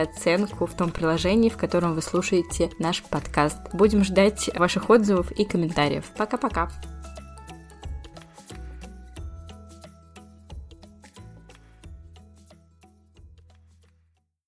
оценку 0.00 0.66
в 0.66 0.74
том 0.74 0.90
приложении, 0.90 1.48
в 1.48 1.56
котором 1.56 1.94
вы 1.94 2.02
слушаете 2.02 2.70
наш 2.78 3.02
подкаст. 3.02 3.58
Будем 3.72 4.04
ждать 4.04 4.50
ваших 4.54 4.90
отзывов 4.90 5.30
и 5.32 5.44
комментариев. 5.44 6.04
Пока-пока! 6.16 6.70